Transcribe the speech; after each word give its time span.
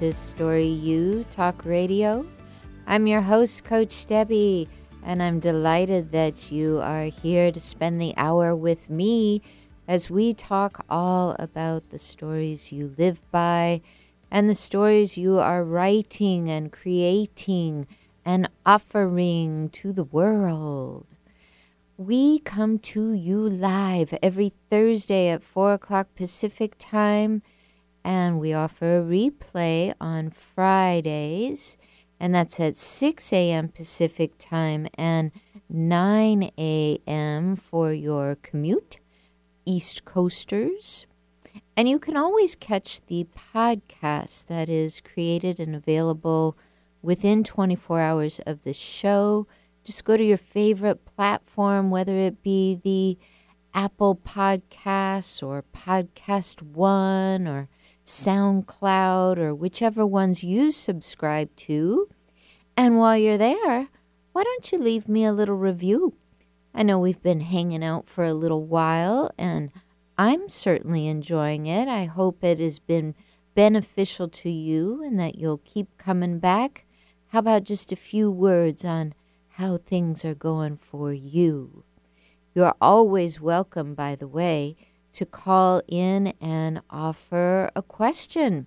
to 0.00 0.12
Story 0.14 0.64
U 0.64 1.26
Talk 1.28 1.66
Radio. 1.66 2.24
I'm 2.86 3.06
your 3.06 3.20
host, 3.20 3.64
Coach 3.64 4.06
Debby, 4.06 4.66
and 5.02 5.22
I'm 5.22 5.40
delighted 5.40 6.10
that 6.12 6.50
you 6.50 6.80
are 6.80 7.04
here 7.04 7.52
to 7.52 7.60
spend 7.60 8.00
the 8.00 8.14
hour 8.16 8.56
with 8.56 8.88
me 8.88 9.42
as 9.86 10.08
we 10.08 10.32
talk 10.32 10.86
all 10.88 11.36
about 11.38 11.90
the 11.90 11.98
stories 11.98 12.72
you 12.72 12.94
live 12.96 13.20
by 13.30 13.82
and 14.30 14.48
the 14.48 14.54
stories 14.54 15.18
you 15.18 15.38
are 15.38 15.62
writing 15.62 16.48
and 16.48 16.72
creating 16.72 17.86
and 18.24 18.48
offering 18.64 19.68
to 19.68 19.92
the 19.92 20.04
world. 20.04 21.08
We 21.98 22.38
come 22.38 22.78
to 22.78 23.12
you 23.12 23.46
live 23.46 24.16
every 24.22 24.54
Thursday 24.70 25.28
at 25.28 25.42
4 25.42 25.74
o'clock 25.74 26.14
Pacific 26.14 26.76
time, 26.78 27.42
and 28.04 28.40
we 28.40 28.52
offer 28.52 28.98
a 28.98 29.02
replay 29.02 29.94
on 30.00 30.30
Fridays, 30.30 31.76
and 32.18 32.34
that's 32.34 32.60
at 32.60 32.76
6 32.76 33.32
a.m. 33.32 33.68
Pacific 33.68 34.32
time 34.38 34.86
and 34.94 35.32
9 35.68 36.50
a.m. 36.58 37.56
for 37.56 37.92
your 37.92 38.36
commute, 38.36 38.98
East 39.64 40.04
Coasters. 40.04 41.06
And 41.76 41.88
you 41.88 41.98
can 41.98 42.16
always 42.16 42.54
catch 42.54 43.00
the 43.06 43.26
podcast 43.54 44.46
that 44.46 44.68
is 44.68 45.00
created 45.00 45.58
and 45.58 45.74
available 45.74 46.56
within 47.02 47.42
24 47.44 48.00
hours 48.00 48.40
of 48.40 48.62
the 48.62 48.72
show. 48.72 49.46
Just 49.84 50.04
go 50.04 50.16
to 50.16 50.24
your 50.24 50.36
favorite 50.36 51.04
platform, 51.06 51.90
whether 51.90 52.16
it 52.16 52.42
be 52.42 52.78
the 52.82 53.18
Apple 53.72 54.16
Podcasts 54.16 55.42
or 55.42 55.64
Podcast 55.74 56.60
One 56.60 57.46
or 57.46 57.68
SoundCloud 58.10 59.38
or 59.38 59.54
whichever 59.54 60.04
ones 60.04 60.42
you 60.42 60.72
subscribe 60.72 61.54
to. 61.54 62.08
And 62.76 62.98
while 62.98 63.16
you're 63.16 63.38
there, 63.38 63.86
why 64.32 64.42
don't 64.42 64.72
you 64.72 64.78
leave 64.78 65.08
me 65.08 65.24
a 65.24 65.32
little 65.32 65.54
review? 65.54 66.14
I 66.74 66.82
know 66.82 66.98
we've 66.98 67.22
been 67.22 67.40
hanging 67.40 67.84
out 67.84 68.08
for 68.08 68.24
a 68.24 68.34
little 68.34 68.66
while 68.66 69.30
and 69.38 69.70
I'm 70.18 70.48
certainly 70.48 71.06
enjoying 71.06 71.66
it. 71.66 71.86
I 71.86 72.06
hope 72.06 72.42
it 72.42 72.58
has 72.58 72.80
been 72.80 73.14
beneficial 73.54 74.28
to 74.28 74.50
you 74.50 75.04
and 75.04 75.18
that 75.20 75.36
you'll 75.36 75.58
keep 75.64 75.96
coming 75.96 76.40
back. 76.40 76.86
How 77.28 77.38
about 77.38 77.62
just 77.62 77.92
a 77.92 77.96
few 77.96 78.28
words 78.28 78.84
on 78.84 79.14
how 79.50 79.76
things 79.76 80.24
are 80.24 80.34
going 80.34 80.78
for 80.78 81.12
you? 81.12 81.84
You're 82.56 82.74
always 82.80 83.40
welcome, 83.40 83.94
by 83.94 84.16
the 84.16 84.26
way, 84.26 84.76
to 85.12 85.26
call 85.26 85.82
in 85.88 86.34
and 86.40 86.82
offer 86.90 87.70
a 87.74 87.82
question. 87.82 88.66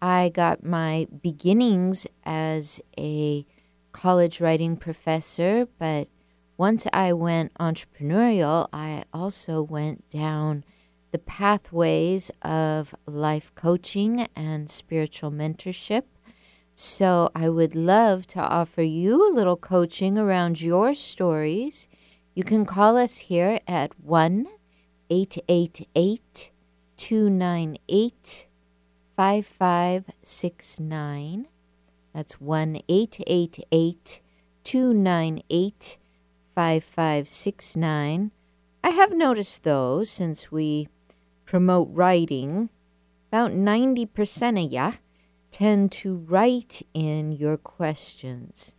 I 0.00 0.30
got 0.30 0.64
my 0.64 1.06
beginnings 1.22 2.06
as 2.24 2.80
a 2.98 3.46
college 3.92 4.40
writing 4.40 4.76
professor, 4.76 5.68
but 5.78 6.08
once 6.56 6.86
I 6.92 7.12
went 7.12 7.54
entrepreneurial, 7.54 8.68
I 8.72 9.04
also 9.12 9.62
went 9.62 10.08
down 10.10 10.64
the 11.12 11.18
pathways 11.18 12.30
of 12.42 12.94
life 13.06 13.52
coaching 13.54 14.28
and 14.34 14.68
spiritual 14.68 15.30
mentorship. 15.30 16.04
So 16.74 17.30
I 17.34 17.48
would 17.48 17.74
love 17.74 18.26
to 18.28 18.40
offer 18.40 18.82
you 18.82 19.30
a 19.30 19.34
little 19.34 19.56
coaching 19.56 20.16
around 20.16 20.60
your 20.60 20.94
stories. 20.94 21.86
You 22.34 22.44
can 22.44 22.64
call 22.64 22.96
us 22.96 23.18
here 23.18 23.60
at 23.68 24.00
1 24.00 24.46
888 25.12 26.50
298 26.96 28.46
5569. 29.14 31.48
That's 32.14 32.40
1 32.40 32.80
888 32.88 34.20
298 34.64 35.98
5569. 36.54 38.30
I 38.82 38.88
have 38.88 39.12
noticed, 39.12 39.64
though, 39.64 40.02
since 40.02 40.50
we 40.50 40.88
promote 41.44 41.88
writing, 41.90 42.70
about 43.28 43.50
90% 43.50 44.64
of 44.64 44.72
ya 44.72 44.92
tend 45.50 45.92
to 45.92 46.16
write 46.16 46.80
in 46.94 47.32
your 47.32 47.58
questions. 47.58 48.74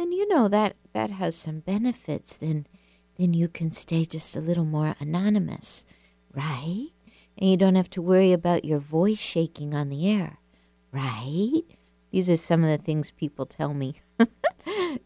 And 0.00 0.12
you 0.12 0.26
know 0.26 0.48
that 0.48 0.74
that 0.92 1.12
has 1.12 1.36
some 1.36 1.60
benefits. 1.60 2.36
Then 2.36 2.66
then 3.18 3.34
you 3.34 3.48
can 3.48 3.70
stay 3.70 4.04
just 4.04 4.36
a 4.36 4.40
little 4.40 4.64
more 4.64 4.94
anonymous, 5.00 5.84
right? 6.34 6.88
And 7.38 7.50
you 7.50 7.56
don't 7.56 7.74
have 7.74 7.90
to 7.90 8.02
worry 8.02 8.32
about 8.32 8.64
your 8.64 8.78
voice 8.78 9.18
shaking 9.18 9.74
on 9.74 9.88
the 9.88 10.10
air, 10.10 10.38
right? 10.92 11.62
These 12.10 12.30
are 12.30 12.36
some 12.36 12.64
of 12.64 12.70
the 12.70 12.82
things 12.82 13.10
people 13.10 13.46
tell 13.46 13.74
me. 13.74 14.00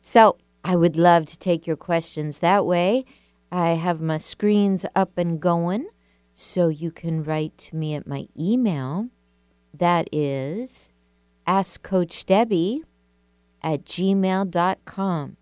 so 0.01 0.37
I 0.65 0.77
would 0.77 0.97
love 0.97 1.27
to 1.27 1.39
take 1.39 1.67
your 1.67 1.77
questions 1.77 2.39
that 2.39 2.67
way. 2.67 3.05
I 3.51 3.71
have 3.71 4.01
my 4.01 4.17
screens 4.17 4.87
up 4.95 5.19
and 5.19 5.41
going, 5.41 5.89
so 6.33 6.69
you 6.69 6.91
can 6.91 7.25
write 7.25 7.59
to 7.59 7.77
me 7.77 7.95
at 7.95 8.07
my 8.07 8.29
email. 8.39 9.09
That 9.75 10.09
is 10.13 10.93
askcoachdebby 11.47 12.83
at 13.63 13.85
gmail.com. 13.85 15.37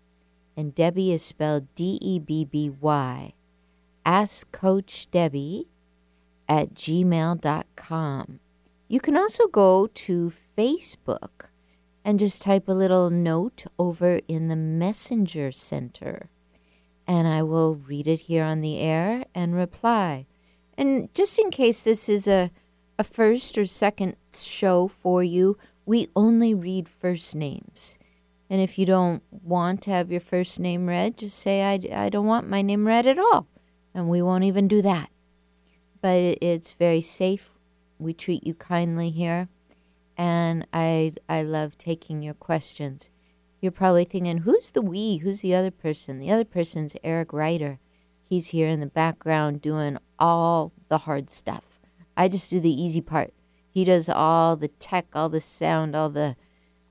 And 0.59 0.75
Debby 0.75 1.13
is 1.13 1.21
spelled 1.21 1.73
D 1.73 1.97
E 2.01 2.19
B 2.19 2.43
B 2.43 2.69
Y. 2.69 3.31
Ask 4.05 4.51
Coach 4.51 5.09
Debby 5.09 5.69
at 6.49 6.73
gmail.com. 6.73 8.39
You 8.89 8.99
can 8.99 9.15
also 9.15 9.47
go 9.47 9.87
to 9.87 10.33
Facebook 10.57 11.47
and 12.03 12.19
just 12.19 12.41
type 12.41 12.67
a 12.67 12.73
little 12.73 13.09
note 13.09 13.67
over 13.79 14.19
in 14.27 14.49
the 14.49 14.57
Messenger 14.57 15.53
Center. 15.53 16.29
And 17.07 17.25
I 17.25 17.41
will 17.41 17.75
read 17.75 18.05
it 18.05 18.27
here 18.27 18.43
on 18.43 18.59
the 18.59 18.79
air 18.79 19.23
and 19.33 19.55
reply. 19.55 20.25
And 20.77 21.07
just 21.13 21.39
in 21.39 21.51
case 21.51 21.83
this 21.83 22.09
is 22.09 22.27
a, 22.27 22.51
a 22.97 23.05
first 23.05 23.57
or 23.57 23.63
second 23.63 24.17
show 24.33 24.89
for 24.89 25.23
you, 25.23 25.57
we 25.85 26.09
only 26.17 26.53
read 26.53 26.89
first 26.89 27.33
names. 27.33 27.97
And 28.49 28.61
if 28.61 28.79
you 28.79 28.85
don't 28.85 29.21
want 29.31 29.81
to 29.83 29.91
have 29.91 30.11
your 30.11 30.21
first 30.21 30.59
name 30.59 30.87
read, 30.87 31.17
just 31.17 31.37
say, 31.37 31.61
I, 31.63 32.05
I 32.05 32.09
don't 32.09 32.25
want 32.25 32.49
my 32.49 32.61
name 32.61 32.87
read 32.87 33.05
at 33.05 33.19
all. 33.19 33.47
And 33.93 34.09
we 34.09 34.21
won't 34.21 34.43
even 34.43 34.67
do 34.67 34.81
that. 34.81 35.09
But 36.01 36.37
it's 36.41 36.71
very 36.71 37.01
safe. 37.01 37.51
We 37.99 38.13
treat 38.13 38.47
you 38.47 38.53
kindly 38.53 39.11
here 39.11 39.49
and 40.19 40.67
I 40.73 41.13
I 41.29 41.43
love 41.43 41.77
taking 41.77 42.21
your 42.21 42.33
questions. 42.33 43.09
You're 43.61 43.71
probably 43.71 44.03
thinking, 44.03 44.39
who's 44.39 44.71
the 44.71 44.81
we? 44.81 45.17
Who's 45.17 45.39
the 45.39 45.55
other 45.55 45.71
person? 45.71 46.19
The 46.19 46.29
other 46.29 46.43
person's 46.43 46.95
Eric 47.05 47.31
Ryder. 47.31 47.79
He's 48.21 48.49
here 48.49 48.67
in 48.67 48.81
the 48.81 48.85
background 48.85 49.61
doing 49.61 49.97
all 50.19 50.73
the 50.89 50.99
hard 50.99 51.29
stuff. 51.29 51.79
I 52.17 52.27
just 52.27 52.51
do 52.51 52.59
the 52.59 52.69
easy 52.69 52.99
part. 52.99 53.33
He 53.69 53.85
does 53.85 54.09
all 54.09 54.57
the 54.57 54.67
tech, 54.67 55.07
all 55.13 55.29
the 55.29 55.39
sound, 55.39 55.95
all 55.95 56.09
the 56.09 56.35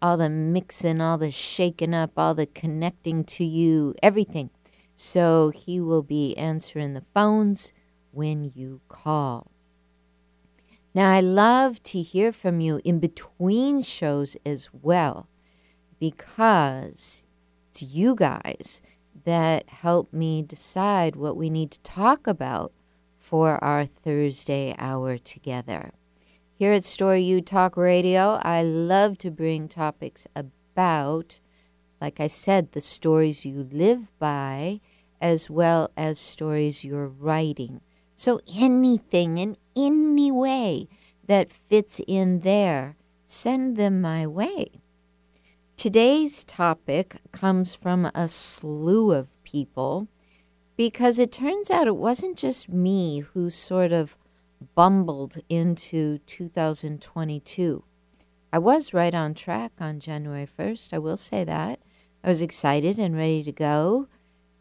all 0.01 0.17
the 0.17 0.31
mixing, 0.31 1.01
all 1.01 1.19
the 1.19 1.31
shaking 1.31 1.95
up, 1.95 2.13
all 2.17 2.35
the 2.35 2.47
connecting 2.47 3.25
to 3.25 3.45
you, 3.45 3.95
everything. 4.03 4.51
So 4.95 5.51
he 5.51 5.81
will 5.81 6.03
be 6.03 6.37
answering 6.37 6.95
the 6.95 7.05
phones 7.15 7.73
when 8.11 8.51
you 8.55 8.81
call. 8.89 9.51
Now, 10.95 11.13
I 11.13 11.21
love 11.21 11.83
to 11.85 12.01
hear 12.01 12.33
from 12.33 12.61
you 12.61 12.81
in 12.85 12.99
between 12.99 13.83
shows 13.83 14.37
as 14.45 14.69
well 14.73 15.29
because 16.01 17.25
it's 17.71 17.83
you 17.83 18.15
guys 18.15 18.83
that 19.25 19.69
help 19.69 20.13
me 20.13 20.43
decide 20.43 21.15
what 21.17 21.37
we 21.37 21.51
need 21.51 21.71
to 21.73 21.83
talk 21.83 22.27
about 22.27 22.73
for 23.17 23.63
our 23.63 23.85
Thursday 23.85 24.75
hour 24.79 25.19
together. 25.19 25.93
Here 26.59 26.73
at 26.73 26.83
Story 26.83 27.23
U 27.23 27.41
Talk 27.41 27.77
Radio, 27.77 28.41
I 28.43 28.65
love 28.65 29.17
to 29.19 29.31
bring 29.31 29.69
topics 29.69 30.27
about, 30.35 31.39
like 32.01 32.19
I 32.19 32.27
said, 32.27 32.73
the 32.73 32.81
stories 32.81 33.47
you 33.47 33.69
live 33.71 34.11
by, 34.19 34.81
as 35.21 35.49
well 35.49 35.93
as 35.97 36.19
stories 36.19 36.85
you're 36.85 37.07
writing. 37.07 37.81
So 38.17 38.41
anything 38.53 39.39
in 39.39 39.57
any 39.77 40.33
way 40.33 40.89
that 41.29 41.53
fits 41.53 42.01
in 42.09 42.41
there, 42.41 42.97
send 43.25 43.77
them 43.77 44.01
my 44.01 44.27
way. 44.27 44.81
Today's 45.77 46.43
topic 46.43 47.19
comes 47.31 47.77
from 47.77 48.11
a 48.17 48.27
slew 48.27 49.13
of 49.13 49.41
people 49.45 50.09
because 50.77 51.21
it 51.21 51.31
turns 51.31 51.71
out 51.71 51.87
it 51.87 51.95
wasn't 51.95 52.37
just 52.37 52.69
me 52.69 53.21
who 53.21 53.49
sort 53.49 53.93
of 53.93 54.18
bumbled 54.75 55.39
into 55.49 56.19
2022. 56.19 57.85
I 58.53 58.59
was 58.59 58.95
right 58.95 59.15
on 59.15 59.35
track 59.35 59.73
on 59.79 60.01
January 60.01 60.47
1st, 60.47 60.95
I 60.95 60.99
will 60.99 61.17
say 61.17 61.45
that. 61.45 61.81
I 62.25 62.29
was 62.29 62.43
excited 62.43 62.99
and 62.99 63.17
ready 63.17 63.45
to 63.45 63.53
go. 63.53 64.09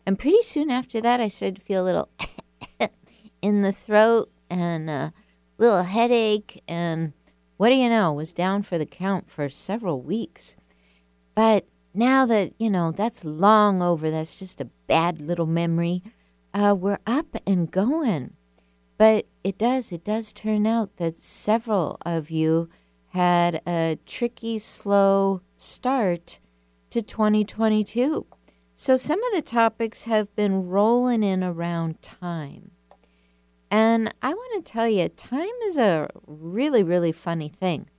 And 0.06 0.20
pretty 0.20 0.42
soon 0.42 0.70
after 0.70 1.02
that, 1.02 1.20
I 1.20 1.28
started 1.28 1.56
to 1.58 1.62
feel 1.62 1.84
a 1.84 1.86
little 1.86 2.10
in 3.42 3.62
the 3.62 3.72
throat 3.72 4.32
and 4.50 4.90
a 4.90 5.14
little 5.58 5.84
headache 5.84 6.62
and 6.68 7.14
what 7.58 7.70
do 7.70 7.76
you 7.76 7.90
know, 7.90 8.14
was 8.14 8.34
down 8.34 8.62
for 8.62 8.78
the 8.78 8.86
count 8.86 9.30
for 9.30 9.50
several 9.50 10.02
weeks. 10.02 10.56
But 11.34 11.66
now 11.94 12.26
that, 12.28 12.54
you 12.60 12.70
know, 12.70 12.92
that's 12.92 13.26
long 13.26 13.82
over, 13.82 14.12
that's 14.12 14.38
just 14.38 14.62
a 14.62 14.70
bad 14.88 15.20
little 15.20 15.48
memory, 15.48 16.04
uh, 16.54 16.76
we're 16.78 17.00
up 17.08 17.36
and 17.46 17.70
going. 17.70 18.34
But 18.98 19.26
it 19.48 19.58
does, 19.58 19.94
it 19.94 20.04
does 20.04 20.34
turn 20.34 20.68
out 20.68 20.98
that 20.98 21.18
several 21.18 21.98
of 22.06 22.30
you 22.30 22.68
had 23.12 23.62
a 23.66 23.98
tricky, 24.06 24.58
slow 24.58 25.42
start 25.56 26.40
to 26.90 27.02
2022. 27.02 28.26
So 28.76 28.98
some 28.98 29.24
of 29.24 29.34
the 29.34 29.42
topics 29.42 30.04
have 30.04 30.36
been 30.36 30.68
rolling 30.68 31.24
in 31.24 31.46
around 31.46 32.02
time. 32.02 32.72
And 33.72 34.14
I 34.22 34.34
want 34.34 34.66
to 34.66 34.70
tell 34.70 34.90
you, 34.90 35.08
time 35.08 35.48
is 35.64 35.78
a 35.78 36.10
really, 36.28 36.84
really 36.84 37.14
funny 37.14 37.48
thing. 37.48 37.90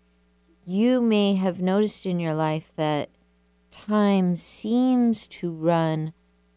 You 0.66 1.00
may 1.00 1.36
have 1.36 1.62
noticed 1.62 2.04
in 2.04 2.20
your 2.20 2.34
life 2.34 2.72
that 2.76 3.08
time 3.70 4.36
seems 4.36 5.26
to 5.28 5.50
run 5.50 6.12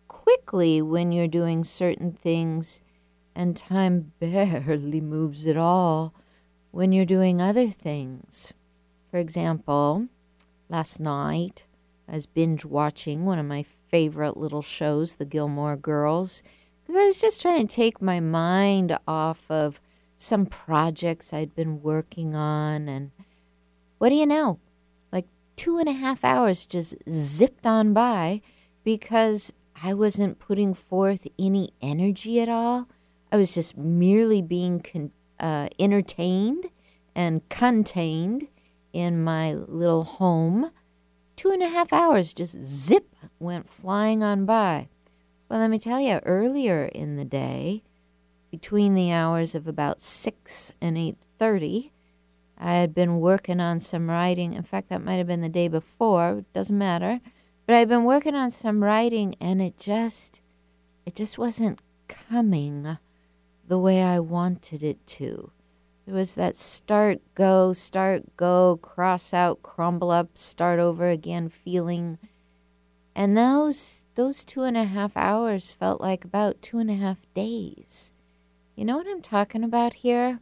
quickly 0.09 0.81
when 0.81 1.13
you're 1.13 1.29
doing 1.29 1.63
certain 1.63 2.11
things, 2.11 2.81
and 3.35 3.55
time 3.55 4.13
barely 4.19 5.01
moves 5.01 5.47
at 5.47 5.57
all 5.57 6.13
when 6.71 6.91
you're 6.91 7.05
doing 7.05 7.41
other 7.41 7.69
things. 7.69 8.53
For 9.09 9.17
example, 9.17 10.07
last 10.69 10.99
night 10.99 11.65
I 12.07 12.13
was 12.13 12.25
binge 12.25 12.65
watching 12.65 13.25
one 13.25 13.39
of 13.39 13.45
my 13.45 13.63
favorite 13.63 14.37
little 14.37 14.61
shows, 14.61 15.17
The 15.17 15.25
Gilmore 15.25 15.77
Girls 15.77 16.41
because 16.91 17.01
I 17.01 17.05
was 17.05 17.21
just 17.21 17.41
trying 17.41 17.67
to 17.67 17.73
take 17.73 18.01
my 18.01 18.19
mind 18.19 18.97
off 19.07 19.49
of 19.49 19.79
some 20.17 20.45
projects 20.45 21.31
I'd 21.31 21.55
been 21.55 21.81
working 21.81 22.35
on. 22.35 22.89
And 22.89 23.11
what 23.97 24.09
do 24.09 24.15
you 24.15 24.25
know? 24.25 24.59
Like 25.09 25.25
two 25.55 25.77
and 25.77 25.87
a 25.87 25.93
half 25.93 26.25
hours 26.25 26.65
just 26.65 26.95
zipped 27.09 27.65
on 27.65 27.93
by 27.93 28.41
because 28.83 29.53
I 29.81 29.93
wasn't 29.93 30.39
putting 30.39 30.73
forth 30.73 31.27
any 31.39 31.71
energy 31.81 32.41
at 32.41 32.49
all. 32.49 32.89
I 33.31 33.37
was 33.37 33.53
just 33.53 33.77
merely 33.77 34.41
being 34.41 34.81
con- 34.81 35.11
uh, 35.39 35.69
entertained 35.79 36.69
and 37.15 37.47
contained 37.49 38.47
in 38.91 39.23
my 39.23 39.53
little 39.53 40.03
home. 40.03 40.71
Two 41.35 41.51
and 41.51 41.63
a 41.63 41.69
half 41.69 41.93
hours 41.93 42.33
just 42.33 42.61
zip 42.61 43.15
went 43.39 43.69
flying 43.69 44.23
on 44.23 44.45
by. 44.45 44.89
Well, 45.49 45.59
let 45.59 45.69
me 45.69 45.79
tell 45.79 45.99
you, 45.99 46.19
earlier 46.23 46.85
in 46.85 47.15
the 47.15 47.25
day, 47.25 47.83
between 48.51 48.95
the 48.95 49.11
hours 49.11 49.55
of 49.55 49.67
about 49.67 50.01
6 50.01 50.73
and 50.81 50.97
8.30, 50.97 51.91
I 52.57 52.73
had 52.75 52.93
been 52.93 53.19
working 53.19 53.59
on 53.59 53.79
some 53.79 54.09
writing. 54.09 54.53
In 54.53 54.63
fact, 54.63 54.89
that 54.89 55.03
might 55.03 55.15
have 55.15 55.27
been 55.27 55.41
the 55.41 55.49
day 55.49 55.67
before. 55.67 56.39
It 56.39 56.53
doesn't 56.53 56.77
matter. 56.77 57.21
But 57.65 57.75
I'd 57.75 57.89
been 57.89 58.03
working 58.03 58.35
on 58.35 58.51
some 58.51 58.83
writing, 58.83 59.35
and 59.39 59.61
it 59.61 59.77
just, 59.77 60.41
it 61.05 61.15
just 61.15 61.37
wasn't 61.37 61.79
coming 62.07 62.97
the 63.71 63.79
way 63.79 64.03
I 64.03 64.19
wanted 64.19 64.83
it 64.83 65.07
to. 65.07 65.51
There 66.05 66.13
was 66.13 66.35
that 66.35 66.57
start, 66.57 67.21
go, 67.33 67.71
start, 67.71 68.35
go, 68.35 68.77
cross 68.81 69.33
out, 69.33 69.63
crumble 69.63 70.11
up, 70.11 70.37
start 70.37 70.79
over 70.79 71.07
again 71.07 71.47
feeling 71.47 72.17
and 73.15 73.37
those 73.37 74.05
those 74.15 74.43
two 74.43 74.63
and 74.63 74.77
a 74.77 74.85
half 74.85 75.15
hours 75.15 75.71
felt 75.71 76.01
like 76.01 76.23
about 76.23 76.61
two 76.61 76.79
and 76.79 76.89
a 76.89 76.95
half 76.95 77.17
days. 77.33 78.13
You 78.75 78.85
know 78.85 78.97
what 78.97 79.07
I'm 79.07 79.21
talking 79.21 79.63
about 79.63 79.95
here? 79.95 80.39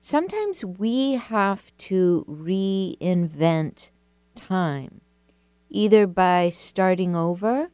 Sometimes 0.00 0.64
we 0.64 1.12
have 1.12 1.76
to 1.78 2.24
reinvent 2.28 3.90
time, 4.34 5.00
either 5.68 6.06
by 6.06 6.48
starting 6.48 7.16
over 7.16 7.68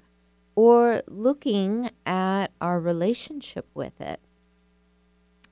or 0.54 1.02
looking 1.06 1.90
at 2.06 2.46
our 2.60 2.80
relationship 2.80 3.66
with 3.74 4.00
it. 4.00 4.20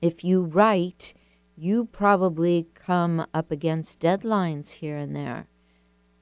If 0.03 0.21
you 0.21 0.43
write, 0.43 1.13
you 1.55 1.85
probably 1.85 2.67
come 2.73 3.25
up 3.33 3.51
against 3.51 4.01
deadlines 4.01 4.71
here 4.71 4.97
and 4.97 5.15
there. 5.15 5.47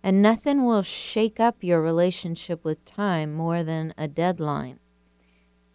And 0.03 0.21
nothing 0.21 0.65
will 0.65 0.83
shake 0.83 1.39
up 1.39 1.63
your 1.63 1.81
relationship 1.81 2.63
with 2.63 2.85
time 2.85 3.33
more 3.33 3.63
than 3.63 3.95
a 3.97 4.07
deadline. 4.07 4.77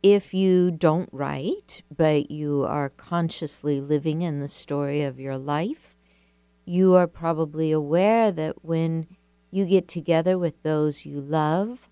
If 0.05 0.33
you 0.33 0.71
don't 0.71 1.09
write, 1.11 1.83
but 1.97 2.31
you 2.31 2.63
are 2.63 2.91
consciously 2.91 3.81
living 3.81 4.23
in 4.23 4.39
the 4.39 4.47
story 4.47 5.03
of 5.03 5.19
your 5.19 5.37
life, 5.37 5.97
you 6.65 6.95
are 6.95 7.09
probably 7.09 7.73
aware 7.73 8.31
that 8.31 8.65
when 8.65 9.09
you 9.51 9.67
get 9.67 9.89
together 9.89 10.39
with 10.39 10.63
those 10.63 11.05
you 11.05 11.21
love, 11.21 11.89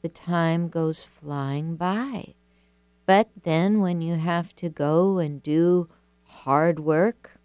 the 0.00 0.08
time 0.08 0.70
goes 0.70 1.04
flying 1.04 1.76
by. 1.76 2.36
But 3.08 3.30
then 3.42 3.80
when 3.80 4.02
you 4.02 4.16
have 4.16 4.54
to 4.56 4.68
go 4.68 5.16
and 5.16 5.42
do 5.42 5.88
hard 6.24 6.78
work, 6.78 7.40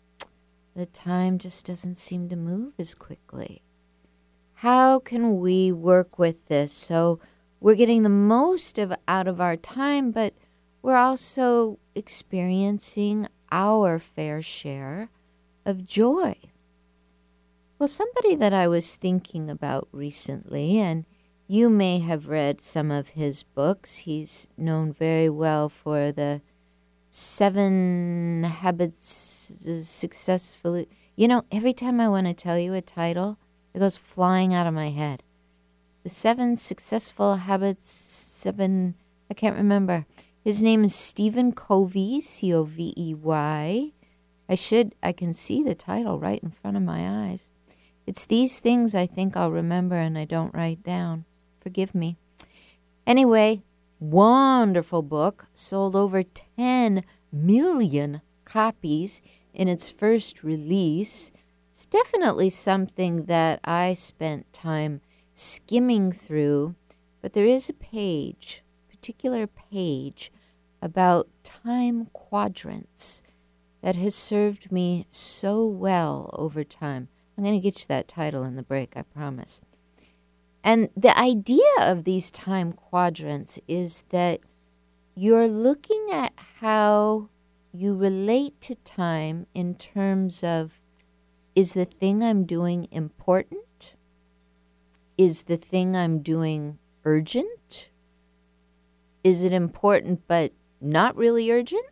the 0.75 0.85
time 0.85 1.37
just 1.37 1.65
doesn't 1.65 1.97
seem 1.97 2.27
to 2.27 2.35
move 2.35 2.73
as 2.77 2.93
quickly. 2.93 3.61
How 4.55 4.99
can 4.99 5.39
we 5.39 5.71
work 5.71 6.19
with 6.19 6.47
this? 6.49 6.73
So 6.73 7.21
we're 7.61 7.75
getting 7.75 8.03
the 8.03 8.09
most 8.09 8.77
of 8.77 8.93
out 9.07 9.25
of 9.25 9.39
our 9.39 9.55
time 9.55 10.11
but 10.11 10.33
we're 10.81 10.97
also 10.97 11.79
experiencing 11.95 13.29
our 13.49 13.99
fair 13.99 14.41
share 14.41 15.11
of 15.65 15.85
joy. 15.85 16.35
Well 17.79 17.87
somebody 17.87 18.35
that 18.35 18.51
i 18.51 18.67
was 18.67 18.97
thinking 18.97 19.49
about 19.49 19.87
recently 19.93 20.77
and 20.77 21.05
you 21.47 21.69
may 21.69 21.99
have 21.99 22.27
read 22.27 22.61
some 22.61 22.91
of 22.91 23.09
his 23.09 23.43
books 23.43 23.97
he's 23.97 24.47
known 24.57 24.91
very 24.91 25.29
well 25.29 25.69
for 25.69 26.11
the 26.11 26.41
seven 27.09 28.43
habits 28.43 29.53
successfully 29.81 30.87
you 31.15 31.27
know 31.27 31.43
every 31.51 31.73
time 31.73 31.99
i 31.99 32.07
want 32.07 32.25
to 32.25 32.33
tell 32.33 32.57
you 32.57 32.73
a 32.73 32.81
title 32.81 33.37
it 33.73 33.79
goes 33.79 33.97
flying 33.97 34.53
out 34.53 34.67
of 34.67 34.73
my 34.73 34.91
head. 34.91 35.23
The 36.03 36.09
seven 36.09 36.55
successful 36.55 37.35
habits, 37.37 37.89
seven, 37.89 38.95
I 39.31 39.33
can't 39.33 39.57
remember. 39.57 40.05
His 40.43 40.61
name 40.61 40.83
is 40.83 40.93
Stephen 40.93 41.53
Covey, 41.53 42.21
C 42.21 42.53
O 42.53 42.63
V 42.63 42.93
E 42.95 43.13
Y. 43.15 43.91
I 44.47 44.55
should, 44.55 44.93
I 45.01 45.11
can 45.11 45.33
see 45.33 45.63
the 45.63 45.73
title 45.73 46.19
right 46.19 46.43
in 46.43 46.51
front 46.51 46.77
of 46.77 46.83
my 46.83 47.29
eyes. 47.29 47.49
It's 48.05 48.25
these 48.25 48.59
things 48.59 48.93
I 48.93 49.07
think 49.07 49.35
I'll 49.35 49.49
remember 49.49 49.95
and 49.95 50.17
I 50.17 50.25
don't 50.25 50.53
write 50.53 50.83
down. 50.83 51.25
Forgive 51.63 51.95
me. 51.95 52.17
Anyway, 53.07 53.63
wonderful 54.01 55.01
book, 55.01 55.47
sold 55.53 55.95
over 55.95 56.23
10 56.23 57.03
million 57.31 58.21
copies 58.43 59.21
in 59.53 59.69
its 59.69 59.89
first 59.89 60.43
release. 60.43 61.31
It's 61.71 61.85
definitely 61.85 62.49
something 62.49 63.25
that 63.25 63.61
I 63.63 63.93
spent 63.93 64.51
time 64.51 64.99
skimming 65.33 66.11
through, 66.11 66.75
but 67.21 67.31
there 67.31 67.45
is 67.45 67.69
a 67.69 67.73
page, 67.73 68.61
particular 68.89 69.47
page, 69.47 70.31
about 70.81 71.29
time 71.43 72.07
quadrants 72.11 73.23
that 73.81 73.95
has 73.95 74.13
served 74.13 74.69
me 74.69 75.07
so 75.09 75.65
well 75.65 76.29
over 76.33 76.65
time. 76.65 77.07
I'm 77.37 77.43
going 77.43 77.55
to 77.55 77.63
get 77.63 77.79
you 77.79 77.85
that 77.87 78.09
title 78.09 78.43
in 78.43 78.57
the 78.57 78.63
break, 78.63 78.97
I 78.97 79.01
promise. 79.03 79.61
And 80.63 80.89
the 80.95 81.17
idea 81.17 81.59
of 81.79 82.05
these 82.05 82.31
time 82.31 82.71
quadrants 82.71 83.59
is 83.67 84.05
that 84.09 84.39
you're 85.15 85.47
looking 85.47 86.07
at 86.11 86.31
how 86.61 87.29
you 87.73 87.95
relate 87.95 88.59
to 88.61 88.75
time 88.75 89.47
in 89.53 89.75
terms 89.75 90.43
of 90.43 90.79
is 91.55 91.73
the 91.73 91.85
thing 91.85 92.23
I'm 92.23 92.45
doing 92.45 92.87
important? 92.91 93.95
Is 95.17 95.43
the 95.43 95.57
thing 95.57 95.95
I'm 95.95 96.21
doing 96.21 96.79
urgent? 97.03 97.89
Is 99.23 99.43
it 99.43 99.51
important 99.51 100.21
but 100.27 100.53
not 100.81 101.15
really 101.15 101.51
urgent? 101.51 101.85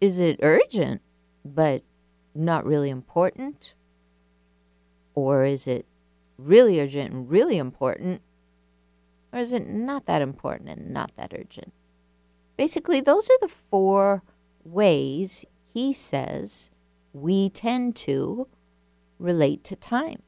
Is 0.00 0.18
it 0.18 0.40
urgent 0.42 1.02
but 1.44 1.82
not 2.34 2.64
really 2.64 2.90
important? 2.90 3.74
Or 5.14 5.44
is 5.44 5.66
it 5.66 5.86
really 6.46 6.80
urgent 6.80 7.12
and 7.12 7.30
really 7.30 7.58
important? 7.58 8.22
Or 9.32 9.38
is 9.38 9.52
it 9.52 9.68
not 9.68 10.06
that 10.06 10.22
important 10.22 10.68
and 10.70 10.90
not 10.90 11.12
that 11.16 11.32
urgent? 11.34 11.72
Basically, 12.56 13.00
those 13.00 13.30
are 13.30 13.38
the 13.40 13.48
four 13.48 14.22
ways 14.64 15.44
he 15.72 15.92
says 15.92 16.70
we 17.12 17.48
tend 17.48 17.96
to 17.96 18.48
relate 19.18 19.64
to 19.64 19.76
time. 19.76 20.22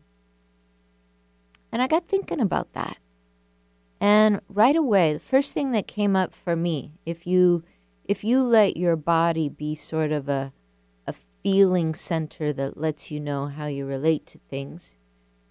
And 1.70 1.80
I 1.80 1.86
got 1.86 2.08
thinking 2.08 2.40
about 2.40 2.72
that. 2.74 2.98
And 4.00 4.40
right 4.48 4.76
away, 4.76 5.14
the 5.14 5.20
first 5.20 5.54
thing 5.54 5.70
that 5.72 5.86
came 5.86 6.16
up 6.16 6.34
for 6.34 6.56
me, 6.56 6.94
if 7.06 7.26
you 7.26 7.62
if 8.04 8.24
you 8.24 8.42
let 8.42 8.76
your 8.76 8.96
body 8.96 9.48
be 9.48 9.74
sort 9.74 10.10
of 10.10 10.28
a 10.28 10.52
a 11.06 11.12
feeling 11.12 11.94
center 11.94 12.52
that 12.52 12.76
lets 12.76 13.10
you 13.10 13.20
know 13.20 13.46
how 13.46 13.66
you 13.66 13.86
relate 13.86 14.26
to 14.26 14.38
things. 14.50 14.96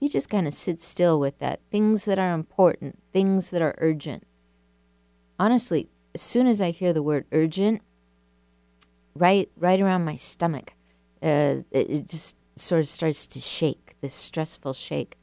You 0.01 0.09
just 0.09 0.31
kind 0.31 0.47
of 0.47 0.53
sit 0.53 0.81
still 0.81 1.19
with 1.19 1.37
that. 1.39 1.61
Things 1.69 2.05
that 2.05 2.17
are 2.17 2.33
important, 2.33 2.97
things 3.13 3.51
that 3.51 3.61
are 3.61 3.75
urgent. 3.77 4.25
Honestly, 5.37 5.89
as 6.15 6.21
soon 6.23 6.47
as 6.47 6.59
I 6.59 6.71
hear 6.71 6.91
the 6.91 7.03
word 7.03 7.25
urgent, 7.31 7.83
right 9.15 9.47
right 9.55 9.79
around 9.79 10.03
my 10.03 10.15
stomach, 10.15 10.73
uh, 11.21 11.61
it, 11.69 11.89
it 11.89 12.07
just 12.07 12.35
sort 12.55 12.79
of 12.79 12.87
starts 12.87 13.27
to 13.27 13.39
shake, 13.39 13.93
this 14.01 14.13
stressful 14.13 14.73
shake. 14.73 15.17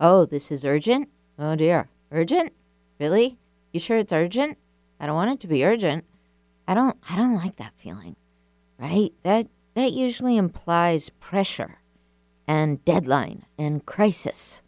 Oh, 0.00 0.24
this 0.26 0.50
is 0.50 0.64
urgent? 0.64 1.08
Oh 1.38 1.54
dear. 1.54 1.88
Urgent? 2.10 2.52
Really? 2.98 3.38
You 3.72 3.78
sure 3.78 3.98
it's 3.98 4.12
urgent? 4.12 4.58
I 4.98 5.06
don't 5.06 5.14
want 5.14 5.30
it 5.30 5.40
to 5.40 5.46
be 5.46 5.64
urgent. 5.64 6.04
I 6.66 6.74
don't 6.74 6.96
I 7.08 7.14
don't 7.14 7.34
like 7.34 7.54
that 7.56 7.78
feeling. 7.78 8.16
Right? 8.78 9.12
That 9.22 9.46
that 9.74 9.92
usually 9.92 10.36
implies 10.36 11.08
pressure 11.08 11.78
and 12.46 12.84
deadline 12.84 13.44
and 13.58 13.86
crisis. 13.86 14.62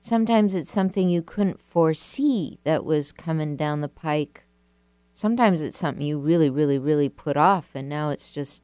Sometimes 0.00 0.54
it's 0.54 0.70
something 0.70 1.08
you 1.08 1.22
couldn't 1.22 1.60
foresee 1.60 2.58
that 2.64 2.84
was 2.84 3.12
coming 3.12 3.56
down 3.56 3.80
the 3.80 3.88
pike. 3.88 4.44
Sometimes 5.12 5.60
it's 5.60 5.78
something 5.78 6.06
you 6.06 6.18
really, 6.18 6.48
really, 6.48 6.78
really 6.78 7.08
put 7.08 7.36
off, 7.36 7.70
and 7.74 7.88
now 7.88 8.08
it's 8.08 8.30
just 8.30 8.62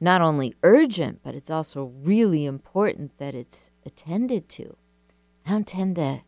not 0.00 0.20
only 0.20 0.54
urgent, 0.62 1.20
but 1.22 1.34
it's 1.34 1.50
also 1.50 1.92
really 2.02 2.44
important 2.44 3.18
that 3.18 3.34
it's 3.34 3.70
attended 3.84 4.48
to. 4.50 4.76
I 5.44 5.50
don't 5.50 5.66
tend 5.66 5.96
to 5.96 6.22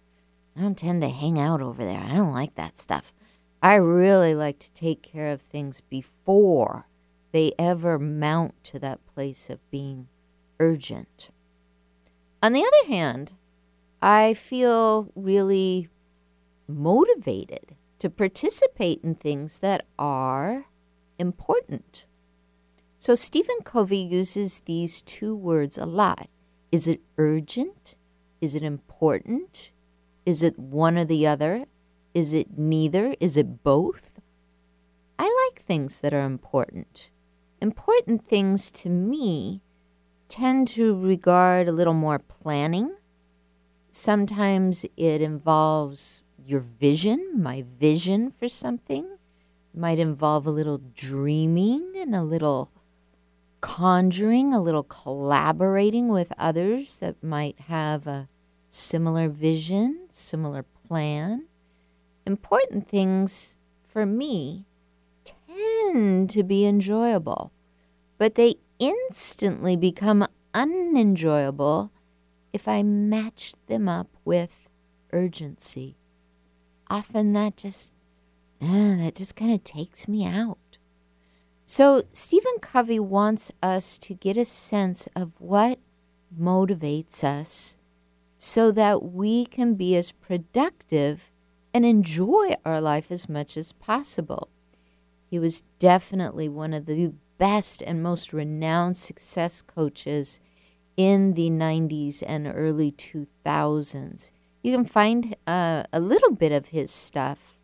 I 0.57 0.62
don't 0.62 0.77
tend 0.77 1.03
to 1.03 1.09
hang 1.09 1.38
out 1.38 1.61
over 1.61 1.85
there. 1.85 2.00
I 2.00 2.17
don't 2.17 2.33
like 2.33 2.57
that 2.57 2.77
stuff. 2.77 3.12
I 3.62 3.77
really 3.77 4.35
like 4.35 4.59
to 4.59 4.73
take 4.73 5.03
care 5.03 5.31
of 5.31 5.41
things 5.41 5.81
before 5.81 6.88
they 7.31 7.53
ever 7.59 7.99
mount 7.99 8.65
to 8.65 8.81
that 8.81 9.07
place 9.07 9.50
of 9.50 9.71
being 9.71 10.09
urgent. 10.61 11.31
On 12.43 12.53
the 12.53 12.65
other 12.65 12.93
hand, 12.93 13.33
I 14.00 14.35
feel 14.35 15.11
really 15.15 15.88
motivated 16.69 17.75
to 17.99 18.11
participate 18.11 19.00
in 19.03 19.15
things 19.15 19.59
that 19.59 19.87
are 19.99 20.67
important. 21.19 22.07
So 22.97 23.15
Stephen 23.15 23.59
Covey 23.65 23.99
uses 23.99 24.61
these 24.61 25.03
two 25.03 25.35
words 25.35 25.79
a 25.79 25.87
lot. 25.87 26.29
Is 26.71 26.87
it 26.87 27.00
urgent? 27.17 27.97
Is 28.41 28.55
it 28.55 28.62
important? 28.62 29.73
Is 30.27 30.43
it 30.43 30.59
one 30.59 30.99
or 30.99 31.05
the 31.05 31.27
other? 31.27 31.67
Is 32.15 32.35
it 32.35 32.59
neither? 32.59 33.15
Is 33.21 33.37
it 33.37 33.62
both? 33.62 34.21
I 35.19 35.25
like 35.25 35.61
things 35.61 36.00
that 36.00 36.15
are 36.15 36.25
important. 36.25 37.11
Important 37.61 38.29
things 38.29 38.71
to 38.73 38.88
me 38.88 39.62
tend 40.28 40.68
to 40.68 40.94
regard 40.94 41.68
a 41.68 41.73
little 41.73 41.94
more 41.94 42.18
planning. 42.18 42.94
Sometimes 43.90 44.85
it 44.97 45.23
involves 45.23 46.23
your 46.44 46.61
vision, 46.61 47.32
my 47.35 47.64
vision 47.78 48.30
for 48.30 48.49
something. 48.49 49.16
might 49.75 49.99
involve 49.99 50.47
a 50.47 50.50
little 50.50 50.78
dreaming 50.94 51.92
and 51.97 52.14
a 52.14 52.23
little 52.23 52.70
conjuring, 53.61 54.52
a 54.52 54.61
little 54.61 54.82
collaborating 54.82 56.08
with 56.08 56.32
others 56.38 56.97
that 56.97 57.23
might 57.23 57.58
have 57.61 58.06
a 58.06 58.28
similar 58.70 59.28
vision, 59.28 60.06
similar 60.08 60.64
plan. 60.88 61.47
Important 62.26 62.88
things 62.88 63.58
for 63.87 64.04
me 64.06 64.66
tend 65.25 66.30
to 66.30 66.42
be 66.42 66.66
enjoyable, 66.66 67.52
but 68.16 68.35
they 68.35 68.56
instantly 68.78 69.76
become 69.76 70.26
unenjoyable 70.54 71.92
if 72.52 72.66
I 72.66 72.82
match 72.82 73.54
them 73.66 73.88
up 73.88 74.08
with 74.25 74.68
urgency. 75.12 75.97
Often 76.90 77.32
that 77.35 77.56
just 77.56 77.92
uh, 78.61 78.97
that 78.97 79.14
just 79.14 79.37
kind 79.37 79.52
of 79.52 79.62
takes 79.62 80.08
me 80.08 80.26
out. 80.26 80.78
So 81.64 82.04
Stephen 82.12 82.58
Covey 82.61 82.99
wants 82.99 83.52
us 83.62 83.99
to 83.99 84.14
get 84.14 84.37
a 84.37 84.44
sense 84.44 85.06
of 85.14 85.38
what 85.38 85.78
motivates 86.37 87.23
us 87.23 87.76
so 88.37 88.70
that 88.73 89.02
we 89.02 89.44
can 89.44 89.75
be 89.75 89.94
as 89.97 90.12
productive 90.12 91.30
and 91.75 91.85
enjoy 91.85 92.52
our 92.64 92.80
life 92.80 93.11
as 93.11 93.28
much 93.28 93.56
as 93.56 93.73
possible. 93.73 94.49
He 95.26 95.38
was 95.38 95.62
definitely 95.78 96.49
one 96.49 96.73
of 96.73 96.87
the 96.87 97.12
best 97.38 97.83
and 97.83 98.02
most 98.02 98.33
renowned 98.33 98.97
success 98.97 99.62
coaches 99.62 100.40
in 100.97 101.35
the 101.35 101.49
90s 101.49 102.23
and 102.26 102.50
early 102.52 102.92
2000s. 102.92 104.33
You 104.62 104.76
can 104.76 104.85
find 104.85 105.37
uh, 105.47 105.85
a 105.92 106.00
little 106.00 106.33
bit 106.33 106.52
of 106.52 106.68
his 106.68 106.90
stuff 106.90 107.59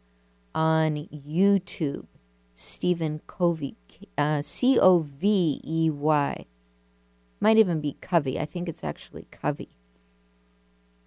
on 0.54 1.09
YouTube. 1.12 2.07
Stephen 2.57 3.21
Covey, 3.26 3.76
uh, 4.16 4.40
C 4.40 4.78
O 4.78 5.00
V 5.00 5.61
E 5.64 5.90
Y. 5.90 6.47
Might 7.40 7.59
even 7.59 7.81
be 7.81 7.97
Covey. 8.00 8.38
I 8.38 8.47
think 8.47 8.69
it's 8.69 8.85
actually 8.85 9.26
Covey. 9.33 9.71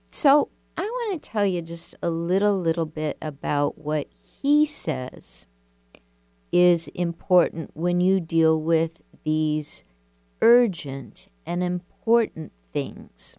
So 0.09 0.49
I 0.77 0.83
want 0.83 1.23
to 1.23 1.29
tell 1.29 1.45
you 1.45 1.61
just 1.61 1.95
a 2.03 2.09
little, 2.09 2.59
little 2.59 2.85
bit 2.85 3.17
about 3.21 3.77
what 3.77 4.07
he 4.19 4.65
says 4.65 5.45
is 6.51 6.87
important 6.89 7.71
when 7.73 7.99
you 8.01 8.19
deal 8.19 8.59
with 8.59 9.01
these 9.23 9.83
urgent 10.41 11.27
and 11.45 11.63
important 11.63 12.51
things. 12.71 13.37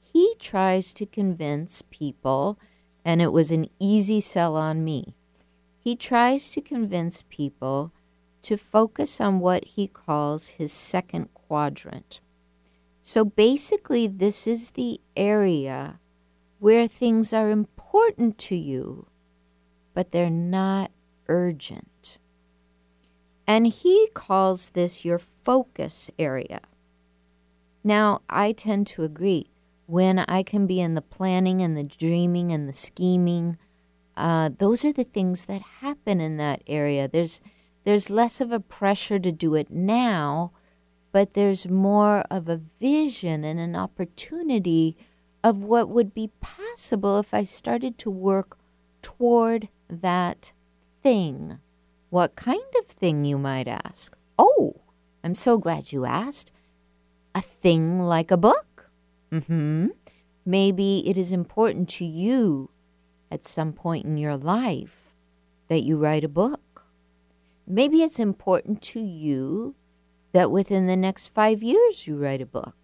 He 0.00 0.34
tries 0.38 0.92
to 0.94 1.06
convince 1.06 1.82
people, 1.90 2.58
and 3.04 3.22
it 3.22 3.32
was 3.32 3.50
an 3.50 3.66
easy 3.78 4.20
sell 4.20 4.56
on 4.56 4.84
me. 4.84 5.14
He 5.78 5.96
tries 5.96 6.50
to 6.50 6.60
convince 6.60 7.24
people 7.28 7.92
to 8.42 8.56
focus 8.56 9.20
on 9.20 9.40
what 9.40 9.64
he 9.64 9.86
calls 9.86 10.48
his 10.48 10.72
second 10.72 11.32
quadrant. 11.32 12.20
So 13.00 13.24
basically, 13.24 14.06
this 14.06 14.46
is 14.46 14.70
the 14.70 15.00
area 15.16 15.98
where 16.58 16.86
things 16.86 17.32
are 17.32 17.50
important 17.50 18.38
to 18.38 18.54
you, 18.56 19.06
but 19.94 20.12
they're 20.12 20.30
not 20.30 20.92
urgent. 21.28 22.18
And 23.46 23.66
he 23.66 24.08
calls 24.14 24.70
this 24.70 25.04
your 25.04 25.18
focus 25.18 26.10
area. 26.18 26.60
Now, 27.84 28.22
I 28.30 28.52
tend 28.52 28.86
to 28.88 29.02
agree. 29.02 29.50
When 29.86 30.20
I 30.20 30.42
can 30.42 30.66
be 30.66 30.80
in 30.80 30.94
the 30.94 31.02
planning 31.02 31.60
and 31.60 31.76
the 31.76 31.82
dreaming 31.82 32.52
and 32.52 32.68
the 32.68 32.72
scheming, 32.72 33.58
uh, 34.16 34.50
those 34.56 34.84
are 34.84 34.92
the 34.92 35.04
things 35.04 35.46
that 35.46 35.62
happen 35.80 36.20
in 36.20 36.36
that 36.36 36.62
area. 36.66 37.08
There's 37.08 37.40
there's 37.84 38.08
less 38.08 38.40
of 38.40 38.52
a 38.52 38.60
pressure 38.60 39.18
to 39.18 39.32
do 39.32 39.56
it 39.56 39.70
now, 39.70 40.52
but 41.10 41.34
there's 41.34 41.68
more 41.68 42.20
of 42.30 42.48
a 42.48 42.60
vision 42.78 43.44
and 43.44 43.58
an 43.58 43.74
opportunity 43.74 44.96
of 45.42 45.64
what 45.64 45.88
would 45.88 46.14
be 46.14 46.30
possible 46.40 47.18
if 47.18 47.34
I 47.34 47.42
started 47.42 47.98
to 47.98 48.10
work 48.10 48.56
toward 49.02 49.68
that 49.88 50.52
thing. 51.02 51.58
What 52.10 52.36
kind 52.36 52.62
of 52.78 52.86
thing, 52.86 53.24
you 53.24 53.38
might 53.38 53.68
ask? 53.68 54.16
Oh, 54.38 54.82
I'm 55.24 55.34
so 55.34 55.58
glad 55.58 55.92
you 55.92 56.04
asked. 56.04 56.52
A 57.34 57.40
thing 57.40 58.00
like 58.00 58.30
a 58.30 58.36
book? 58.36 58.90
Mm 59.30 59.44
hmm. 59.44 59.86
Maybe 60.44 61.08
it 61.08 61.16
is 61.16 61.32
important 61.32 61.88
to 61.90 62.04
you 62.04 62.70
at 63.30 63.44
some 63.44 63.72
point 63.72 64.04
in 64.04 64.16
your 64.16 64.36
life 64.36 65.14
that 65.68 65.84
you 65.84 65.96
write 65.96 66.24
a 66.24 66.28
book. 66.28 66.84
Maybe 67.66 68.02
it's 68.02 68.18
important 68.18 68.82
to 68.82 69.00
you 69.00 69.76
that 70.32 70.50
within 70.50 70.86
the 70.86 70.96
next 70.96 71.28
five 71.28 71.62
years 71.62 72.06
you 72.06 72.16
write 72.16 72.42
a 72.42 72.46
book. 72.46 72.74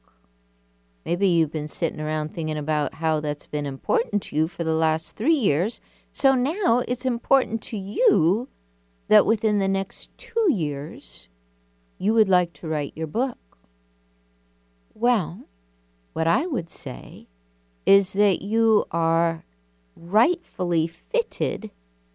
Maybe 1.04 1.26
you've 1.26 1.52
been 1.52 1.68
sitting 1.68 2.00
around 2.00 2.34
thinking 2.34 2.56
about 2.56 2.94
how 2.94 3.20
that's 3.20 3.46
been 3.46 3.66
important 3.66 4.22
to 4.24 4.36
you 4.36 4.46
for 4.46 4.62
the 4.62 4.74
last 4.74 5.16
three 5.16 5.34
years, 5.34 5.80
so 6.12 6.34
now 6.34 6.82
it's 6.88 7.06
important 7.06 7.62
to 7.62 7.76
you 7.76 8.48
that 9.08 9.26
within 9.26 9.58
the 9.58 9.68
next 9.68 10.16
two 10.18 10.46
years, 10.52 11.28
you 11.98 12.14
would 12.14 12.28
like 12.28 12.52
to 12.54 12.68
write 12.68 12.92
your 12.94 13.06
book. 13.06 13.38
Well, 14.94 15.48
what 16.12 16.26
I 16.26 16.46
would 16.46 16.70
say 16.70 17.28
is 17.86 18.12
that 18.14 18.42
you 18.42 18.84
are 18.90 19.44
rightfully 19.96 20.86
fitted 20.86 21.70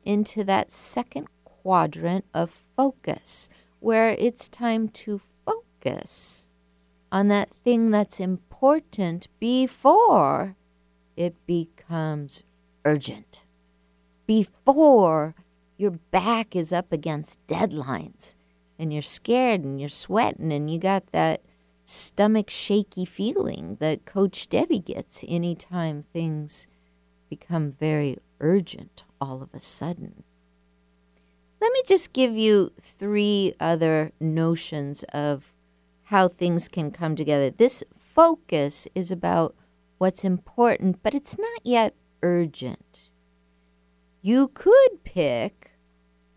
into 0.05 0.43
that 0.43 0.71
second 0.71 1.27
quadrant 1.43 2.25
of 2.33 2.49
focus, 2.49 3.49
where 3.79 4.09
it's 4.19 4.49
time 4.49 4.89
to 4.89 5.21
focus 5.45 6.49
on 7.11 7.27
that 7.29 7.49
thing 7.49 7.91
that's 7.91 8.19
important 8.19 9.27
before 9.39 10.55
it 11.15 11.35
becomes 11.45 12.43
urgent 12.85 13.42
before 14.25 15.35
your 15.77 15.91
back 15.91 16.55
is 16.55 16.71
up 16.71 16.91
against 16.91 17.45
deadlines 17.47 18.35
and 18.79 18.93
you're 18.93 19.01
scared 19.01 19.61
and 19.61 19.79
you're 19.79 19.89
sweating 19.89 20.51
and 20.51 20.69
you 20.69 20.79
got 20.79 21.11
that 21.11 21.41
stomach 21.85 22.49
shaky 22.49 23.05
feeling 23.05 23.77
that 23.79 24.05
Coach 24.05 24.49
Debby 24.49 24.79
gets 24.79 25.23
anytime 25.27 26.01
things 26.01 26.67
become 27.29 27.71
very 27.71 28.17
urgent 28.39 29.03
all 29.19 29.41
of 29.41 29.49
a 29.53 29.59
sudden. 29.59 30.23
Let 31.59 31.71
me 31.71 31.81
just 31.87 32.13
give 32.13 32.35
you 32.35 32.71
three 32.79 33.53
other 33.59 34.11
notions 34.19 35.03
of 35.13 35.53
how 36.03 36.27
things 36.27 36.67
can 36.67 36.91
come 36.91 37.15
together. 37.15 37.49
This 37.49 37.83
focus 37.97 38.87
is 38.93 39.11
about 39.11 39.55
what's 39.97 40.25
important, 40.25 41.01
but 41.01 41.15
it's 41.15 41.37
not 41.37 41.61
yet 41.63 41.95
urgent. 42.21 43.02
You 44.25 44.47
could 44.47 45.03
pick 45.03 45.71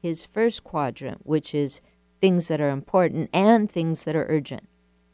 his 0.02 0.26
first 0.26 0.64
quadrant, 0.64 1.24
which 1.24 1.54
is 1.54 1.80
things 2.20 2.48
that 2.48 2.60
are 2.60 2.70
important 2.70 3.30
and 3.32 3.70
things 3.70 4.02
that 4.02 4.16
are 4.16 4.26
urgent. 4.28 4.68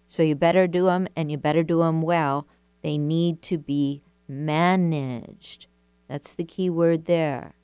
So 0.07 0.23
you 0.23 0.35
better 0.35 0.67
do 0.67 0.87
them 0.87 1.07
and 1.15 1.31
you 1.31 1.37
better 1.37 1.63
do 1.63 1.81
them 1.81 2.01
well. 2.01 2.49
They 2.83 2.97
need 2.97 3.43
to 3.43 3.59
be 3.59 4.03
managed. 4.27 5.67
That's 6.09 6.33
the 6.33 6.45
key 6.45 6.71
word 6.71 7.05
there. 7.05 7.57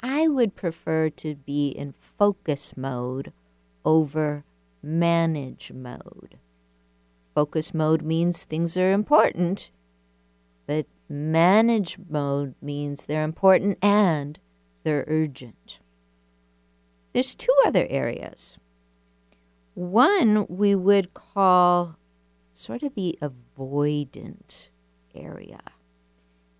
I 0.00 0.26
would 0.26 0.56
prefer 0.56 1.10
to 1.10 1.34
be 1.34 1.68
in 1.68 1.92
focus 1.92 2.74
mode 2.78 3.34
over 3.84 4.44
manage 4.82 5.70
mode. 5.70 6.38
Focus 7.34 7.74
mode 7.74 8.00
means 8.00 8.44
things 8.44 8.78
are 8.78 8.90
important, 8.90 9.70
but 10.66 10.86
manage 11.10 11.98
mode 12.08 12.54
means 12.62 13.04
they're 13.04 13.24
important 13.24 13.78
and 13.82 14.38
they're 14.84 15.04
urgent. 15.08 15.80
There's 17.12 17.34
two 17.34 17.54
other 17.66 17.86
areas. 17.90 18.56
One 19.74 20.46
we 20.48 20.74
would 20.74 21.12
call 21.12 21.96
sort 22.52 22.82
of 22.82 22.94
the 22.94 23.18
avoidant 23.20 24.68
area. 25.14 25.60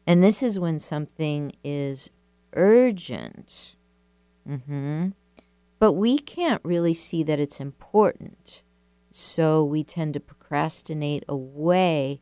And 0.07 0.25
this 0.25 0.43
is 0.43 0.59
when 0.59 0.81
something 0.81 1.53
is 1.63 2.11
urgent. 2.55 3.77
Mm-hmm. 4.49 5.11
But 5.79 5.93
we 5.93 6.19
can't 6.19 6.61
really 6.65 6.95
see 6.95 7.23
that 7.23 7.39
it's 7.39 7.61
important. 7.61 8.63
So 9.11 9.65
we 9.65 9.85
tend 9.85 10.15
to 10.15 10.21
procrastinate 10.21 11.25
away 11.29 12.21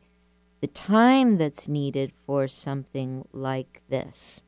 the 0.61 0.67
time 0.67 1.37
that's 1.37 1.67
needed 1.67 2.11
for 2.25 2.47
something 2.47 3.27
like 3.31 3.81
this. 3.89 4.41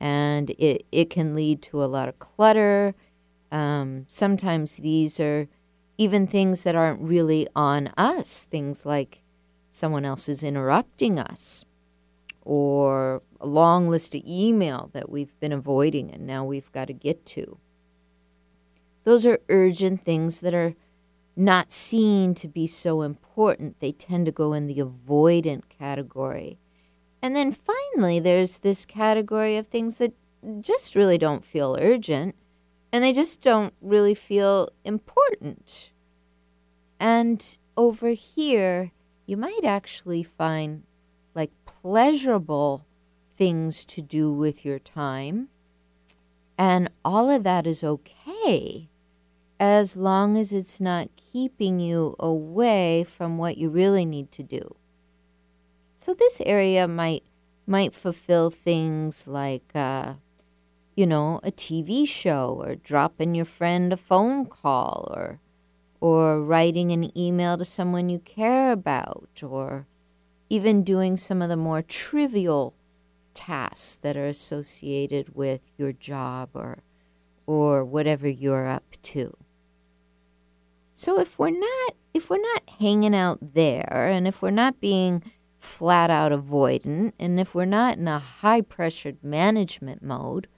And 0.00 0.50
it, 0.50 0.84
it 0.90 1.10
can 1.10 1.34
lead 1.34 1.62
to 1.62 1.82
a 1.82 1.86
lot 1.86 2.08
of 2.08 2.18
clutter. 2.18 2.94
Um, 3.50 4.04
sometimes 4.08 4.76
these 4.76 5.20
are 5.20 5.48
even 5.96 6.26
things 6.26 6.62
that 6.62 6.74
aren't 6.74 7.00
really 7.00 7.46
on 7.54 7.92
us, 7.96 8.44
things 8.44 8.84
like 8.84 9.22
someone 9.70 10.04
else 10.04 10.28
is 10.28 10.42
interrupting 10.42 11.18
us 11.18 11.64
or 12.44 13.22
a 13.40 13.46
long 13.46 13.88
list 13.88 14.14
of 14.14 14.22
email 14.26 14.90
that 14.92 15.08
we've 15.08 15.38
been 15.40 15.52
avoiding 15.52 16.10
and 16.10 16.26
now 16.26 16.44
we've 16.44 16.70
got 16.72 16.86
to 16.86 16.92
get 16.92 17.24
to. 17.24 17.58
Those 19.04 19.26
are 19.26 19.38
urgent 19.48 20.04
things 20.04 20.40
that 20.40 20.54
are 20.54 20.74
not 21.36 21.72
seen 21.72 22.34
to 22.34 22.48
be 22.48 22.66
so 22.66 23.02
important. 23.02 23.80
They 23.80 23.92
tend 23.92 24.26
to 24.26 24.32
go 24.32 24.52
in 24.52 24.66
the 24.66 24.78
avoidant 24.78 25.62
category. 25.68 26.58
And 27.22 27.34
then 27.34 27.52
finally, 27.52 28.18
there's 28.18 28.58
this 28.58 28.84
category 28.84 29.56
of 29.56 29.66
things 29.66 29.98
that 29.98 30.12
just 30.60 30.94
really 30.94 31.18
don't 31.18 31.44
feel 31.44 31.78
urgent 31.80 32.34
and 32.92 33.02
they 33.02 33.12
just 33.12 33.40
don't 33.40 33.72
really 33.80 34.14
feel 34.14 34.68
important. 34.84 35.92
And 37.00 37.56
over 37.76 38.10
here, 38.10 38.92
you 39.24 39.36
might 39.36 39.64
actually 39.64 40.22
find 40.22 40.82
like 41.34 41.52
pleasurable 41.64 42.84
things 43.34 43.84
to 43.86 44.02
do 44.02 44.30
with 44.30 44.64
your 44.64 44.78
time. 44.78 45.48
And 46.58 46.90
all 47.04 47.30
of 47.30 47.44
that 47.44 47.66
is 47.66 47.82
okay 47.82 48.90
as 49.62 49.96
long 49.96 50.36
as 50.36 50.52
it's 50.52 50.80
not 50.80 51.08
keeping 51.14 51.78
you 51.78 52.16
away 52.18 53.04
from 53.04 53.38
what 53.38 53.56
you 53.56 53.68
really 53.68 54.04
need 54.04 54.32
to 54.32 54.42
do. 54.42 54.74
So 55.96 56.12
this 56.14 56.40
area 56.44 56.88
might 56.88 57.22
might 57.64 57.94
fulfill 57.94 58.50
things 58.50 59.28
like 59.28 59.70
uh, 59.72 60.14
you 60.96 61.06
know 61.06 61.38
a 61.44 61.52
TV 61.52 62.08
show 62.08 62.60
or 62.60 62.74
dropping 62.74 63.36
your 63.36 63.44
friend 63.44 63.92
a 63.92 63.96
phone 63.96 64.46
call 64.46 65.08
or 65.14 65.38
or 66.00 66.42
writing 66.42 66.90
an 66.90 67.16
email 67.16 67.56
to 67.56 67.64
someone 67.64 68.08
you 68.08 68.18
care 68.18 68.72
about 68.72 69.44
or 69.44 69.86
even 70.50 70.82
doing 70.82 71.16
some 71.16 71.40
of 71.40 71.48
the 71.48 71.56
more 71.56 71.82
trivial 71.82 72.74
tasks 73.32 73.94
that 74.02 74.16
are 74.16 74.26
associated 74.26 75.36
with 75.36 75.70
your 75.78 75.92
job 75.92 76.50
or 76.52 76.82
or 77.46 77.84
whatever 77.84 78.28
you're 78.28 78.66
up 78.66 78.96
to. 79.02 79.36
So 80.92 81.18
if 81.18 81.38
we're 81.38 81.50
not 81.50 81.94
if 82.14 82.28
we're 82.28 82.40
not 82.40 82.62
hanging 82.78 83.14
out 83.14 83.54
there 83.54 84.08
and 84.08 84.28
if 84.28 84.42
we're 84.42 84.50
not 84.50 84.80
being 84.80 85.22
flat 85.58 86.10
out 86.10 86.32
avoidant 86.32 87.12
and 87.18 87.40
if 87.40 87.54
we're 87.54 87.64
not 87.64 87.96
in 87.96 88.08
a 88.08 88.18
high 88.18 88.60
pressured 88.60 89.22
management 89.22 90.02
mode, 90.02 90.48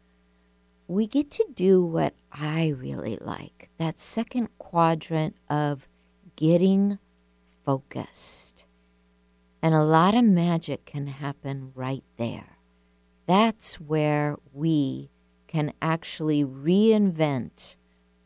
we 0.89 1.07
get 1.07 1.31
to 1.31 1.47
do 1.55 1.85
what 1.85 2.15
I 2.33 2.69
really 2.69 3.17
like. 3.21 3.71
That 3.79 4.01
second 4.01 4.49
quadrant 4.59 5.37
of 5.49 5.87
getting 6.37 6.99
focused. 7.65 8.67
And 9.63 9.75
a 9.75 9.85
lot 9.85 10.15
of 10.15 10.25
magic 10.25 10.85
can 10.85 11.07
happen 11.07 11.73
right 11.75 12.05
there. 12.19 12.59
That's 13.27 13.81
where 13.81 14.37
we 14.53 15.11
can 15.47 15.73
actually 15.81 16.45
reinvent 16.45 17.77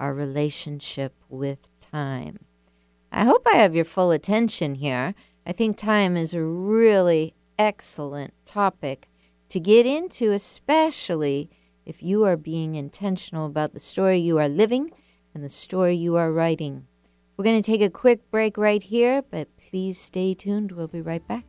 our 0.01 0.14
relationship 0.14 1.14
with 1.29 1.68
time. 1.90 2.38
I 3.11 3.24
hope 3.24 3.46
I 3.46 3.57
have 3.57 3.74
your 3.74 3.85
full 3.85 4.11
attention 4.11 4.77
here. 4.77 5.14
I 5.46 5.53
think 5.53 5.77
time 5.77 6.16
is 6.16 6.35
a 6.35 6.42
really 6.42 7.35
excellent 7.59 8.35
topic 8.44 9.09
to 9.48 9.59
get 9.59 9.87
into, 9.87 10.33
especially 10.33 11.51
if 11.87 12.03
you 12.03 12.24
are 12.24 12.37
being 12.37 12.74
intentional 12.74 13.46
about 13.46 13.72
the 13.72 13.81
story 13.81 14.18
you 14.18 14.38
are 14.38 14.48
living 14.48 14.90
and 15.35 15.42
the 15.42 15.48
story 15.48 15.94
you 15.94 16.16
are 16.16 16.33
writing. 16.33 16.87
We're 17.37 17.44
going 17.44 17.62
to 17.62 17.70
take 17.70 17.81
a 17.81 17.90
quick 17.90 18.31
break 18.31 18.59
right 18.59 18.83
here, 18.83 19.22
but 19.22 19.48
please 19.57 19.98
stay 19.98 20.35
tuned. 20.35 20.72
We'll 20.72 20.88
be 20.88 21.01
right 21.01 21.27
back. 21.27 21.44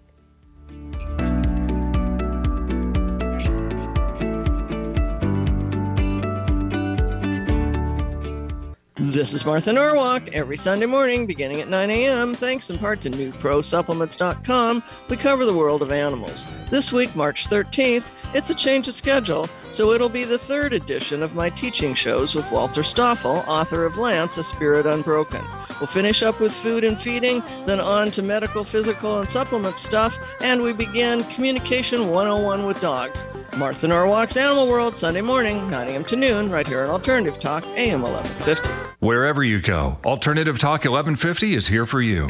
This 9.02 9.32
is 9.32 9.46
Martha 9.46 9.72
Norwalk 9.72 10.28
every 10.34 10.58
Sunday 10.58 10.86
morning 10.86 11.26
beginning 11.26 11.62
at 11.62 11.70
9 11.70 11.90
a.m. 11.90 12.36
Thanks 12.36 12.70
in 12.70 12.78
part 12.78 13.00
to 13.00 13.10
NewProSupplements.com, 13.10 14.84
we 15.08 15.16
cover 15.16 15.46
the 15.46 15.54
world 15.54 15.82
of 15.82 15.94
animals. 15.94 16.46
This 16.70 16.92
week, 16.92 17.16
March 17.16 17.48
13th, 17.48 18.12
it's 18.34 18.50
a 18.50 18.56
change 18.56 18.88
of 18.88 18.94
schedule, 18.94 19.48
so 19.72 19.92
it'll 19.92 20.10
be 20.10 20.24
the 20.24 20.38
third 20.38 20.74
edition 20.74 21.24
of 21.24 21.36
my 21.36 21.50
teaching 21.50 21.94
shows 21.94 22.36
with 22.36 22.52
Walter 22.52 22.84
Stoffel, 22.84 23.44
author 23.48 23.86
of 23.86 23.98
Lance, 23.98 24.38
A 24.38 24.44
Spirit 24.44 24.86
Unbroken. 24.86 25.44
We'll 25.80 25.88
finish 25.88 26.24
up 26.24 26.40
with 26.40 26.54
food 26.54 26.84
and 26.84 27.02
feeding, 27.02 27.42
then 27.66 27.80
on 27.80 28.12
to 28.12 28.22
medical, 28.22 28.64
physical, 28.64 29.20
and 29.20 29.30
supplement 29.30 29.78
stuff, 29.78 30.18
and 30.42 30.62
we 30.62 30.74
begin 30.74 31.24
Communication 31.26 32.10
101 32.10 32.66
with 32.66 32.80
dogs. 32.80 33.24
Martha 33.58 33.88
Norwalk's 33.88 34.38
Animal 34.38 34.68
World, 34.68 34.96
Sunday 34.96 35.22
morning, 35.22 35.70
9 35.70 35.90
a.m. 35.90 36.06
to 36.06 36.16
noon, 36.16 36.50
right 36.50 36.68
here 36.68 36.84
on 36.84 36.90
Alternative 36.90 37.40
Talk, 37.40 37.66
AM 37.76 38.02
1150. 38.02 38.70
Wherever 39.00 39.44
you 39.44 39.62
go, 39.62 39.98
Alternative 40.06 40.58
Talk 40.58 40.86
1150 40.86 41.56
is 41.56 41.68
here 41.68 41.86
for 41.86 42.02
you. 42.02 42.30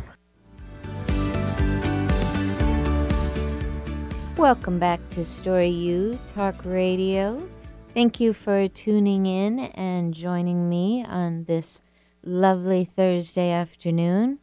Welcome 4.39 4.79
back 4.79 5.01
to 5.09 5.25
Story 5.25 5.67
U 5.67 6.17
Talk 6.27 6.63
Radio. 6.63 7.45
Thank 7.93 8.21
you 8.21 8.31
for 8.31 8.69
tuning 8.69 9.25
in 9.25 9.59
and 9.59 10.13
joining 10.13 10.69
me 10.69 11.03
on 11.03 11.43
this 11.43 11.81
lovely 12.23 12.85
Thursday 12.85 13.51
afternoon. 13.51 14.39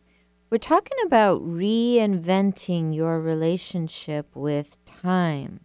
We're 0.50 0.58
talking 0.58 0.98
about 1.06 1.40
reinventing 1.40 2.94
your 2.94 3.22
relationship 3.22 4.26
with 4.36 4.76
time. 4.84 5.60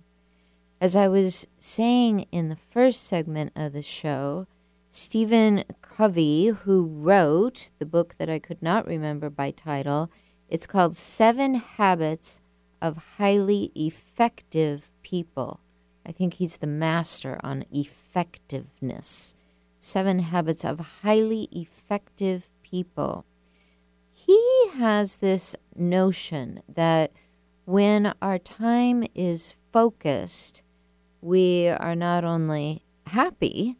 As 0.80 0.96
I 0.96 1.10
was 1.10 1.46
saying 1.58 2.22
in 2.32 2.48
the 2.48 2.56
first 2.56 3.04
segment 3.04 3.52
of 3.54 3.74
the 3.74 3.82
show, 3.82 4.48
Stephen 4.90 5.66
Covey, 5.82 6.48
who 6.48 6.86
wrote 6.86 7.72
the 7.80 7.86
book 7.86 8.16
that 8.18 8.30
I 8.30 8.40
could 8.40 8.62
not 8.62 8.88
remember 8.88 9.30
by 9.30 9.52
title, 9.52 10.10
it's 10.48 10.66
called 10.66 10.96
Seven 10.96 11.56
Habits 11.56 12.40
of 12.82 13.16
Highly 13.18 13.72
Effective 13.76 14.92
People. 15.04 15.60
I 16.06 16.12
think 16.12 16.36
he's 16.36 16.58
the 16.58 16.68
master 16.68 17.40
on 17.44 17.66
effectiveness. 17.72 19.36
Seven 19.78 20.20
Habits 20.20 20.66
of 20.66 20.80
Highly 21.02 21.48
Effective 21.52 22.50
People. 22.64 23.26
He 24.12 24.70
has 24.76 25.18
this 25.18 25.56
notion 25.76 26.62
that 26.68 27.12
when 27.66 28.14
our 28.22 28.40
time 28.40 29.04
is 29.14 29.56
focused, 29.72 30.64
we 31.22 31.68
are 31.68 31.96
not 31.96 32.24
only 32.24 32.84
happy, 33.08 33.78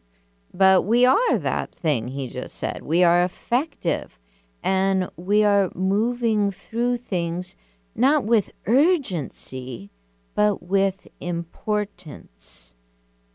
but 0.54 0.82
we 0.82 1.04
are 1.06 1.38
that 1.38 1.74
thing 1.74 2.08
he 2.08 2.28
just 2.28 2.56
said. 2.56 2.82
We 2.82 3.02
are 3.02 3.24
effective 3.24 4.18
and 4.62 5.10
we 5.16 5.42
are 5.44 5.70
moving 5.74 6.50
through 6.50 6.98
things 6.98 7.56
not 7.94 8.24
with 8.24 8.50
urgency, 8.66 9.90
but 10.34 10.62
with 10.62 11.08
importance. 11.20 12.74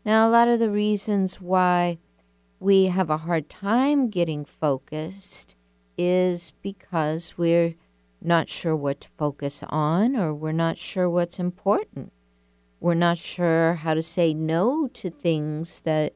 Now, 0.04 0.28
a 0.28 0.30
lot 0.30 0.48
of 0.48 0.58
the 0.58 0.70
reasons 0.70 1.40
why 1.40 1.98
we 2.60 2.86
have 2.86 3.10
a 3.10 3.18
hard 3.18 3.48
time 3.48 4.08
getting 4.08 4.44
focused 4.44 5.54
is 5.96 6.52
because 6.62 7.36
we're 7.36 7.74
not 8.20 8.48
sure 8.48 8.74
what 8.74 9.00
to 9.02 9.08
focus 9.08 9.62
on 9.68 10.16
or 10.16 10.34
we're 10.34 10.52
not 10.52 10.78
sure 10.78 11.08
what's 11.08 11.38
important. 11.38 12.12
We're 12.80 12.94
not 12.94 13.18
sure 13.18 13.74
how 13.74 13.94
to 13.94 14.02
say 14.02 14.34
no 14.34 14.88
to 14.94 15.10
things 15.10 15.80
that 15.80 16.14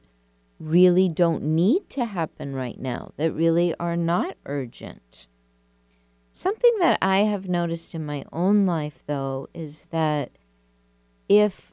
really 0.59 1.09
don't 1.09 1.43
need 1.43 1.89
to 1.91 2.05
happen 2.05 2.55
right 2.55 2.79
now, 2.79 3.11
that 3.17 3.33
really 3.33 3.75
are 3.79 3.97
not 3.97 4.37
urgent. 4.45 5.27
Something 6.35 6.73
that 6.79 6.97
I 6.99 7.19
have 7.19 7.47
noticed 7.47 7.93
in 7.93 8.07
my 8.07 8.23
own 8.33 8.65
life, 8.65 9.03
though, 9.05 9.49
is 9.53 9.85
that 9.91 10.31
if 11.29 11.71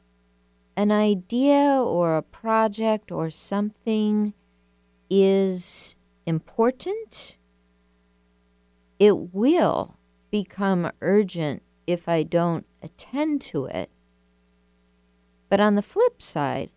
an 0.77 0.91
idea 0.91 1.81
or 1.83 2.15
a 2.15 2.21
project 2.21 3.11
or 3.11 3.31
something 3.31 4.35
is 5.09 5.95
important, 6.27 7.37
it 8.99 9.33
will 9.33 9.97
become 10.29 10.91
urgent 11.01 11.63
if 11.87 12.07
I 12.07 12.21
don't 12.21 12.67
attend 12.83 13.41
to 13.41 13.65
it. 13.65 13.89
But 15.49 15.59
on 15.59 15.73
the 15.73 15.81
flip 15.81 16.21
side, 16.21 16.69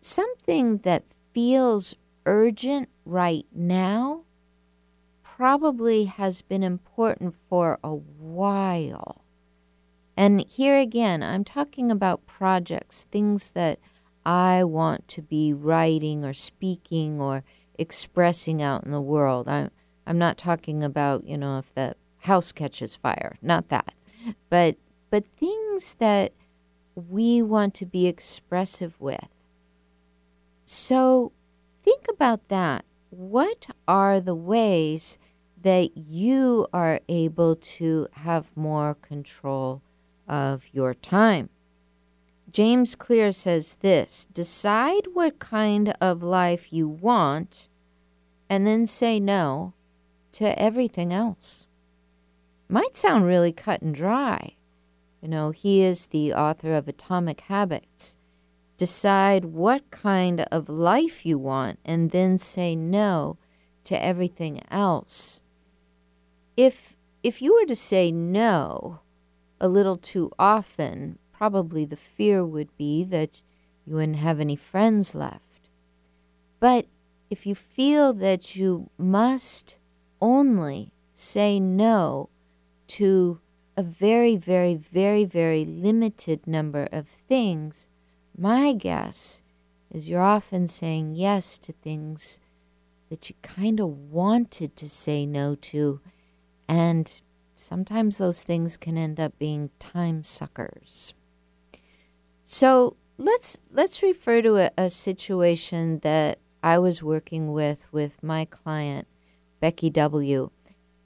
something 0.00 0.78
that 0.78 1.02
feels 1.34 1.96
urgent 2.24 2.88
right 3.04 3.46
now 3.52 4.22
probably 5.42 6.04
has 6.04 6.40
been 6.40 6.62
important 6.62 7.34
for 7.34 7.76
a 7.82 7.92
while. 7.92 9.24
And 10.16 10.46
here 10.48 10.78
again, 10.78 11.20
I'm 11.20 11.42
talking 11.42 11.90
about 11.90 12.28
projects, 12.28 13.08
things 13.10 13.50
that 13.50 13.80
I 14.24 14.62
want 14.62 15.08
to 15.08 15.20
be 15.20 15.52
writing 15.52 16.24
or 16.24 16.32
speaking 16.32 17.20
or 17.20 17.42
expressing 17.76 18.62
out 18.62 18.84
in 18.84 18.92
the 18.92 19.00
world. 19.00 19.48
I'm 19.48 19.72
I'm 20.06 20.16
not 20.16 20.38
talking 20.38 20.84
about, 20.84 21.26
you 21.26 21.36
know, 21.36 21.58
if 21.58 21.74
the 21.74 21.96
house 22.18 22.52
catches 22.52 22.94
fire, 22.94 23.36
not 23.42 23.68
that. 23.68 23.94
But 24.48 24.76
but 25.10 25.24
things 25.36 25.94
that 25.94 26.34
we 26.94 27.42
want 27.42 27.74
to 27.74 27.84
be 27.84 28.06
expressive 28.06 28.94
with. 29.00 29.26
So 30.64 31.32
think 31.82 32.06
about 32.08 32.46
that. 32.46 32.84
What 33.10 33.66
are 33.88 34.20
the 34.20 34.36
ways 34.36 35.18
that 35.62 35.96
you 35.96 36.66
are 36.72 37.00
able 37.08 37.54
to 37.54 38.08
have 38.12 38.56
more 38.56 38.94
control 38.94 39.82
of 40.28 40.66
your 40.72 40.94
time? 40.94 41.48
James 42.50 42.94
Clear 42.94 43.32
says 43.32 43.76
this 43.80 44.26
decide 44.26 45.08
what 45.14 45.38
kind 45.38 45.94
of 46.00 46.22
life 46.22 46.72
you 46.72 46.86
want 46.86 47.68
and 48.50 48.66
then 48.66 48.84
say 48.84 49.18
no 49.18 49.72
to 50.32 50.58
everything 50.60 51.12
else. 51.12 51.66
Might 52.68 52.96
sound 52.96 53.26
really 53.26 53.52
cut 53.52 53.82
and 53.82 53.94
dry, 53.94 54.56
you 55.22 55.28
know, 55.28 55.52
he 55.52 55.82
is 55.82 56.06
the 56.06 56.34
author 56.34 56.74
of 56.74 56.88
Atomic 56.88 57.42
Habits. 57.42 58.16
Decide 58.76 59.44
what 59.44 59.88
kind 59.92 60.40
of 60.50 60.68
life 60.68 61.24
you 61.24 61.38
want 61.38 61.78
and 61.84 62.10
then 62.10 62.38
say 62.38 62.74
no 62.74 63.38
to 63.84 64.04
everything 64.04 64.60
else. 64.68 65.41
If 66.56 66.96
if 67.22 67.40
you 67.40 67.54
were 67.54 67.66
to 67.66 67.76
say 67.76 68.10
no 68.10 69.00
a 69.60 69.68
little 69.68 69.96
too 69.96 70.32
often, 70.38 71.18
probably 71.32 71.84
the 71.84 71.96
fear 71.96 72.44
would 72.44 72.76
be 72.76 73.04
that 73.04 73.42
you 73.86 73.94
wouldn't 73.94 74.16
have 74.16 74.40
any 74.40 74.56
friends 74.56 75.14
left. 75.14 75.70
But 76.60 76.86
if 77.30 77.46
you 77.46 77.54
feel 77.54 78.12
that 78.14 78.56
you 78.56 78.90
must 78.98 79.78
only 80.20 80.92
say 81.12 81.58
no 81.58 82.28
to 82.88 83.40
a 83.76 83.82
very, 83.82 84.36
very, 84.36 84.74
very, 84.74 85.24
very 85.24 85.64
limited 85.64 86.46
number 86.46 86.88
of 86.92 87.08
things, 87.08 87.88
my 88.36 88.72
guess 88.72 89.42
is 89.90 90.08
you're 90.08 90.20
often 90.20 90.68
saying 90.68 91.14
yes 91.14 91.58
to 91.58 91.72
things 91.72 92.40
that 93.08 93.28
you 93.28 93.36
kind 93.42 93.80
of 93.80 93.88
wanted 94.10 94.76
to 94.76 94.88
say 94.88 95.26
no 95.26 95.54
to. 95.54 96.00
And 96.68 97.20
sometimes 97.54 98.18
those 98.18 98.42
things 98.42 98.76
can 98.76 98.96
end 98.96 99.20
up 99.20 99.38
being 99.38 99.70
time 99.78 100.24
suckers. 100.24 101.14
So 102.44 102.96
let's 103.18 103.58
let's 103.70 104.02
refer 104.02 104.42
to 104.42 104.56
a, 104.56 104.70
a 104.76 104.90
situation 104.90 106.00
that 106.00 106.38
I 106.62 106.78
was 106.78 107.02
working 107.02 107.52
with 107.52 107.86
with 107.92 108.22
my 108.22 108.44
client 108.44 109.06
Becky 109.60 109.90
W. 109.90 110.50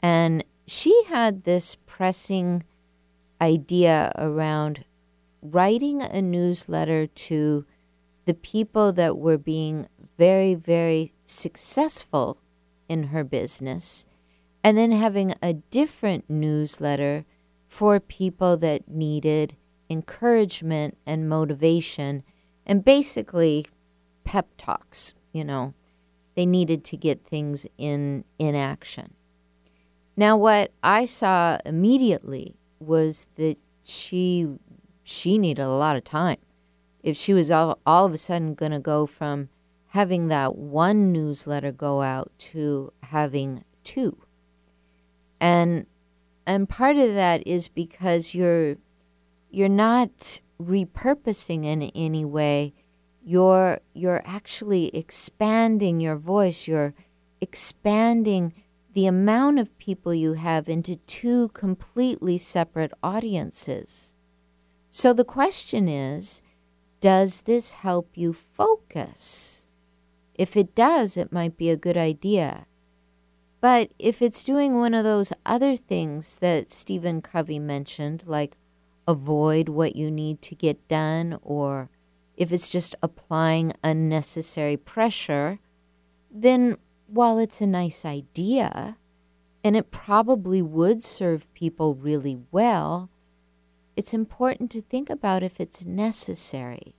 And 0.03 0.45
she 0.67 1.05
had 1.09 1.45
this 1.45 1.77
pressing 1.87 2.65
idea 3.41 4.13
around 4.17 4.85
writing 5.43 6.03
a 6.03 6.23
newsletter 6.23 7.07
to 7.07 7.65
the 8.25 8.35
people 8.35 8.93
that 8.93 9.17
were 9.17 9.39
being 9.39 9.87
very, 10.19 10.55
very 10.55 11.13
successful 11.25 12.39
in 12.89 13.05
her 13.05 13.25
business, 13.25 14.07
and 14.67 14.77
then 14.77 14.91
having 14.91 15.33
a 15.41 15.53
different 15.53 16.29
newsletter 16.29 17.25
for 17.69 18.01
people 18.01 18.57
that 18.57 18.89
needed 18.89 19.55
encouragement 19.89 20.99
and 21.07 21.29
motivation 21.29 22.25
and 22.67 22.85
basically 22.85 23.65
pep 24.25 24.49
talks, 24.57 25.15
you 25.33 25.45
know. 25.45 25.73
They 26.35 26.47
needed 26.47 26.83
to 26.87 26.97
get 26.97 27.25
things 27.25 27.69
in 27.79 28.25
in 28.41 28.57
action. 28.57 29.15
Now, 30.17 30.37
what 30.37 30.73
I 30.83 31.05
saw 31.05 31.59
immediately 31.65 32.57
was 32.81 33.29
that 33.37 33.59
she 33.85 34.49
she 35.05 35.39
needed 35.39 35.63
a 35.63 35.69
lot 35.69 35.95
of 35.95 36.03
time. 36.03 36.39
If 37.05 37.17
she 37.17 37.33
was 37.33 37.53
all, 37.53 37.79
all 37.87 38.05
of 38.05 38.13
a 38.13 38.19
sudden 38.19 38.57
going 38.57 38.73
to 38.73 38.81
go 38.81 39.07
from 39.07 39.49
having 39.91 40.27
that 40.27 40.57
one 40.57 41.13
newsletter 41.13 41.71
go 41.71 42.03
out 42.03 42.33
to 42.51 42.93
having 43.05 43.63
two. 43.85 44.26
And 45.41 45.87
and 46.47 46.69
part 46.69 46.97
of 46.97 47.15
that 47.15 47.47
is 47.47 47.69
because 47.69 48.35
you're 48.35 48.77
you're 49.51 49.69
not 49.69 50.41
repurposing 50.61 51.65
in 51.65 51.83
any 51.83 52.25
way. 52.25 52.75
You're 53.25 53.81
you're 53.95 54.23
actually 54.25 54.95
expanding 54.97 56.01
your 56.01 56.17
voice. 56.17 56.69
You're 56.69 56.95
expanding 57.41 58.55
the 58.95 59.07
amount 59.07 59.59
of 59.59 59.77
people 59.79 60.15
you 60.15 60.35
have 60.35 60.69
into 60.69 60.97
two 60.97 61.49
completely 61.49 62.39
separate 62.39 62.93
audiences. 63.03 64.15
So 64.89 65.13
the 65.13 65.25
question 65.25 65.89
is 65.89 66.43
does 67.01 67.43
this 67.43 67.73
help 67.73 68.11
you 68.15 68.33
focus? 68.33 69.69
If 70.35 70.57
it 70.57 70.75
does, 70.75 71.17
it 71.17 71.33
might 71.33 71.57
be 71.57 71.71
a 71.71 71.77
good 71.77 71.97
idea. 71.97 72.67
But 73.61 73.91
if 73.99 74.23
it's 74.23 74.45
doing 74.45 74.77
one 74.77 74.95
of 74.95 75.05
those 75.05 75.33
other 75.45 75.77
things 75.77 76.37
that 76.37 76.71
Stephen 76.71 77.23
Covey 77.23 77.59
mentioned, 77.59 78.25
like 78.27 78.57
avoid 79.09 79.69
what 79.69 79.97
you 79.97 80.11
need 80.11 80.43
to 80.43 80.55
get 80.55 80.89
done, 80.89 81.39
or 81.43 81.89
if 82.37 82.53
it's 82.53 82.69
just 82.69 82.95
applying 83.03 83.73
unnecessary 83.83 84.77
pressure, 84.77 85.59
then 86.31 86.77
while 87.07 87.39
it's 87.39 87.61
a 87.61 87.67
nice 87.67 88.05
idea, 88.05 88.99
and 89.65 89.77
it 89.77 89.91
probably 89.91 90.61
would 90.61 91.03
serve 91.03 91.53
people 91.55 91.95
really 91.95 92.39
well, 92.51 93.11
it's 93.97 94.13
important 94.13 94.71
to 94.71 94.83
think 94.83 95.09
about 95.09 95.43
if 95.43 95.59
it's 95.59 95.87
necessary. 95.87 96.95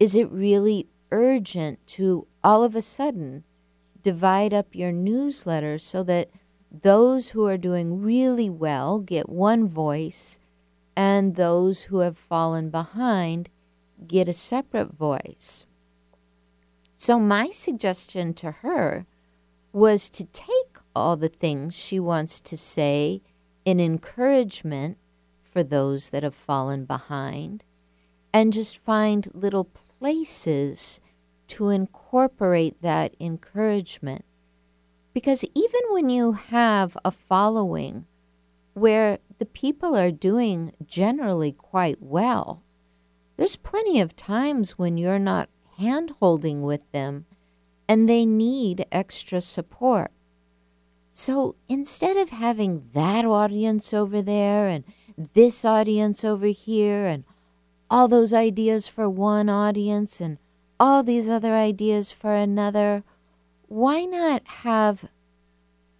Is 0.00 0.16
it 0.16 0.30
really 0.30 0.88
urgent 1.12 1.86
to 1.88 2.26
all 2.42 2.64
of 2.64 2.74
a 2.74 2.82
sudden 2.82 3.44
divide 4.04 4.54
up 4.54 4.74
your 4.74 4.92
newsletter 4.92 5.78
so 5.78 6.04
that 6.04 6.30
those 6.70 7.30
who 7.30 7.46
are 7.46 7.56
doing 7.56 8.00
really 8.00 8.48
well 8.48 9.00
get 9.00 9.28
one 9.28 9.66
voice 9.66 10.38
and 10.94 11.34
those 11.34 11.82
who 11.82 11.98
have 11.98 12.16
fallen 12.16 12.70
behind 12.70 13.48
get 14.06 14.28
a 14.28 14.32
separate 14.32 14.92
voice? 14.92 15.66
So, 16.94 17.18
my 17.18 17.50
suggestion 17.50 18.34
to 18.34 18.52
her 18.62 19.06
was 19.72 20.08
to 20.10 20.24
take 20.24 20.78
all 20.94 21.16
the 21.16 21.28
things 21.28 21.74
she 21.74 21.98
wants 21.98 22.40
to 22.40 22.56
say 22.56 23.22
in 23.64 23.80
encouragement 23.80 24.98
for 25.42 25.64
those 25.64 26.10
that 26.10 26.22
have 26.22 26.34
fallen 26.34 26.84
behind 26.84 27.64
and 28.32 28.52
just 28.52 28.76
find 28.76 29.28
little 29.32 29.64
places 29.64 31.00
to 31.48 31.68
incorporate 31.68 32.80
that 32.82 33.14
encouragement. 33.20 34.24
Because 35.12 35.44
even 35.54 35.80
when 35.90 36.10
you 36.10 36.32
have 36.32 36.96
a 37.04 37.10
following 37.10 38.06
where 38.72 39.18
the 39.38 39.46
people 39.46 39.96
are 39.96 40.10
doing 40.10 40.72
generally 40.84 41.52
quite 41.52 41.98
well, 42.00 42.62
there's 43.36 43.56
plenty 43.56 44.00
of 44.00 44.16
times 44.16 44.78
when 44.78 44.96
you're 44.96 45.18
not 45.18 45.48
hand 45.78 46.12
holding 46.20 46.62
with 46.62 46.90
them 46.92 47.26
and 47.88 48.08
they 48.08 48.24
need 48.24 48.86
extra 48.90 49.40
support. 49.40 50.10
So 51.10 51.54
instead 51.68 52.16
of 52.16 52.30
having 52.30 52.88
that 52.92 53.24
audience 53.24 53.94
over 53.94 54.20
there 54.20 54.68
and 54.68 54.84
this 55.16 55.64
audience 55.64 56.24
over 56.24 56.46
here 56.46 57.06
and 57.06 57.24
all 57.90 58.08
those 58.08 58.32
ideas 58.32 58.88
for 58.88 59.08
one 59.08 59.48
audience 59.48 60.20
and 60.20 60.38
all 60.78 61.02
these 61.02 61.28
other 61.28 61.54
ideas 61.54 62.12
for 62.12 62.34
another, 62.34 63.02
why 63.68 64.04
not 64.04 64.42
have 64.46 65.06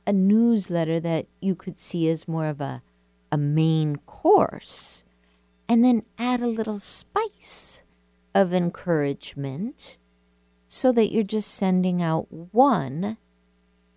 a 0.06 0.12
newsletter 0.12 1.00
that 1.00 1.26
you 1.40 1.54
could 1.54 1.78
see 1.78 2.08
as 2.08 2.28
more 2.28 2.46
of 2.46 2.60
a, 2.60 2.82
a 3.32 3.38
main 3.38 3.96
course 3.96 5.04
and 5.68 5.84
then 5.84 6.02
add 6.18 6.40
a 6.40 6.46
little 6.46 6.78
spice 6.78 7.82
of 8.34 8.52
encouragement 8.52 9.98
so 10.68 10.92
that 10.92 11.12
you're 11.12 11.22
just 11.22 11.50
sending 11.50 12.02
out 12.02 12.26
one 12.30 13.16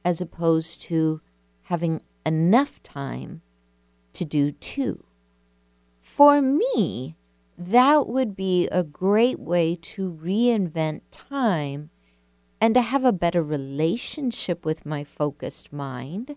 as 0.05 0.21
opposed 0.21 0.81
to 0.81 1.19
having 1.63 2.01
enough 2.25 2.81
time 2.83 3.41
to 4.13 4.23
do 4.23 4.51
two. 4.51 5.03
For 5.99 6.41
me, 6.41 7.16
that 7.57 8.07
would 8.07 8.35
be 8.35 8.67
a 8.67 8.83
great 8.83 9.39
way 9.39 9.77
to 9.81 10.11
reinvent 10.11 11.01
time 11.11 11.89
and 12.61 12.75
to 12.75 12.81
have 12.81 13.03
a 13.03 13.11
better 13.11 13.41
relationship 13.41 14.65
with 14.65 14.85
my 14.85 15.03
focused 15.03 15.73
mind 15.73 16.35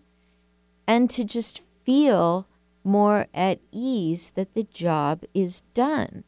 and 0.86 1.10
to 1.10 1.24
just 1.24 1.58
feel 1.58 2.46
more 2.82 3.26
at 3.34 3.60
ease 3.70 4.32
that 4.34 4.54
the 4.54 4.64
job 4.64 5.24
is 5.34 5.60
done. 5.74 6.24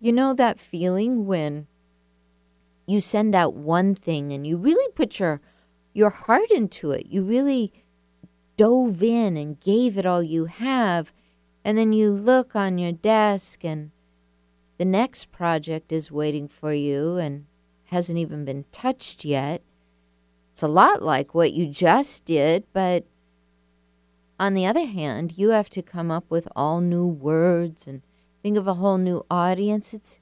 You 0.00 0.12
know 0.12 0.32
that 0.34 0.58
feeling 0.58 1.26
when 1.26 1.66
you 2.86 3.00
send 3.00 3.34
out 3.34 3.54
one 3.54 3.94
thing 3.94 4.32
and 4.32 4.46
you 4.46 4.56
really 4.56 4.90
put 4.94 5.18
your 5.18 5.40
your 5.92 6.10
heart 6.10 6.50
into 6.50 6.92
it. 6.92 7.06
You 7.06 7.22
really 7.22 7.72
dove 8.56 9.02
in 9.02 9.36
and 9.36 9.60
gave 9.60 9.98
it 9.98 10.06
all 10.06 10.22
you 10.22 10.46
have 10.46 11.12
and 11.64 11.76
then 11.76 11.92
you 11.92 12.12
look 12.12 12.56
on 12.56 12.78
your 12.78 12.92
desk 12.92 13.64
and 13.64 13.90
the 14.80 14.86
next 14.86 15.30
project 15.30 15.92
is 15.92 16.10
waiting 16.10 16.48
for 16.48 16.72
you 16.72 17.18
and 17.18 17.44
hasn't 17.88 18.16
even 18.16 18.46
been 18.46 18.64
touched 18.72 19.26
yet. 19.26 19.60
It's 20.52 20.62
a 20.62 20.68
lot 20.68 21.02
like 21.02 21.34
what 21.34 21.52
you 21.52 21.66
just 21.66 22.24
did, 22.24 22.64
but 22.72 23.04
on 24.38 24.54
the 24.54 24.64
other 24.64 24.86
hand, 24.86 25.36
you 25.36 25.50
have 25.50 25.68
to 25.68 25.82
come 25.82 26.10
up 26.10 26.24
with 26.30 26.48
all 26.56 26.80
new 26.80 27.06
words 27.06 27.86
and 27.86 28.00
think 28.42 28.56
of 28.56 28.66
a 28.66 28.80
whole 28.80 28.96
new 28.96 29.22
audience. 29.30 29.92
It's 29.92 30.18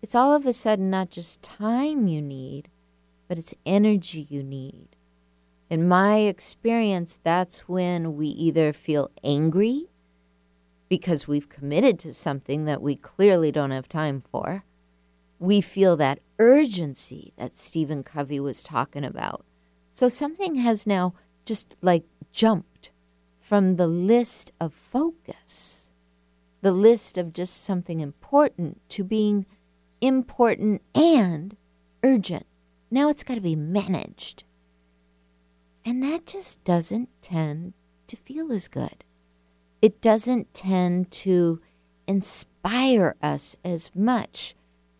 it's 0.00 0.14
all 0.14 0.32
of 0.32 0.46
a 0.46 0.52
sudden 0.52 0.88
not 0.88 1.10
just 1.10 1.42
time 1.42 2.06
you 2.06 2.22
need, 2.22 2.68
but 3.26 3.40
it's 3.40 3.56
energy 3.66 4.28
you 4.30 4.44
need. 4.44 4.86
In 5.68 5.88
my 5.88 6.18
experience, 6.18 7.18
that's 7.24 7.68
when 7.68 8.14
we 8.16 8.28
either 8.28 8.72
feel 8.72 9.10
angry 9.24 9.88
because 10.88 11.26
we've 11.26 11.48
committed 11.48 11.98
to 12.00 12.14
something 12.14 12.64
that 12.64 12.82
we 12.82 12.96
clearly 12.96 13.50
don't 13.50 13.70
have 13.70 13.88
time 13.88 14.20
for. 14.20 14.64
We 15.38 15.60
feel 15.60 15.96
that 15.96 16.20
urgency 16.38 17.32
that 17.36 17.56
Stephen 17.56 18.02
Covey 18.02 18.40
was 18.40 18.62
talking 18.62 19.04
about. 19.04 19.44
So 19.92 20.08
something 20.08 20.56
has 20.56 20.86
now 20.86 21.14
just 21.44 21.74
like 21.82 22.04
jumped 22.32 22.90
from 23.40 23.76
the 23.76 23.86
list 23.86 24.52
of 24.60 24.72
focus, 24.72 25.92
the 26.62 26.72
list 26.72 27.18
of 27.18 27.32
just 27.32 27.62
something 27.64 28.00
important, 28.00 28.80
to 28.90 29.04
being 29.04 29.46
important 30.00 30.82
and 30.94 31.56
urgent. 32.02 32.46
Now 32.90 33.08
it's 33.08 33.22
got 33.22 33.36
to 33.36 33.40
be 33.40 33.56
managed. 33.56 34.44
And 35.84 36.02
that 36.02 36.26
just 36.26 36.64
doesn't 36.64 37.08
tend 37.22 37.74
to 38.08 38.16
feel 38.16 38.52
as 38.52 38.68
good 38.68 39.04
it 39.80 40.00
doesn't 40.00 40.54
tend 40.54 41.10
to 41.10 41.60
inspire 42.06 43.16
us 43.22 43.56
as 43.64 43.90
much 43.94 44.54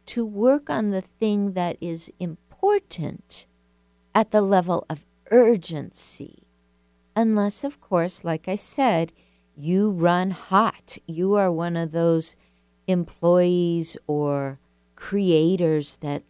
to 0.06 0.24
work 0.24 0.70
on 0.70 0.90
the 0.90 1.02
thing 1.02 1.52
that 1.52 1.76
is 1.80 2.12
important 2.20 3.46
at 4.14 4.30
the 4.30 4.40
level 4.40 4.86
of 4.88 5.04
urgency. 5.30 6.44
Unless, 7.14 7.64
of 7.64 7.80
course, 7.80 8.24
like 8.24 8.48
I 8.48 8.56
said, 8.56 9.12
you 9.56 9.90
run 9.90 10.30
hot. 10.30 10.98
You 11.06 11.34
are 11.34 11.50
one 11.50 11.76
of 11.76 11.92
those 11.92 12.36
employees 12.86 13.96
or 14.06 14.58
creators 14.94 15.96
that 15.96 16.22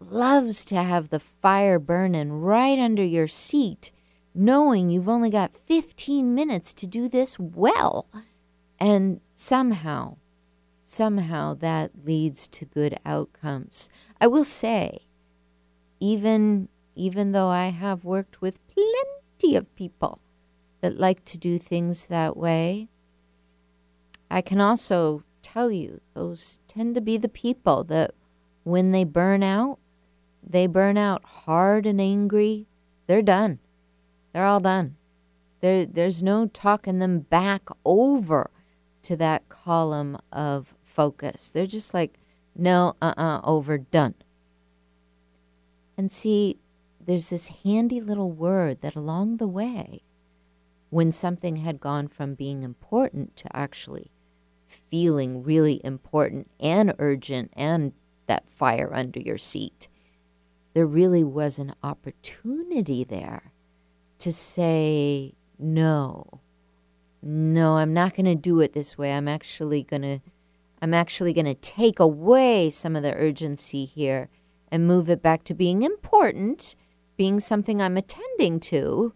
loves 0.00 0.64
to 0.66 0.82
have 0.82 1.08
the 1.08 1.20
fire 1.20 1.78
burning 1.78 2.32
right 2.32 2.78
under 2.78 3.04
your 3.04 3.28
seat 3.28 3.92
knowing 4.34 4.90
you've 4.90 5.08
only 5.08 5.30
got 5.30 5.54
15 5.54 6.34
minutes 6.34 6.72
to 6.74 6.86
do 6.86 7.08
this 7.08 7.38
well. 7.38 8.08
And 8.78 9.20
somehow, 9.34 10.16
somehow 10.84 11.54
that 11.54 12.04
leads 12.04 12.48
to 12.48 12.64
good 12.64 12.98
outcomes. 13.04 13.88
I 14.20 14.26
will 14.26 14.44
say, 14.44 15.06
even 16.00 16.68
even 16.94 17.32
though 17.32 17.48
I 17.48 17.68
have 17.68 18.04
worked 18.04 18.42
with 18.42 18.58
plenty 18.68 19.56
of 19.56 19.74
people 19.74 20.20
that 20.82 20.98
like 20.98 21.24
to 21.26 21.38
do 21.38 21.58
things 21.58 22.06
that 22.06 22.36
way, 22.36 22.88
I 24.30 24.42
can 24.42 24.60
also 24.60 25.22
tell 25.40 25.70
you 25.70 26.00
those 26.14 26.58
tend 26.68 26.94
to 26.94 27.00
be 27.00 27.16
the 27.16 27.28
people 27.28 27.84
that 27.84 28.12
when 28.64 28.92
they 28.92 29.04
burn 29.04 29.42
out, 29.42 29.78
they 30.42 30.66
burn 30.66 30.96
out 30.96 31.24
hard 31.24 31.86
and 31.86 32.00
angry, 32.00 32.66
they're 33.06 33.22
done. 33.22 33.58
They're 34.32 34.46
all 34.46 34.60
done. 34.60 34.96
There, 35.60 35.86
there's 35.86 36.22
no 36.22 36.46
talking 36.46 36.98
them 36.98 37.20
back 37.20 37.68
over 37.84 38.50
to 39.02 39.16
that 39.16 39.48
column 39.48 40.18
of 40.32 40.74
focus. 40.82 41.48
They're 41.48 41.66
just 41.66 41.94
like, 41.94 42.18
no, 42.56 42.96
uh 43.00 43.14
uh-uh, 43.16 43.38
uh, 43.38 43.40
over, 43.44 43.78
done. 43.78 44.14
And 45.96 46.10
see, 46.10 46.58
there's 47.00 47.30
this 47.30 47.48
handy 47.64 48.00
little 48.00 48.30
word 48.30 48.80
that 48.80 48.94
along 48.94 49.36
the 49.36 49.48
way, 49.48 50.02
when 50.90 51.10
something 51.12 51.56
had 51.56 51.80
gone 51.80 52.08
from 52.08 52.34
being 52.34 52.62
important 52.62 53.36
to 53.36 53.56
actually 53.56 54.10
feeling 54.66 55.42
really 55.42 55.80
important 55.84 56.50
and 56.60 56.94
urgent 56.98 57.50
and 57.54 57.92
that 58.26 58.48
fire 58.48 58.92
under 58.94 59.20
your 59.20 59.38
seat, 59.38 59.88
there 60.74 60.86
really 60.86 61.24
was 61.24 61.58
an 61.58 61.74
opportunity 61.82 63.04
there 63.04 63.51
to 64.22 64.32
say, 64.32 65.34
no, 65.58 66.40
no, 67.22 67.76
I'm 67.76 67.92
not 67.92 68.14
going 68.14 68.26
to 68.26 68.34
do 68.34 68.60
it 68.60 68.72
this 68.72 68.98
way. 68.98 69.12
I'm 69.12 69.28
actually 69.28 69.82
going 69.82 70.02
to. 70.02 70.20
I'm 70.80 70.94
actually 70.94 71.32
going 71.32 71.46
to 71.46 71.54
take 71.54 72.00
away 72.00 72.68
some 72.68 72.96
of 72.96 73.04
the 73.04 73.14
urgency 73.14 73.84
here 73.84 74.28
and 74.68 74.84
move 74.84 75.08
it 75.08 75.22
back 75.22 75.44
to 75.44 75.54
being 75.54 75.82
important, 75.82 76.74
being 77.16 77.38
something 77.38 77.80
I'm 77.80 77.96
attending 77.96 78.58
to, 78.60 79.14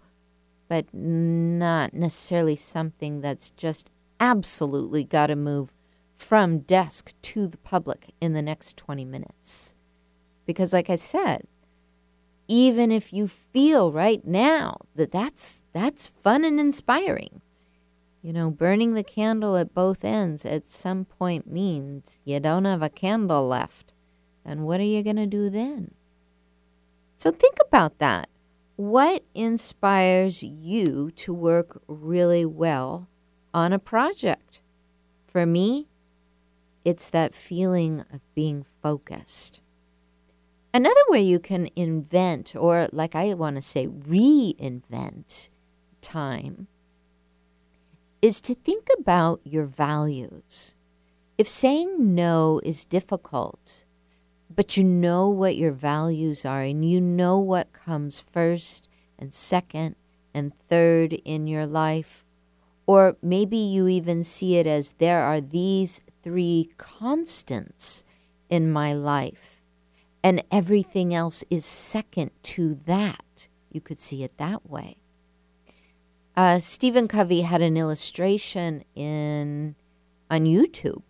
but 0.68 0.86
not 0.94 1.92
necessarily 1.92 2.54
something 2.54 3.20
that's 3.20 3.50
just 3.50 3.90
absolutely 4.20 5.02
got 5.02 5.26
to 5.26 5.34
move 5.34 5.72
from 6.14 6.60
desk 6.60 7.14
to 7.22 7.48
the 7.48 7.58
public 7.58 8.14
in 8.20 8.32
the 8.32 8.42
next 8.42 8.76
20 8.76 9.04
minutes. 9.04 9.74
Because, 10.46 10.72
like 10.72 10.88
I 10.88 10.94
said, 10.94 11.48
even 12.48 12.92
if 12.92 13.12
you 13.12 13.26
feel 13.28 13.92
right 13.92 14.26
now 14.26 14.78
that 14.94 15.12
that's 15.12 15.62
that's 15.72 16.08
fun 16.08 16.44
and 16.44 16.60
inspiring. 16.60 17.40
You 18.22 18.32
know 18.32 18.50
burning 18.50 18.94
the 18.94 19.04
candle 19.04 19.56
at 19.56 19.74
both 19.74 20.04
ends 20.04 20.44
at 20.44 20.66
some 20.66 21.04
point 21.04 21.46
means 21.46 22.20
you 22.24 22.40
don't 22.40 22.64
have 22.64 22.82
a 22.82 22.88
candle 22.88 23.46
left. 23.46 23.92
And 24.44 24.64
what 24.64 24.80
are 24.80 24.84
you 24.84 25.02
going 25.02 25.16
to 25.16 25.26
do 25.26 25.50
then? 25.50 25.92
So 27.18 27.30
think 27.30 27.56
about 27.66 27.98
that. 27.98 28.28
What 28.76 29.24
inspires 29.34 30.42
you 30.42 31.10
to 31.12 31.32
work 31.32 31.82
really 31.88 32.44
well 32.44 33.08
on 33.52 33.72
a 33.72 33.78
project? 33.78 34.60
For 35.26 35.46
me 35.46 35.88
it's 36.84 37.10
that 37.10 37.34
feeling 37.34 38.04
of 38.12 38.20
being 38.36 38.64
focused 38.80 39.60
Another 40.76 41.00
way 41.08 41.22
you 41.22 41.38
can 41.38 41.70
invent, 41.74 42.54
or 42.54 42.90
like 42.92 43.14
I 43.14 43.32
want 43.32 43.56
to 43.56 43.62
say, 43.62 43.86
reinvent 43.86 45.48
time, 46.02 46.66
is 48.20 48.42
to 48.42 48.54
think 48.54 48.86
about 48.98 49.40
your 49.42 49.64
values. 49.64 50.74
If 51.38 51.48
saying 51.48 52.14
no 52.14 52.60
is 52.62 52.84
difficult, 52.84 53.84
but 54.54 54.76
you 54.76 54.84
know 54.84 55.30
what 55.30 55.56
your 55.56 55.72
values 55.72 56.44
are 56.44 56.60
and 56.60 56.84
you 56.84 57.00
know 57.00 57.38
what 57.38 57.72
comes 57.72 58.20
first 58.20 58.86
and 59.18 59.32
second 59.32 59.96
and 60.34 60.54
third 60.54 61.14
in 61.24 61.46
your 61.46 61.64
life, 61.64 62.22
or 62.86 63.16
maybe 63.22 63.56
you 63.56 63.88
even 63.88 64.22
see 64.22 64.56
it 64.56 64.66
as 64.66 64.92
there 64.98 65.22
are 65.22 65.40
these 65.40 66.02
three 66.22 66.68
constants 66.76 68.04
in 68.50 68.70
my 68.70 68.92
life, 68.92 69.55
and 70.26 70.42
everything 70.50 71.14
else 71.14 71.44
is 71.50 71.64
second 71.64 72.32
to 72.42 72.74
that. 72.74 73.46
You 73.70 73.80
could 73.80 73.96
see 73.96 74.24
it 74.24 74.36
that 74.38 74.68
way. 74.68 74.96
Uh, 76.36 76.58
Stephen 76.58 77.06
Covey 77.06 77.42
had 77.42 77.62
an 77.62 77.76
illustration 77.76 78.82
in 78.96 79.76
on 80.28 80.40
YouTube. 80.40 81.02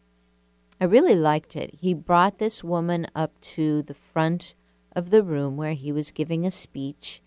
I 0.79 0.85
really 0.85 1.14
liked 1.14 1.57
it. 1.57 1.79
He 1.81 1.94
brought 1.94 2.37
this 2.37 2.62
woman 2.62 3.07
up 3.14 3.40
to 3.57 3.81
the 3.81 3.94
front 3.94 4.55
of 4.94 5.09
the 5.09 5.22
room 5.22 5.57
where 5.57 5.72
he 5.72 5.92
was 5.92 6.11
giving 6.11 6.44
a 6.44 6.50
speech, 6.50 7.22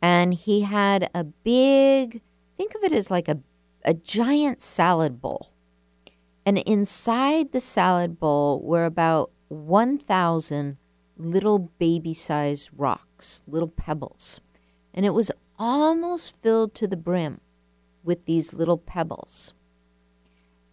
and 0.00 0.32
he 0.32 0.62
had 0.62 1.10
a 1.14 1.22
big, 1.22 2.22
think 2.56 2.74
of 2.74 2.82
it 2.82 2.92
as 2.92 3.10
like 3.10 3.28
a, 3.28 3.40
a 3.84 3.92
giant 3.92 4.62
salad 4.62 5.20
bowl. 5.20 5.52
And 6.46 6.56
inside 6.56 7.52
the 7.52 7.60
salad 7.60 8.18
bowl 8.18 8.62
were 8.62 8.86
about 8.86 9.32
1,000 9.48 10.78
little 11.16 11.58
baby 11.58 12.12
sized 12.12 12.70
rocks, 12.76 13.42
little 13.46 13.68
pebbles. 13.68 14.40
And 14.94 15.04
it 15.04 15.14
was 15.14 15.30
almost 15.58 16.40
filled 16.40 16.74
to 16.74 16.86
the 16.86 16.96
brim 16.96 17.40
with 18.02 18.24
these 18.24 18.54
little 18.54 18.78
pebbles. 18.78 19.52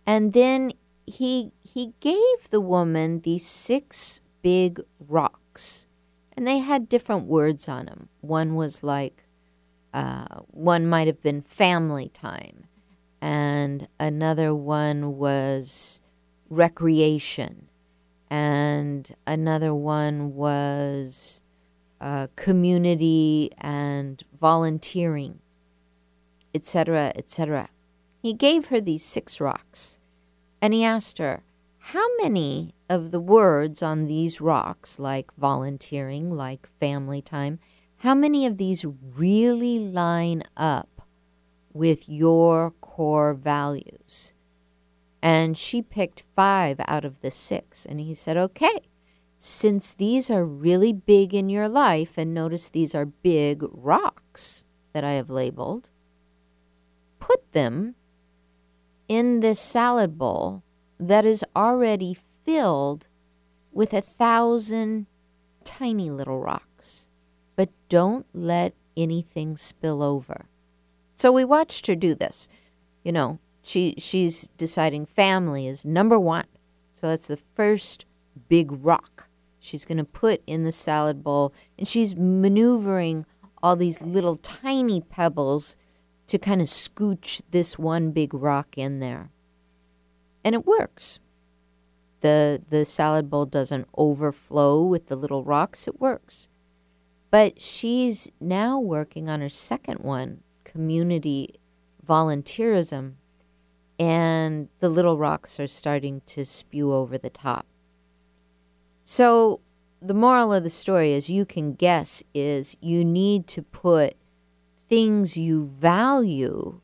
And 0.06 0.34
then 0.34 0.74
he 1.06 1.52
he 1.64 1.94
gave 2.00 2.50
the 2.50 2.62
woman 2.62 3.22
these 3.22 3.46
six 3.46 4.20
big 4.42 4.82
rocks, 5.00 5.86
and 6.36 6.48
they 6.48 6.60
had 6.60 6.90
different 6.90 7.26
words 7.26 7.68
on 7.68 7.86
them. 7.86 8.10
One 8.22 8.56
was 8.56 8.84
like, 8.84 9.26
uh, 9.94 10.42
one 10.48 10.88
might 10.88 11.08
have 11.08 11.22
been 11.22 11.42
family 11.42 12.10
time, 12.10 12.66
and 13.22 13.88
another 14.00 14.54
one 14.54 15.18
was 15.18 16.02
recreation, 16.50 17.70
and 18.34 19.16
another 19.28 19.76
one 19.76 20.34
was 20.34 21.44
uh, 22.02 22.26
community 22.36 23.52
and 23.60 24.24
volunteering, 24.40 25.38
etc., 26.56 27.12
etc. 27.16 27.70
He 28.24 28.34
gave 28.34 28.70
her 28.70 28.82
these 28.82 29.06
six 29.06 29.40
rocks 29.40 30.00
and 30.64 30.74
he 30.74 30.84
asked 30.84 31.20
her, 31.20 31.44
How 31.78 32.08
many 32.24 32.74
of 32.90 33.12
the 33.12 33.20
words 33.20 33.84
on 33.84 34.08
these 34.08 34.42
rocks, 34.42 34.98
like 34.98 35.32
volunteering, 35.38 36.36
like 36.36 36.68
family 36.80 37.22
time, 37.22 37.60
how 37.98 38.16
many 38.16 38.48
of 38.48 38.58
these 38.58 38.84
really 39.16 39.78
line 39.78 40.42
up 40.58 41.04
with 41.72 42.10
your 42.10 42.72
core 42.82 43.36
values? 43.36 44.34
And 45.24 45.58
she 45.58 45.82
picked 45.82 46.26
five 46.36 46.82
out 46.86 47.06
of 47.06 47.22
the 47.22 47.32
six. 47.32 47.86
And 47.86 48.02
he 48.02 48.14
said, 48.14 48.36
Okay, 48.36 48.82
since 49.38 49.94
these 49.94 50.30
are 50.30 50.44
really 50.44 50.92
big 50.92 51.34
in 51.34 51.48
your 51.48 51.70
life, 51.70 52.18
and 52.18 52.34
notice 52.34 52.68
these 52.68 52.94
are 52.94 53.06
big 53.06 53.64
rocks 53.72 54.66
that 54.92 55.06
I 55.06 55.14
have 55.14 55.30
labeled, 55.30 55.90
put 57.20 57.54
them 57.54 57.96
in 59.08 59.40
this 59.40 59.62
salad 59.62 60.18
bowl 60.18 60.62
that 61.00 61.24
is 61.24 61.46
already 61.56 62.18
filled 62.46 63.08
with 63.72 63.94
a 63.94 64.02
thousand 64.02 65.08
tiny 65.64 66.10
little 66.10 66.42
rocks. 66.42 67.08
But 67.56 67.70
don't 67.88 68.26
let 68.34 68.74
anything 68.98 69.56
spill 69.56 70.04
over. 70.04 70.50
So 71.16 71.32
we 71.32 71.46
watched 71.46 71.88
her 71.88 71.96
do 71.96 72.14
this. 72.14 72.50
You 73.04 73.14
know, 73.14 73.40
she 73.64 73.96
she's 73.98 74.48
deciding 74.58 75.06
family 75.06 75.68
is 75.68 75.86
number 75.86 76.20
1. 76.20 76.46
So 76.92 77.08
that's 77.08 77.28
the 77.28 77.38
first 77.38 78.06
big 78.50 78.70
rock 78.72 79.28
she's 79.58 79.86
going 79.86 79.98
to 79.98 80.04
put 80.04 80.44
in 80.46 80.64
the 80.64 80.72
salad 80.72 81.24
bowl 81.24 81.54
and 81.78 81.88
she's 81.88 82.16
maneuvering 82.16 83.26
all 83.64 83.76
these 83.76 84.02
little 84.02 84.36
tiny 84.36 85.00
pebbles 85.00 85.78
to 86.28 86.38
kind 86.38 86.62
of 86.62 86.68
scooch 86.68 87.42
this 87.52 87.80
one 87.80 88.12
big 88.12 88.34
rock 88.34 88.78
in 88.78 89.00
there. 89.00 89.32
And 90.44 90.54
it 90.54 90.66
works. 90.66 91.20
The, 92.20 92.62
the 92.70 92.86
salad 92.86 93.30
bowl 93.30 93.46
doesn't 93.46 93.88
overflow 93.98 94.84
with 94.84 95.08
the 95.08 95.16
little 95.16 95.44
rocks, 95.44 95.88
it 95.88 96.00
works. 96.00 96.50
But 97.32 97.62
she's 97.62 98.30
now 98.40 98.80
working 98.80 99.30
on 99.30 99.42
her 99.42 99.50
second 99.50 100.00
one, 100.00 100.42
community 100.64 101.60
volunteerism, 102.06 103.14
and 104.04 104.68
the 104.80 104.90
little 104.90 105.18
rocks 105.18 105.62
are 105.62 105.68
starting 105.68 106.22
to 106.26 106.44
spew 106.44 106.92
over 106.92 107.18
the 107.18 107.30
top. 107.30 107.66
So, 109.06 109.62
the 110.02 110.14
moral 110.14 110.52
of 110.52 110.64
the 110.64 110.70
story, 110.70 111.14
as 111.14 111.30
you 111.30 111.46
can 111.46 111.74
guess, 111.74 112.22
is 112.34 112.76
you 112.82 113.06
need 113.06 113.48
to 113.48 113.62
put 113.62 114.16
things 114.90 115.38
you 115.38 115.66
value 115.66 116.82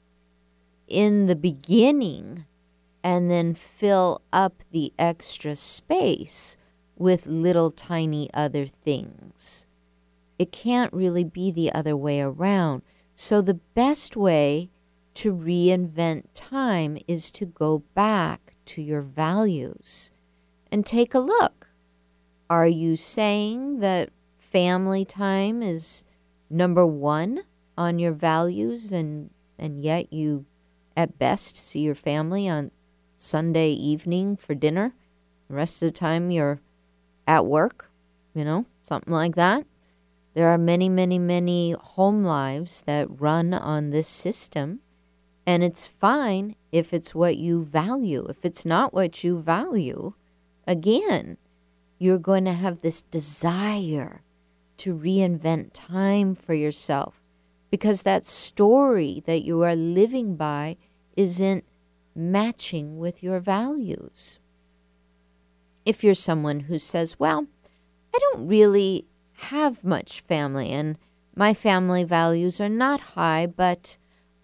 in 0.88 1.26
the 1.26 1.36
beginning 1.36 2.46
and 3.04 3.30
then 3.30 3.54
fill 3.54 4.22
up 4.32 4.64
the 4.72 4.94
extra 4.98 5.58
space 5.58 6.56
with 6.96 7.28
little 7.28 7.70
tiny 7.70 8.30
other 8.34 8.66
things. 8.66 9.68
It 10.38 10.54
can't 10.54 10.94
really 10.94 11.26
be 11.26 11.52
the 11.52 11.74
other 11.74 11.98
way 11.98 12.22
around. 12.22 12.82
So, 13.14 13.42
the 13.42 13.60
best 13.76 14.16
way 14.16 14.70
to 15.20 15.34
reinvent 15.34 16.24
time 16.34 16.98
is 17.06 17.30
to 17.30 17.46
go 17.46 17.80
back 17.94 18.56
to 18.64 18.82
your 18.82 19.02
values 19.02 20.12
and 20.72 20.86
take 20.86 21.14
a 21.14 21.20
look. 21.20 21.68
Are 22.50 22.66
you 22.68 22.96
saying 22.96 23.82
that 23.82 24.12
family 24.40 25.04
time 25.04 25.62
is 25.62 26.06
number 26.50 26.86
one 26.86 27.42
on 27.78 28.00
your 28.00 28.14
values 28.14 28.94
and 28.94 29.30
and 29.58 29.82
yet 29.82 30.14
you 30.14 30.46
at 30.96 31.20
best 31.20 31.58
see 31.58 31.82
your 31.82 31.96
family 31.96 32.48
on 32.48 32.72
Sunday 33.18 33.72
evening 33.72 34.38
for 34.38 34.56
dinner. 34.56 34.94
The 35.50 35.56
rest 35.56 35.84
of 35.84 35.90
the 35.90 36.00
time 36.00 36.32
you're 36.32 36.62
at 37.28 37.46
work, 37.46 37.92
you 38.34 38.46
know, 38.46 38.68
something 38.84 39.14
like 39.14 39.36
that. 39.36 39.66
There 40.34 40.48
are 40.48 40.58
many, 40.58 40.88
many, 40.88 41.20
many 41.20 41.72
home 41.72 42.24
lives 42.24 42.84
that 42.86 43.20
run 43.20 43.54
on 43.54 43.90
this 43.90 44.08
system, 44.08 44.80
and 45.50 45.64
it's 45.64 45.88
fine 45.88 46.56
if 46.72 46.94
it's 46.94 47.16
what 47.16 47.38
you 47.38 47.64
value. 47.64 48.24
If 48.30 48.46
it's 48.46 48.68
not 48.68 48.94
what 48.94 49.24
you 49.24 49.40
value, 49.42 50.14
again, 50.68 51.38
you're 51.98 52.20
going 52.20 52.46
to 52.46 52.54
have 52.54 52.82
this 52.82 53.02
desire 53.02 54.22
to 54.78 54.96
reinvent 54.96 55.72
time 55.74 56.36
for 56.36 56.54
yourself 56.54 57.24
because 57.72 58.04
that 58.04 58.28
story 58.28 59.24
that 59.26 59.42
you 59.42 59.64
are 59.64 59.76
living 59.76 60.36
by 60.36 60.78
isn't 61.18 61.66
matching 62.14 63.00
with 63.00 63.24
your 63.24 63.40
values. 63.40 64.38
If 65.84 66.04
you're 66.04 66.14
someone 66.14 66.60
who 66.60 66.78
says, 66.78 67.18
Well, 67.18 67.48
I 68.14 68.20
don't 68.20 68.48
really 68.48 69.08
have 69.50 69.84
much 69.84 70.22
family 70.22 70.70
and 70.70 71.00
my 71.36 71.56
family 71.56 72.04
values 72.04 72.62
are 72.62 72.70
not 72.70 73.02
high, 73.18 73.48
but 73.48 73.98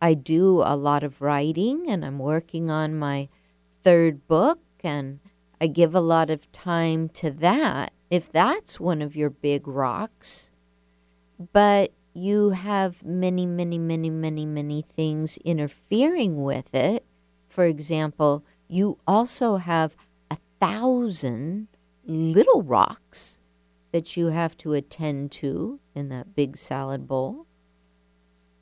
I 0.05 0.13
do 0.13 0.61
a 0.61 0.75
lot 0.75 1.03
of 1.03 1.19
writing 1.19 1.89
and 1.89 2.05
I'm 2.05 2.19
working 2.19 2.69
on 2.69 2.93
my 2.93 3.27
third 3.81 4.27
book 4.27 4.59
and 4.83 5.19
I 5.59 5.65
give 5.65 5.95
a 5.95 5.99
lot 5.99 6.29
of 6.29 6.51
time 6.51 7.09
to 7.15 7.31
that. 7.31 7.91
If 8.11 8.31
that's 8.31 8.79
one 8.79 9.01
of 9.01 9.15
your 9.15 9.31
big 9.31 9.67
rocks, 9.67 10.51
but 11.51 11.91
you 12.13 12.51
have 12.51 13.03
many, 13.03 13.47
many, 13.47 13.79
many, 13.79 14.11
many, 14.11 14.45
many 14.45 14.83
things 14.83 15.39
interfering 15.39 16.43
with 16.43 16.75
it. 16.75 17.03
For 17.49 17.65
example, 17.65 18.45
you 18.67 18.99
also 19.07 19.55
have 19.55 19.95
a 20.29 20.37
thousand 20.61 21.67
little 22.05 22.61
rocks 22.61 23.39
that 23.91 24.15
you 24.15 24.27
have 24.27 24.55
to 24.57 24.73
attend 24.73 25.31
to 25.31 25.79
in 25.95 26.09
that 26.09 26.35
big 26.35 26.57
salad 26.57 27.07
bowl. 27.07 27.47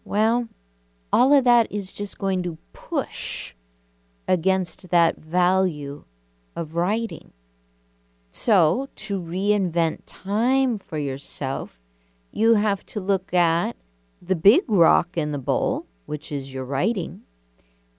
Well, 0.06 0.48
all 1.14 1.32
of 1.32 1.44
that 1.44 1.72
is 1.72 1.94
just 1.94 2.18
going 2.18 2.42
to 2.42 2.58
push 2.74 3.54
against 4.28 4.90
that 4.90 5.18
value 5.18 6.06
of 6.56 6.76
writing. 6.76 7.32
So, 8.32 8.90
to 8.96 9.22
reinvent 9.22 10.00
time 10.08 10.80
for 10.80 10.98
yourself, 10.98 11.80
you 12.32 12.56
have 12.56 12.84
to 12.88 13.00
look 13.00 13.32
at 13.32 13.76
the 14.20 14.36
big 14.36 14.64
rock 14.68 15.16
in 15.16 15.32
the 15.32 15.38
bowl, 15.38 15.86
which 16.08 16.32
is 16.32 16.52
your 16.52 16.66
writing, 16.66 17.22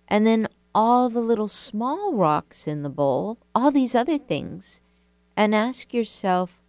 and 0.09 0.27
then 0.27 0.49
all 0.75 1.09
the 1.09 1.21
little 1.21 1.47
small 1.47 2.15
rocks 2.15 2.67
in 2.67 2.83
the 2.83 2.91
bowl, 2.91 3.39
all 3.55 3.71
these 3.71 3.95
other 3.95 4.19
things, 4.19 4.81
and 5.37 5.55
ask 5.55 5.95
yourself, 5.95 6.61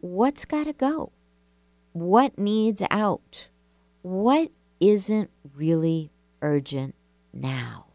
what's 0.00 0.46
got 0.46 0.64
to 0.64 0.72
go? 0.72 1.12
What 1.92 2.38
needs 2.38 2.82
out? 2.90 3.48
What 4.00 4.50
isn't 4.80 5.30
really 5.54 6.10
urgent 6.42 6.94
now? 7.32 7.86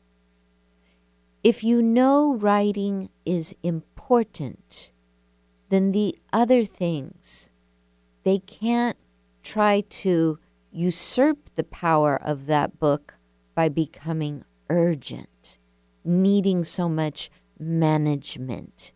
If 1.44 1.64
you 1.64 1.82
know 1.82 2.34
writing 2.34 3.10
is 3.26 3.56
important, 3.62 4.92
then 5.70 5.92
the 5.92 6.18
other 6.32 6.64
things, 6.64 7.50
they 8.24 8.40
can't 8.40 8.98
try 9.44 9.82
to 9.82 10.40
usurp 10.72 11.50
the 11.56 11.64
power 11.64 12.20
of 12.22 12.48
that 12.48 12.80
book 12.80 13.16
by 13.54 13.70
becoming 13.70 14.44
urgent, 14.70 15.58
needing 16.04 16.64
so 16.64 16.90
much 16.90 17.30
management, 17.60 18.92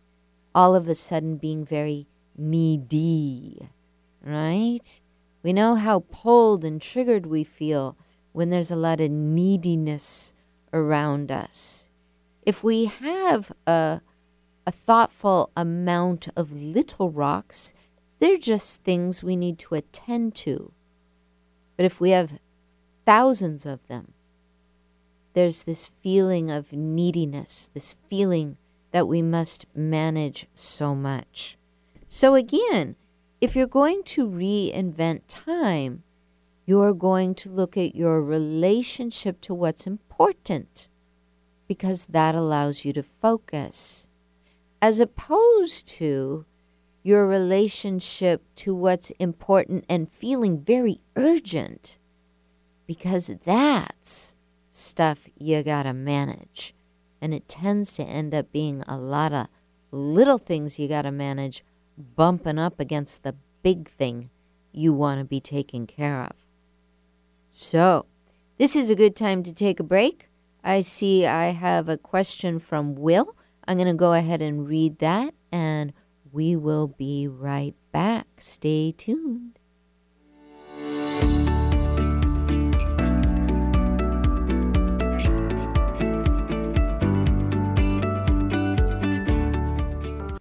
all 0.54 0.74
of 0.74 0.88
a 0.88 0.94
sudden 0.94 1.36
being 1.36 1.64
very 1.64 2.06
needy, 2.36 3.70
right? 4.22 5.00
We 5.42 5.52
know 5.52 5.74
how 5.74 6.04
pulled 6.10 6.64
and 6.64 6.80
triggered 6.80 7.26
we 7.26 7.44
feel 7.44 7.96
when 8.32 8.50
there's 8.50 8.70
a 8.70 8.76
lot 8.76 9.00
of 9.00 9.10
neediness 9.10 10.32
around 10.72 11.32
us. 11.32 11.88
If 12.42 12.62
we 12.62 12.86
have 12.86 13.52
a, 13.66 14.00
a 14.66 14.72
thoughtful 14.72 15.50
amount 15.56 16.28
of 16.36 16.52
little 16.52 17.10
rocks, 17.10 17.72
they're 18.18 18.36
just 18.36 18.82
things 18.82 19.22
we 19.22 19.36
need 19.36 19.58
to 19.60 19.74
attend 19.74 20.34
to. 20.36 20.72
But 21.76 21.86
if 21.86 22.00
we 22.00 22.10
have 22.10 22.38
thousands 23.06 23.64
of 23.64 23.86
them, 23.88 24.12
there's 25.32 25.62
this 25.62 25.86
feeling 25.86 26.50
of 26.50 26.72
neediness, 26.72 27.70
this 27.72 27.94
feeling 28.08 28.56
that 28.90 29.08
we 29.08 29.22
must 29.22 29.64
manage 29.74 30.46
so 30.54 30.94
much. 30.94 31.56
So, 32.06 32.34
again, 32.34 32.96
if 33.40 33.56
you're 33.56 33.66
going 33.66 34.02
to 34.04 34.26
reinvent 34.26 35.22
time, 35.28 36.02
you're 36.66 36.92
going 36.92 37.34
to 37.34 37.48
look 37.48 37.76
at 37.76 37.96
your 37.96 38.22
relationship 38.22 39.40
to 39.40 39.54
what's 39.54 39.86
important 39.86 40.88
because 41.66 42.06
that 42.06 42.34
allows 42.34 42.84
you 42.84 42.92
to 42.92 43.02
focus, 43.02 44.08
as 44.82 45.00
opposed 45.00 45.88
to 45.88 46.44
your 47.02 47.26
relationship 47.26 48.42
to 48.56 48.74
what's 48.74 49.10
important 49.12 49.84
and 49.88 50.10
feeling 50.10 50.60
very 50.60 51.00
urgent 51.16 51.96
because 52.86 53.30
that's 53.44 54.34
stuff 54.70 55.28
you 55.38 55.62
gotta 55.62 55.94
manage. 55.94 56.74
And 57.22 57.32
it 57.32 57.48
tends 57.48 57.94
to 57.94 58.02
end 58.02 58.34
up 58.34 58.52
being 58.52 58.82
a 58.86 58.98
lot 58.98 59.32
of 59.32 59.46
little 59.90 60.38
things 60.38 60.78
you 60.78 60.88
gotta 60.88 61.12
manage 61.12 61.64
bumping 61.96 62.58
up 62.58 62.80
against 62.80 63.22
the 63.22 63.34
big 63.62 63.88
thing 63.88 64.30
you 64.72 64.92
want 64.92 65.18
to 65.20 65.24
be 65.24 65.40
taking 65.40 65.86
care 65.86 66.22
of. 66.22 66.32
So, 67.50 68.06
this 68.58 68.76
is 68.76 68.90
a 68.90 68.94
good 68.94 69.16
time 69.16 69.42
to 69.42 69.52
take 69.52 69.80
a 69.80 69.84
break. 69.84 70.28
I 70.62 70.80
see 70.80 71.26
I 71.26 71.50
have 71.50 71.88
a 71.88 71.96
question 71.96 72.58
from 72.58 72.94
Will. 72.94 73.36
I'm 73.66 73.76
going 73.76 73.86
to 73.88 73.94
go 73.94 74.12
ahead 74.12 74.42
and 74.42 74.68
read 74.68 74.98
that, 74.98 75.34
and 75.52 75.92
we 76.32 76.56
will 76.56 76.88
be 76.88 77.28
right 77.28 77.74
back. 77.92 78.26
Stay 78.38 78.92
tuned. 78.92 79.59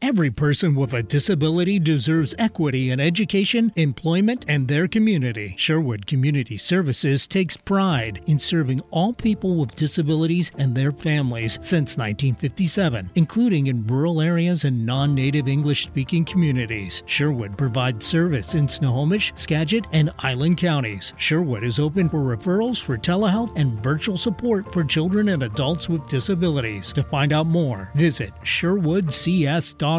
Every 0.09 0.31
person 0.31 0.73
with 0.73 0.91
a 0.93 1.03
disability 1.03 1.77
deserves 1.77 2.33
equity 2.39 2.89
in 2.89 2.99
education, 2.99 3.71
employment, 3.75 4.43
and 4.47 4.67
their 4.67 4.87
community. 4.87 5.53
Sherwood 5.55 6.07
Community 6.07 6.57
Services 6.57 7.27
takes 7.27 7.55
pride 7.55 8.19
in 8.25 8.39
serving 8.39 8.81
all 8.89 9.13
people 9.13 9.55
with 9.55 9.75
disabilities 9.75 10.51
and 10.57 10.73
their 10.73 10.91
families 10.91 11.59
since 11.61 11.95
1957, 11.95 13.11
including 13.13 13.67
in 13.67 13.85
rural 13.85 14.19
areas 14.19 14.65
and 14.65 14.83
non 14.83 15.13
native 15.13 15.47
English 15.47 15.83
speaking 15.83 16.25
communities. 16.25 17.03
Sherwood 17.05 17.55
provides 17.55 18.03
service 18.07 18.55
in 18.55 18.67
Snohomish, 18.67 19.31
Skagit, 19.35 19.85
and 19.91 20.09
Island 20.17 20.57
counties. 20.57 21.13
Sherwood 21.17 21.63
is 21.63 21.77
open 21.77 22.09
for 22.09 22.35
referrals 22.35 22.81
for 22.81 22.97
telehealth 22.97 23.53
and 23.55 23.79
virtual 23.83 24.17
support 24.17 24.73
for 24.73 24.83
children 24.83 25.29
and 25.29 25.43
adults 25.43 25.87
with 25.87 26.09
disabilities. 26.09 26.91
To 26.93 27.03
find 27.03 27.31
out 27.31 27.45
more, 27.45 27.91
visit 27.93 28.33
sherwoodcs.org. 28.41 29.98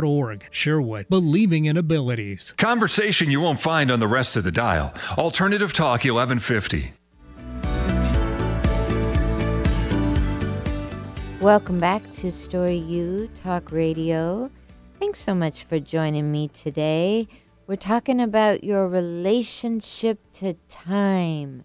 Sherwood, 0.51 1.09
believing 1.09 1.65
in 1.65 1.77
abilities. 1.77 2.55
Conversation 2.57 3.31
you 3.31 3.41
won't 3.41 3.61
find 3.61 3.91
on 3.91 4.01
the 4.01 4.09
rest 4.09 4.37
of 4.37 4.45
the 4.45 4.53
dial. 4.53 4.95
Alternative 5.19 5.73
Talk 5.73 6.05
1150. 6.05 6.93
Welcome 11.41 11.81
back 11.81 12.03
to 12.13 12.31
Story 12.31 12.77
U 12.77 13.31
Talk 13.35 13.73
Radio. 13.73 14.51
Thanks 14.99 15.19
so 15.21 15.35
much 15.35 15.65
for 15.65 15.81
joining 15.81 16.31
me 16.31 16.49
today. 16.49 17.29
We're 17.67 17.77
talking 17.77 18.21
about 18.21 18.63
your 18.63 18.87
relationship 18.87 20.19
to 20.35 20.55
time. 20.69 21.65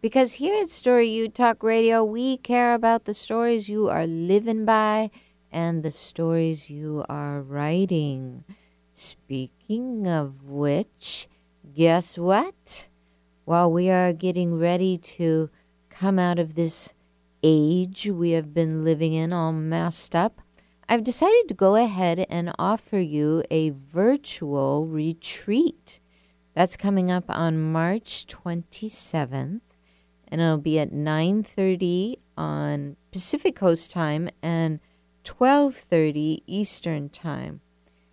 Because 0.00 0.34
here 0.34 0.58
at 0.58 0.70
Story 0.70 1.10
U 1.10 1.28
Talk 1.28 1.62
Radio, 1.62 2.02
we 2.02 2.38
care 2.38 2.72
about 2.72 3.04
the 3.04 3.12
stories 3.12 3.68
you 3.68 3.90
are 3.90 4.06
living 4.06 4.64
by 4.64 5.10
and 5.52 5.82
the 5.82 5.90
stories 5.90 6.70
you 6.70 7.04
are 7.08 7.40
writing. 7.40 8.44
Speaking 8.92 10.06
of 10.06 10.44
which, 10.44 11.28
guess 11.74 12.18
what? 12.18 12.88
While 13.44 13.72
we 13.72 13.90
are 13.90 14.12
getting 14.12 14.58
ready 14.58 14.98
to 14.98 15.50
come 15.88 16.18
out 16.18 16.38
of 16.38 16.54
this 16.54 16.94
age 17.42 18.06
we 18.06 18.32
have 18.32 18.52
been 18.52 18.84
living 18.84 19.12
in 19.12 19.32
all 19.32 19.52
messed 19.52 20.14
up, 20.14 20.40
I've 20.88 21.04
decided 21.04 21.48
to 21.48 21.54
go 21.54 21.76
ahead 21.76 22.26
and 22.28 22.52
offer 22.58 22.98
you 22.98 23.42
a 23.50 23.70
virtual 23.70 24.86
retreat. 24.86 26.00
That's 26.54 26.76
coming 26.76 27.10
up 27.10 27.24
on 27.28 27.72
March 27.72 28.26
27th 28.26 29.60
and 30.30 30.40
it'll 30.40 30.58
be 30.58 30.78
at 30.78 30.92
9:30 30.92 32.16
on 32.36 32.96
Pacific 33.10 33.56
Coast 33.56 33.90
time 33.90 34.28
and 34.42 34.80
12:30 35.24 36.42
Eastern 36.46 37.08
Time. 37.08 37.60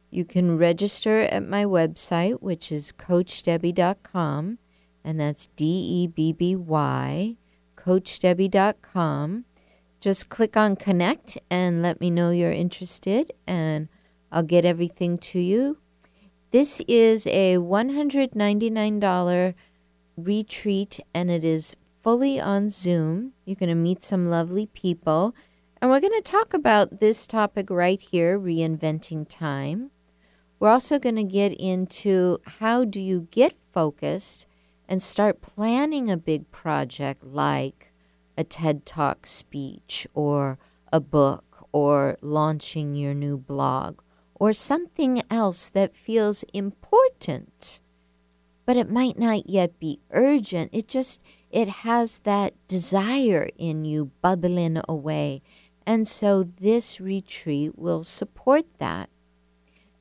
You 0.09 0.25
can 0.25 0.57
register 0.57 1.19
at 1.19 1.47
my 1.47 1.65
website, 1.65 2.41
which 2.41 2.71
is 2.71 2.91
coachdebby.com, 2.91 4.57
and 5.03 5.19
that's 5.19 5.47
D 5.55 5.65
E 5.65 6.07
B 6.07 6.31
B 6.33 6.55
Y, 6.55 7.35
coachdebby.com. 7.75 9.45
Just 9.99 10.29
click 10.29 10.55
on 10.55 10.75
connect 10.75 11.37
and 11.49 11.81
let 11.81 11.99
me 11.99 12.09
know 12.09 12.29
you're 12.29 12.51
interested, 12.51 13.33
and 13.45 13.89
I'll 14.31 14.43
get 14.43 14.63
everything 14.65 15.17
to 15.17 15.39
you. 15.39 15.77
This 16.51 16.81
is 16.87 17.27
a 17.27 17.57
$199 17.57 19.53
retreat, 20.15 20.99
and 21.13 21.29
it 21.29 21.43
is 21.43 21.75
fully 22.01 22.39
on 22.39 22.69
Zoom. 22.69 23.33
You're 23.43 23.55
going 23.55 23.67
to 23.69 23.75
meet 23.75 24.01
some 24.01 24.29
lovely 24.29 24.67
people. 24.67 25.35
And 25.80 25.91
we're 25.91 25.99
going 25.99 26.13
to 26.13 26.21
talk 26.21 26.55
about 26.55 26.99
this 26.99 27.28
topic 27.28 27.69
right 27.69 28.01
here 28.01 28.39
reinventing 28.39 29.28
time. 29.30 29.91
We're 30.59 30.71
also 30.71 30.97
going 30.97 31.17
to 31.17 31.23
get 31.23 31.53
into 31.53 32.39
how 32.45 32.84
do 32.84 32.99
you 32.99 33.28
get 33.30 33.55
focused 33.71 34.47
and 34.89 35.03
start 35.03 35.41
planning 35.41 36.09
a 36.09 36.17
big 36.17 36.49
project 36.49 37.23
like 37.23 37.91
a 38.36 38.43
TED 38.43 38.88
Talk 38.88 39.28
speech 39.28 40.07
or 40.15 40.57
a 40.91 40.99
book 40.99 41.67
or 41.71 42.17
launching 42.21 42.95
your 42.95 43.13
new 43.13 43.38
blog 43.38 44.01
or 44.34 44.53
something 44.53 45.21
else 45.30 45.69
that 45.69 45.95
feels 45.95 46.43
important. 46.53 47.80
But 48.65 48.78
it 48.78 48.89
might 48.89 49.19
not 49.19 49.47
yet 49.47 49.80
be 49.80 49.99
urgent. 50.11 50.71
It 50.73 50.88
just 50.88 51.21
it 51.51 51.67
has 51.67 52.19
that 52.19 52.53
desire 52.67 53.49
in 53.57 53.86
you 53.86 54.11
bubbling 54.21 54.82
away 54.89 55.41
and 55.88 56.05
so 56.05 56.43
this 56.43 56.99
retreat 56.99 57.79
will 57.79 58.03
support 58.03 58.65
that. 58.77 59.09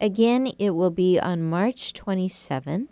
Again, 0.01 0.49
it 0.59 0.71
will 0.71 0.91
be 0.91 1.19
on 1.19 1.45
March 1.45 1.93
27th, 1.93 2.89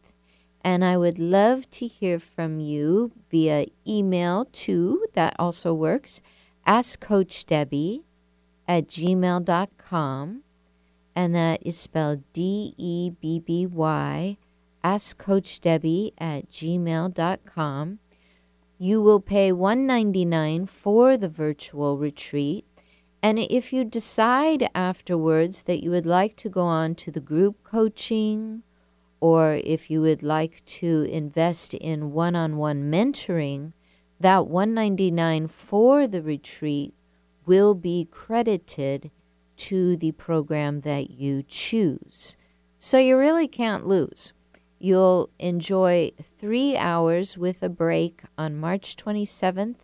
and 0.62 0.84
I 0.84 0.96
would 0.96 1.18
love 1.18 1.68
to 1.72 1.88
hear 1.88 2.20
from 2.20 2.60
you 2.60 3.10
via 3.30 3.66
email 3.86 4.44
too, 4.46 5.04
that 5.14 5.34
also 5.40 5.74
works. 5.74 6.22
Ask 6.64 7.00
Coach 7.00 7.44
Debby 7.44 8.04
at 8.66 8.86
gmail.com. 8.86 10.42
and 11.16 11.34
that 11.34 11.60
is 11.66 11.76
spelled 11.76 12.22
D 12.32 12.74
E 12.78 13.10
B 13.20 13.40
B 13.40 13.66
Y. 13.66 14.36
Ask 14.82 15.18
Coach 15.18 15.60
Debby 15.60 16.12
at 16.16 16.48
gmail.com. 16.50 17.98
You 18.78 19.02
will 19.02 19.20
pay 19.20 19.52
199 19.52 20.66
for 20.66 21.16
the 21.16 21.28
virtual 21.28 21.98
retreat. 21.98 22.64
And 23.24 23.38
if 23.38 23.72
you 23.72 23.84
decide 23.86 24.68
afterwards 24.74 25.62
that 25.62 25.82
you 25.82 25.90
would 25.90 26.04
like 26.04 26.36
to 26.36 26.50
go 26.50 26.60
on 26.60 26.94
to 26.96 27.10
the 27.10 27.20
group 27.20 27.64
coaching, 27.64 28.64
or 29.18 29.62
if 29.64 29.90
you 29.90 30.02
would 30.02 30.22
like 30.22 30.62
to 30.66 31.08
invest 31.10 31.72
in 31.72 32.12
one 32.12 32.36
on 32.36 32.58
one 32.58 32.90
mentoring, 32.90 33.72
that 34.20 34.46
199 34.46 35.48
for 35.48 36.06
the 36.06 36.20
retreat 36.20 36.92
will 37.46 37.72
be 37.72 38.06
credited 38.10 39.10
to 39.56 39.96
the 39.96 40.12
program 40.12 40.82
that 40.82 41.08
you 41.08 41.42
choose. 41.44 42.36
So 42.76 42.98
you 42.98 43.16
really 43.16 43.48
can't 43.48 43.86
lose. 43.86 44.34
You'll 44.78 45.30
enjoy 45.38 46.10
three 46.20 46.76
hours 46.76 47.38
with 47.38 47.62
a 47.62 47.70
break 47.70 48.20
on 48.36 48.54
March 48.54 48.96
27th, 48.96 49.78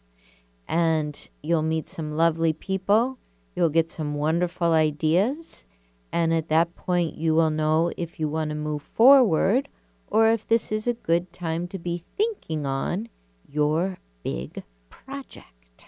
and 0.68 1.30
you'll 1.42 1.62
meet 1.62 1.88
some 1.88 2.18
lovely 2.18 2.52
people. 2.52 3.16
You'll 3.54 3.70
get 3.70 3.90
some 3.90 4.14
wonderful 4.14 4.72
ideas, 4.72 5.66
and 6.12 6.32
at 6.32 6.48
that 6.48 6.76
point, 6.76 7.16
you 7.16 7.34
will 7.34 7.50
know 7.50 7.92
if 7.96 8.18
you 8.18 8.28
want 8.28 8.50
to 8.50 8.54
move 8.54 8.82
forward 8.82 9.68
or 10.06 10.30
if 10.30 10.46
this 10.46 10.72
is 10.72 10.86
a 10.86 10.94
good 10.94 11.32
time 11.32 11.68
to 11.68 11.78
be 11.78 12.04
thinking 12.16 12.66
on 12.66 13.08
your 13.48 13.98
big 14.22 14.62
project. 14.88 15.86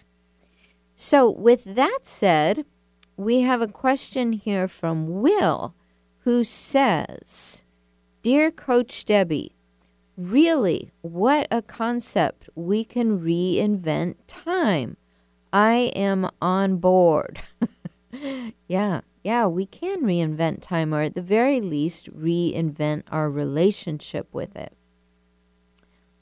So, 0.95 1.29
with 1.29 1.65
that 1.65 2.01
said, 2.05 2.65
we 3.17 3.41
have 3.41 3.61
a 3.61 3.67
question 3.67 4.33
here 4.33 4.69
from 4.69 5.21
Will 5.21 5.75
who 6.21 6.45
says, 6.45 7.65
Dear 8.23 8.53
Coach 8.53 9.05
Debby, 9.05 9.57
really, 10.17 10.93
what 11.01 11.49
a 11.51 11.63
concept. 11.63 12.49
We 12.55 12.85
can 12.85 13.21
reinvent 13.21 14.15
time. 14.29 14.97
I 15.53 15.93
am 15.95 16.29
on 16.41 16.77
board. 16.77 17.41
yeah, 18.69 19.03
yeah, 19.23 19.47
we 19.47 19.67
can 19.67 20.03
reinvent 20.03 20.63
time, 20.63 20.95
or 20.95 21.03
at 21.03 21.15
the 21.15 21.23
very 21.23 21.61
least, 21.61 22.13
reinvent 22.13 23.05
our 23.11 23.31
relationship 23.31 24.29
with 24.33 24.57
it. 24.57 24.73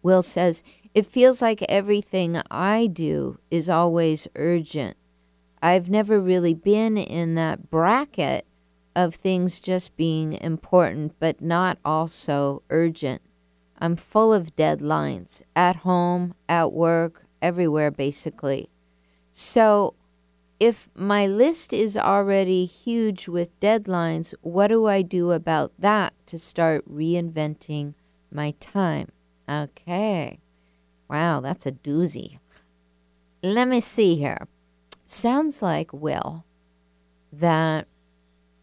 Will 0.03 0.22
says, 0.22 0.62
It 0.95 1.07
feels 1.07 1.41
like 1.41 1.62
everything 1.68 2.41
I 2.51 2.87
do 2.87 3.39
is 3.51 3.70
always 3.70 4.26
urgent. 4.35 4.97
I've 5.62 5.91
never 5.91 6.20
really 6.20 6.55
been 6.55 6.97
in 6.97 7.35
that 7.35 7.70
bracket 7.70 8.47
of 8.97 9.14
things 9.14 9.61
just 9.61 9.97
being 9.97 10.33
important 10.33 11.14
but 11.20 11.41
not 11.41 11.78
also 11.85 12.62
urgent. 12.70 13.22
I'm 13.78 13.97
full 13.97 14.33
of 14.33 14.57
deadlines 14.57 15.43
at 15.55 15.76
home, 15.76 16.35
at 16.49 16.72
work, 16.72 17.26
everywhere 17.41 17.91
basically. 17.91 18.68
So, 19.33 19.95
if 20.59 20.91
my 20.95 21.26
list 21.26 21.72
is 21.72 21.97
already 21.97 22.66
huge 22.66 23.28
with 23.28 23.59
deadlines, 23.61 24.35
what 24.43 24.66
do 24.68 24.87
I 24.87 25.03
do 25.03 25.31
about 25.31 25.72
that 25.78 26.12
to 26.26 26.39
start 26.39 26.89
reinventing 26.91 27.95
my 28.31 28.53
time? 28.61 29.09
Okay. 29.49 30.41
Wow, 31.09 31.41
that's 31.41 31.66
a 31.66 31.72
doozy. 31.72 32.39
Let 33.43 33.68
me 33.68 33.81
see 33.81 34.16
here. 34.16 34.47
Sounds 35.07 35.62
like, 35.62 35.93
Will, 35.93 36.45
that 37.33 37.89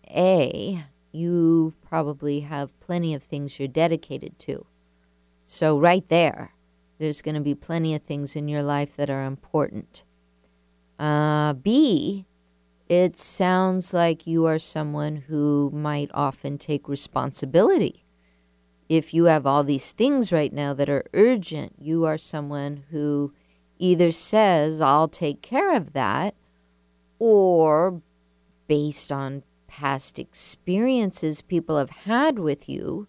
A, 0.10 0.86
you 1.12 1.74
probably 1.82 2.42
have 2.42 2.80
plenty 2.80 3.14
of 3.14 3.24
things 3.24 3.60
you're 3.60 3.68
dedicated 3.68 4.38
to. 4.40 4.66
So, 5.46 5.80
right 5.80 6.08
there, 6.10 6.54
there's 7.00 7.22
going 7.22 7.36
to 7.36 7.42
be 7.42 7.56
plenty 7.56 7.96
of 7.96 8.04
things 8.04 8.36
in 8.36 8.48
your 8.48 8.64
life 8.64 8.96
that 8.98 9.10
are 9.10 9.24
important. 9.24 10.04
Uh, 11.00 11.54
B, 11.54 12.26
it 12.90 13.18
sounds 13.18 13.94
like 13.94 14.26
you 14.26 14.46
are 14.46 14.60
someone 14.60 15.18
who 15.28 15.70
might 15.74 16.10
often 16.14 16.58
take 16.58 16.88
responsibility. 16.88 18.06
If 18.90 19.14
you 19.14 19.26
have 19.26 19.46
all 19.46 19.64
these 19.64 19.92
things 19.92 20.32
right 20.32 20.54
now 20.54 20.74
that 20.74 20.90
are 20.90 21.06
urgent, 21.14 21.74
you 21.78 22.06
are 22.06 22.18
someone 22.18 22.86
who 22.90 23.34
either 23.78 24.12
says, 24.12 24.82
I'll 24.82 25.10
take 25.10 25.42
care 25.42 25.76
of 25.76 25.94
that, 25.94 26.34
or 27.20 28.02
based 28.68 29.12
on 29.12 29.44
past 29.68 30.18
experiences 30.18 31.42
people 31.42 31.78
have 31.78 31.90
had 31.90 32.40
with 32.40 32.70
you, 32.70 33.08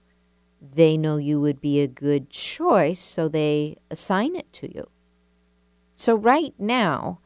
they 0.60 0.96
know 0.96 1.16
you 1.16 1.40
would 1.40 1.60
be 1.60 1.80
a 1.80 1.86
good 1.86 2.30
choice, 2.30 2.98
so 2.98 3.28
they 3.28 3.76
assign 3.90 4.34
it 4.34 4.52
to 4.54 4.74
you. 4.74 4.88
So, 5.94 6.14
right 6.14 6.54
now, 6.58 7.20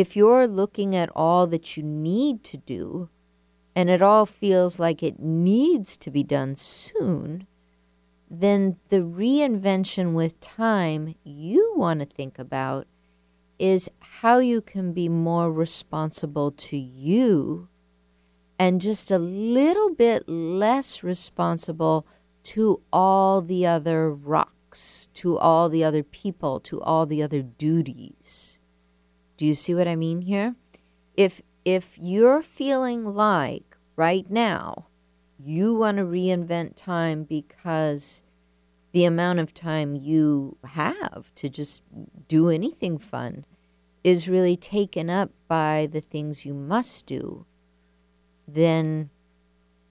if 0.00 0.16
you're 0.16 0.48
looking 0.48 0.96
at 0.96 1.10
all 1.14 1.46
that 1.46 1.76
you 1.76 1.82
need 1.82 2.42
to 2.44 2.56
do, 2.56 3.08
and 3.76 3.88
it 3.88 4.02
all 4.02 4.26
feels 4.26 4.78
like 4.78 5.02
it 5.02 5.20
needs 5.20 5.96
to 5.98 6.10
be 6.10 6.22
done 6.22 6.54
soon, 6.54 7.46
then 8.30 8.76
the 8.88 9.00
reinvention 9.00 10.12
with 10.12 10.40
time 10.40 11.14
you 11.24 11.74
want 11.76 12.00
to 12.00 12.06
think 12.06 12.38
about 12.38 12.86
is 13.58 13.90
how 13.98 14.38
you 14.38 14.60
can 14.60 14.92
be 14.92 15.08
more 15.08 15.52
responsible 15.52 16.50
to 16.50 16.76
you 16.76 17.68
and 18.58 18.80
just 18.80 19.10
a 19.10 19.18
little 19.18 19.94
bit 19.94 20.28
less 20.28 21.02
responsible 21.02 22.06
to 22.42 22.80
all 22.92 23.40
the 23.40 23.66
other 23.66 24.10
rocks, 24.10 25.08
to 25.14 25.36
all 25.38 25.68
the 25.68 25.82
other 25.82 26.02
people, 26.02 26.60
to 26.60 26.80
all 26.80 27.06
the 27.06 27.22
other 27.22 27.42
duties. 27.42 28.59
Do 29.40 29.46
you 29.46 29.54
see 29.54 29.74
what 29.74 29.88
I 29.88 29.96
mean 29.96 30.20
here? 30.20 30.54
If 31.14 31.40
if 31.64 31.96
you're 31.98 32.42
feeling 32.42 33.06
like 33.06 33.74
right 33.96 34.30
now 34.30 34.88
you 35.42 35.74
want 35.74 35.96
to 35.96 36.04
reinvent 36.04 36.76
time 36.76 37.24
because 37.24 38.22
the 38.92 39.06
amount 39.06 39.38
of 39.38 39.54
time 39.54 39.94
you 39.94 40.58
have 40.62 41.34
to 41.36 41.48
just 41.48 41.80
do 42.28 42.50
anything 42.50 42.98
fun 42.98 43.46
is 44.04 44.28
really 44.28 44.56
taken 44.56 45.08
up 45.08 45.30
by 45.48 45.88
the 45.90 46.02
things 46.02 46.44
you 46.44 46.52
must 46.52 47.06
do, 47.06 47.46
then 48.46 49.08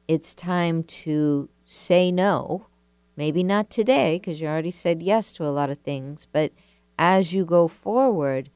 it's 0.08 0.36
time 0.36 0.84
to 0.84 1.50
say 1.66 2.12
no. 2.12 2.68
Maybe 3.16 3.41
not 3.41 3.72
today, 3.72 4.20
because 4.20 4.39
you 4.39 4.47
already 4.47 4.70
said 4.70 5.02
yes 5.02 5.34
to 5.34 5.43
a 5.43 5.50
lot 5.50 5.72
of 5.72 5.80
things, 5.80 6.28
but 6.32 6.52
as 7.00 7.34
you 7.34 7.45
go 7.45 7.68
forward, 7.68 8.52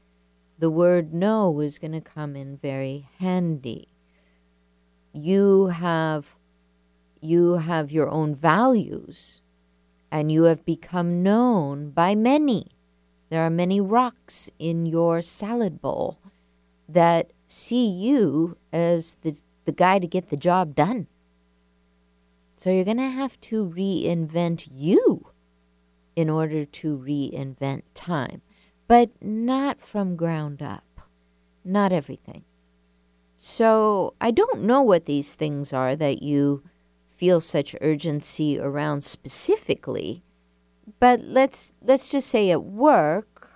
the 0.58 0.70
word 0.70 1.12
no 1.12 1.60
is 1.60 1.78
going 1.78 1.92
to 1.92 2.00
come 2.00 2.36
in 2.36 2.56
very 2.56 3.08
handy. 3.18 3.88
You 5.12 5.68
have 5.68 6.34
you 7.20 7.54
have 7.54 7.90
your 7.90 8.10
own 8.10 8.34
values 8.34 9.40
and 10.10 10.30
you 10.30 10.44
have 10.44 10.64
become 10.64 11.22
known 11.22 11.90
by 11.90 12.14
many. 12.14 12.66
There 13.30 13.42
are 13.42 13.50
many 13.50 13.80
rocks 13.80 14.50
in 14.58 14.86
your 14.86 15.22
salad 15.22 15.80
bowl 15.80 16.18
that 16.88 17.32
see 17.46 17.88
you 17.88 18.56
as 18.72 19.16
the, 19.22 19.40
the 19.64 19.72
guy 19.72 19.98
to 19.98 20.06
get 20.06 20.28
the 20.28 20.36
job 20.36 20.74
done. 20.74 21.06
So 22.56 22.70
you're 22.70 22.84
going 22.84 22.98
to 22.98 23.08
have 23.08 23.40
to 23.42 23.64
reinvent 23.64 24.68
you 24.70 25.28
in 26.14 26.30
order 26.30 26.64
to 26.64 26.96
reinvent 26.96 27.82
time, 27.94 28.42
but 28.94 29.10
not 29.20 29.80
from 29.80 30.14
ground 30.14 30.62
up, 30.62 31.00
not 31.64 31.90
everything. 31.90 32.44
So 33.36 34.14
I 34.20 34.30
don't 34.30 34.62
know 34.62 34.82
what 34.82 35.06
these 35.06 35.34
things 35.34 35.72
are 35.72 35.96
that 35.96 36.22
you 36.22 36.62
feel 37.08 37.40
such 37.40 37.74
urgency 37.80 38.56
around 38.56 39.02
specifically, 39.02 40.22
but 41.00 41.18
let's 41.24 41.74
let's 41.82 42.08
just 42.08 42.28
say 42.28 42.52
at 42.52 42.62
work, 42.62 43.50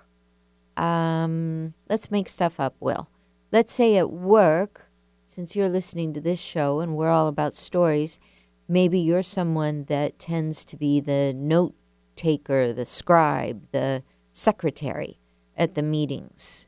um, 0.75 1.73
let's 1.87 2.11
make 2.11 2.27
stuff 2.27 2.59
up. 2.59 2.75
Will, 2.81 3.07
let's 3.49 3.73
say 3.73 3.95
at 3.95 4.11
work, 4.11 4.89
since 5.23 5.55
you're 5.55 5.69
listening 5.69 6.11
to 6.11 6.19
this 6.19 6.41
show 6.41 6.81
and 6.81 6.97
we're 6.97 7.11
all 7.11 7.29
about 7.29 7.53
stories, 7.53 8.19
maybe 8.67 8.99
you're 8.99 9.23
someone 9.23 9.85
that 9.85 10.19
tends 10.19 10.65
to 10.65 10.75
be 10.75 10.99
the 10.99 11.33
note 11.33 11.75
taker, 12.17 12.73
the 12.73 12.85
scribe, 12.85 13.65
the 13.71 14.03
secretary 14.33 15.18
at 15.59 15.75
the 15.75 15.83
meetings. 15.83 16.67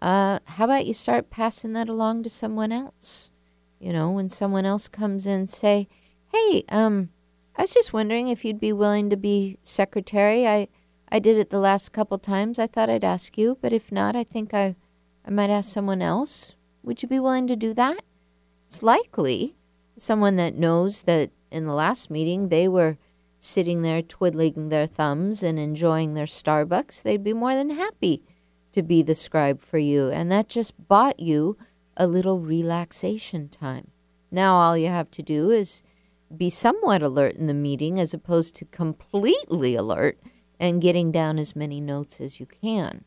Uh, 0.00 0.38
how 0.44 0.66
about 0.66 0.86
you 0.86 0.94
start 0.94 1.30
passing 1.30 1.72
that 1.72 1.88
along 1.88 2.22
to 2.22 2.30
someone 2.30 2.70
else? 2.70 3.32
You 3.80 3.92
know, 3.92 4.10
when 4.10 4.28
someone 4.28 4.66
else 4.66 4.86
comes 4.86 5.26
in, 5.26 5.46
say, 5.46 5.88
Hey, 6.32 6.64
um, 6.68 7.08
I 7.56 7.62
was 7.62 7.72
just 7.74 7.92
wondering 7.92 8.28
if 8.28 8.44
you'd 8.44 8.60
be 8.60 8.72
willing 8.72 9.08
to 9.10 9.16
be 9.16 9.58
secretary. 9.62 10.46
I 10.46 10.68
I 11.08 11.18
did 11.18 11.38
it 11.38 11.50
the 11.50 11.60
last 11.60 11.92
couple 11.92 12.18
times. 12.18 12.58
I 12.58 12.66
thought 12.66 12.90
I'd 12.90 13.04
ask 13.04 13.38
you, 13.38 13.56
but 13.60 13.72
if 13.72 13.90
not, 13.90 14.14
I 14.14 14.24
think 14.24 14.52
I 14.52 14.76
I 15.24 15.30
might 15.30 15.50
ask 15.50 15.72
someone 15.72 16.02
else. 16.02 16.54
Would 16.82 17.02
you 17.02 17.08
be 17.08 17.18
willing 17.18 17.46
to 17.46 17.56
do 17.56 17.72
that? 17.74 18.00
It's 18.66 18.82
likely 18.82 19.56
someone 19.96 20.36
that 20.36 20.54
knows 20.54 21.02
that 21.04 21.30
in 21.50 21.64
the 21.64 21.72
last 21.72 22.10
meeting 22.10 22.48
they 22.48 22.68
were 22.68 22.98
sitting 23.38 23.82
there 23.82 24.02
twiddling 24.02 24.68
their 24.68 24.86
thumbs 24.86 25.42
and 25.42 25.58
enjoying 25.58 26.14
their 26.14 26.26
Starbucks, 26.26 27.02
they'd 27.02 27.24
be 27.24 27.32
more 27.32 27.54
than 27.54 27.70
happy 27.70 28.22
to 28.72 28.82
be 28.82 29.02
the 29.02 29.14
scribe 29.14 29.60
for 29.60 29.78
you. 29.78 30.10
And 30.10 30.30
that 30.30 30.48
just 30.48 30.74
bought 30.88 31.20
you 31.20 31.56
a 31.96 32.06
little 32.06 32.40
relaxation 32.40 33.48
time. 33.48 33.90
Now 34.30 34.56
all 34.56 34.76
you 34.76 34.88
have 34.88 35.10
to 35.12 35.22
do 35.22 35.50
is 35.50 35.82
be 36.36 36.50
somewhat 36.50 37.02
alert 37.02 37.36
in 37.36 37.46
the 37.46 37.54
meeting 37.54 38.00
as 38.00 38.12
opposed 38.12 38.54
to 38.56 38.64
completely 38.66 39.76
alert 39.76 40.18
and 40.58 40.82
getting 40.82 41.12
down 41.12 41.38
as 41.38 41.56
many 41.56 41.80
notes 41.80 42.20
as 42.20 42.40
you 42.40 42.46
can. 42.46 43.04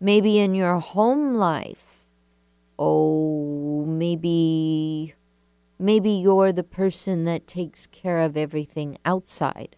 Maybe 0.00 0.38
in 0.38 0.54
your 0.54 0.78
home 0.80 1.34
life, 1.34 2.06
oh, 2.78 3.84
maybe 3.86 5.14
maybe 5.80 6.10
you're 6.10 6.52
the 6.52 6.62
person 6.62 7.24
that 7.24 7.46
takes 7.46 7.86
care 7.86 8.20
of 8.20 8.36
everything 8.36 8.98
outside. 9.04 9.76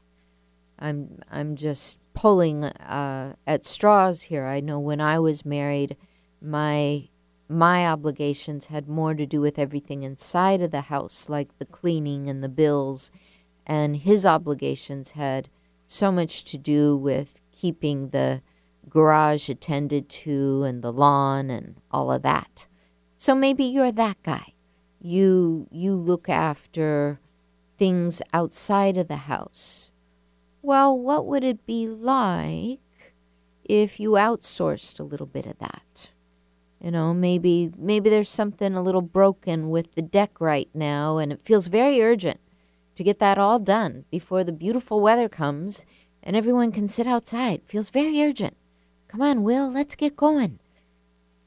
I'm 0.79 1.21
I'm 1.31 1.55
just 1.55 1.99
pulling 2.13 2.65
uh, 2.65 3.35
at 3.47 3.65
straws 3.65 4.23
here. 4.23 4.47
I 4.47 4.61
know 4.61 4.81
when 4.81 5.01
I 5.01 5.19
was 5.19 5.47
married, 5.47 5.97
my 6.41 7.09
my 7.49 7.87
obligations 7.87 8.67
had 8.67 8.89
more 8.89 9.15
to 9.15 9.27
do 9.27 9.41
with 9.41 9.59
everything 9.59 10.03
inside 10.03 10.61
of 10.61 10.73
the 10.73 10.83
house, 10.83 11.29
like 11.29 11.59
the 11.59 11.67
cleaning 11.67 12.29
and 12.29 12.43
the 12.43 12.49
bills, 12.49 13.11
and 13.67 13.99
his 13.99 14.27
obligations 14.27 15.13
had 15.13 15.49
so 15.87 16.11
much 16.11 16.45
to 16.45 16.59
do 16.59 16.97
with 16.97 17.41
keeping 17.53 18.09
the 18.09 18.43
garage 18.89 19.49
attended 19.49 20.09
to 20.09 20.65
and 20.65 20.83
the 20.83 20.93
lawn 20.93 21.51
and 21.51 21.77
all 21.91 22.11
of 22.11 22.23
that. 22.23 22.67
So 23.17 23.35
maybe 23.35 23.65
you're 23.65 23.93
that 23.93 24.21
guy. 24.23 24.52
You 25.05 25.67
you 25.73 25.97
look 25.97 26.29
after 26.29 27.19
things 27.77 28.23
outside 28.33 28.97
of 28.97 29.09
the 29.09 29.27
house. 29.27 29.91
Well, 30.63 30.97
what 30.97 31.27
would 31.27 31.43
it 31.43 31.67
be 31.67 31.89
like 31.89 32.79
if 33.65 33.99
you 33.99 34.13
outsourced 34.13 35.01
a 35.01 35.03
little 35.03 35.27
bit 35.27 35.45
of 35.45 35.59
that? 35.59 36.11
You 36.81 36.93
know, 36.93 37.13
maybe 37.13 37.73
maybe 37.77 38.11
there's 38.11 38.29
something 38.29 38.77
a 38.77 38.83
little 38.83 39.03
broken 39.03 39.71
with 39.71 39.93
the 39.97 40.03
deck 40.03 40.41
right 40.41 40.69
now 40.73 41.19
and 41.19 41.33
it 41.33 41.43
feels 41.43 41.67
very 41.67 42.01
urgent 42.01 42.39
to 42.95 43.03
get 43.03 43.19
that 43.19 43.39
all 43.39 43.59
done 43.59 44.05
before 44.09 44.45
the 44.45 44.53
beautiful 44.53 45.01
weather 45.01 45.29
comes 45.29 45.85
and 46.23 46.37
everyone 46.37 46.71
can 46.71 46.87
sit 46.87 47.09
outside. 47.09 47.63
Feels 47.67 47.91
very 47.91 48.23
urgent. 48.23 48.57
Come 49.09 49.21
on, 49.21 49.43
Will, 49.43 49.69
let's 49.69 49.97
get 49.97 50.15
going. 50.15 50.61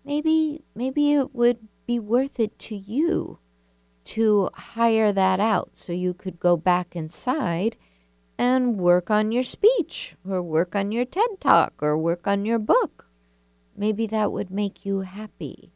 Maybe 0.03 0.65
maybe 0.75 1.13
it 1.13 1.33
would 1.33 1.59
be 1.87 1.99
worth 1.99 2.37
it 2.37 2.59
to 2.59 2.75
you 2.75 3.39
to 4.05 4.49
hire 4.53 5.11
that 5.11 5.39
out 5.39 5.75
so 5.75 5.91
you 5.93 6.13
could 6.13 6.39
go 6.39 6.55
back 6.55 6.95
inside 6.95 7.77
and 8.37 8.77
work 8.77 9.09
on 9.09 9.31
your 9.31 9.43
speech 9.43 10.15
or 10.27 10.41
work 10.41 10.75
on 10.75 10.91
your 10.91 11.05
TED 11.05 11.39
Talk 11.39 11.73
or 11.81 11.97
work 11.97 12.27
on 12.27 12.45
your 12.45 12.59
book 12.59 13.05
Maybe 13.77 14.07
that 14.07 14.31
would 14.31 14.49
make 14.49 14.85
you 14.85 15.01
happy. 15.01 15.71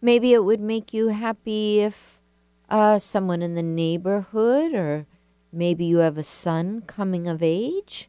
Maybe 0.00 0.32
it 0.32 0.44
would 0.44 0.60
make 0.60 0.92
you 0.92 1.08
happy 1.08 1.80
if 1.80 2.20
uh, 2.68 2.98
someone 2.98 3.40
in 3.40 3.54
the 3.54 3.62
neighborhood, 3.62 4.74
or 4.74 5.06
maybe 5.52 5.84
you 5.84 5.98
have 5.98 6.18
a 6.18 6.24
son 6.24 6.82
coming 6.82 7.28
of 7.28 7.42
age, 7.42 8.08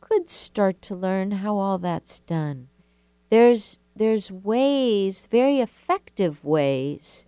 could 0.00 0.28
start 0.28 0.82
to 0.82 0.96
learn 0.96 1.30
how 1.30 1.56
all 1.56 1.78
that's 1.78 2.20
done. 2.20 2.68
There's 3.30 3.78
there's 3.96 4.30
ways, 4.30 5.28
very 5.28 5.60
effective 5.60 6.44
ways, 6.44 7.26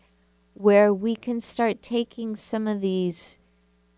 where 0.56 0.92
we 0.92 1.14
can 1.14 1.40
start 1.40 1.82
taking 1.82 2.34
some 2.34 2.66
of 2.66 2.80
these 2.80 3.38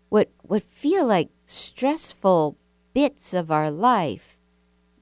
what 0.09 0.29
what 0.41 0.63
feel 0.63 1.05
like 1.05 1.29
stressful 1.45 2.57
bits 2.93 3.33
of 3.33 3.51
our 3.51 3.71
life 3.71 4.37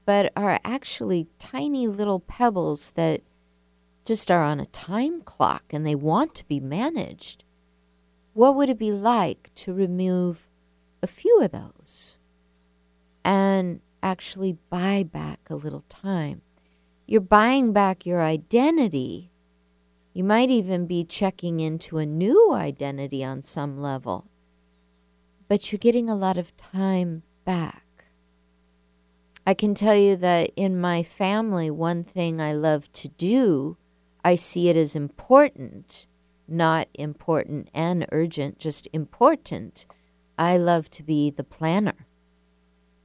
but 0.08 0.32
are 0.34 0.58
actually 0.64 1.26
tiny 1.38 1.86
little 1.86 2.20
pebbles 2.20 2.92
that 2.92 3.20
just 4.06 4.30
are 4.30 4.42
on 4.42 4.58
a 4.58 4.64
time 4.64 5.20
clock 5.20 5.64
and 5.68 5.86
they 5.86 5.94
want 5.94 6.34
to 6.34 6.48
be 6.48 6.58
managed. 6.58 7.44
What 8.32 8.56
would 8.56 8.70
it 8.70 8.78
be 8.78 8.90
like 8.90 9.50
to 9.56 9.74
remove 9.74 10.48
a 11.02 11.06
few 11.06 11.42
of 11.42 11.50
those 11.50 12.16
and 13.22 13.82
actually 14.02 14.56
buy 14.70 15.02
back 15.02 15.40
a 15.50 15.56
little 15.56 15.84
time? 15.90 16.40
You're 17.06 17.20
buying 17.20 17.74
back 17.74 18.06
your 18.06 18.22
identity. 18.22 19.30
You 20.12 20.24
might 20.24 20.50
even 20.50 20.86
be 20.86 21.04
checking 21.04 21.60
into 21.60 21.98
a 21.98 22.06
new 22.06 22.52
identity 22.52 23.24
on 23.24 23.42
some 23.42 23.80
level, 23.80 24.26
but 25.48 25.70
you're 25.70 25.78
getting 25.78 26.10
a 26.10 26.16
lot 26.16 26.36
of 26.36 26.56
time 26.56 27.22
back. 27.44 27.84
I 29.46 29.54
can 29.54 29.74
tell 29.74 29.96
you 29.96 30.16
that 30.16 30.50
in 30.56 30.80
my 30.80 31.02
family, 31.02 31.70
one 31.70 32.04
thing 32.04 32.40
I 32.40 32.52
love 32.52 32.92
to 32.92 33.08
do, 33.08 33.78
I 34.24 34.34
see 34.34 34.68
it 34.68 34.76
as 34.76 34.94
important, 34.94 36.06
not 36.46 36.88
important 36.94 37.70
and 37.72 38.06
urgent, 38.12 38.58
just 38.58 38.88
important. 38.92 39.86
I 40.38 40.58
love 40.58 40.90
to 40.90 41.02
be 41.02 41.30
the 41.30 41.44
planner. 41.44 42.06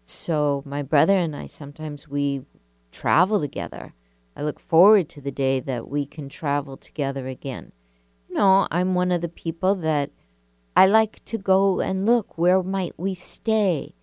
So 0.06 0.64
my 0.66 0.82
brother 0.82 1.18
and 1.18 1.36
I 1.36 1.46
sometimes 1.46 2.08
we 2.08 2.44
travel 2.92 3.40
together. 3.40 3.94
I 4.36 4.44
look 4.44 4.60
forward 4.60 5.10
to 5.10 5.22
the 5.22 5.32
day 5.32 5.60
that 5.60 5.88
we 5.88 6.06
can 6.06 6.30
travel 6.30 6.78
together 6.78 7.28
again. 7.28 7.72
You 8.28 8.36
know, 8.36 8.68
I'm 8.72 8.96
one 8.96 9.12
of 9.12 9.22
the 9.22 9.30
people 9.30 9.76
that 9.76 10.12
I 10.76 10.88
like 10.88 11.24
to 11.26 11.38
go 11.38 11.82
and 11.82 12.06
look 12.06 12.38
where 12.38 12.64
might 12.64 12.94
we 12.98 13.14
stay? 13.14 13.94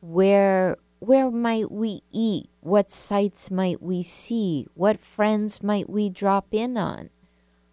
Where 0.00 0.76
where 1.00 1.32
might 1.32 1.72
we 1.72 2.02
eat? 2.12 2.48
What 2.60 2.92
sights 2.92 3.50
might 3.50 3.82
we 3.82 4.04
see? 4.04 4.68
What 4.74 5.00
friends 5.00 5.60
might 5.60 5.90
we 5.90 6.08
drop 6.08 6.46
in 6.52 6.76
on? 6.76 7.10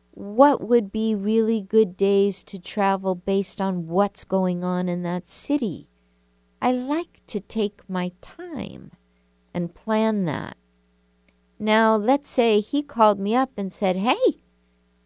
What 0.10 0.68
would 0.68 0.92
be 0.92 1.14
really 1.14 1.62
good 1.62 1.96
days 1.96 2.44
to 2.46 2.58
travel 2.58 3.14
based 3.14 3.62
on 3.62 3.88
what's 3.88 4.24
going 4.24 4.64
on 4.64 4.90
in 4.90 5.04
that 5.04 5.28
city? 5.28 5.90
I 6.60 6.72
like 6.72 7.22
to 7.28 7.40
take 7.40 7.88
my 7.88 8.14
time 8.20 8.92
and 9.54 9.76
plan 9.76 10.26
that. 10.26 10.58
Now, 11.60 11.98
let's 11.98 12.30
say 12.30 12.62
he 12.62 12.82
called 12.82 13.20
me 13.20 13.36
up 13.36 13.52
and 13.58 13.72
said, 13.72 13.98
Hey, 13.98 14.42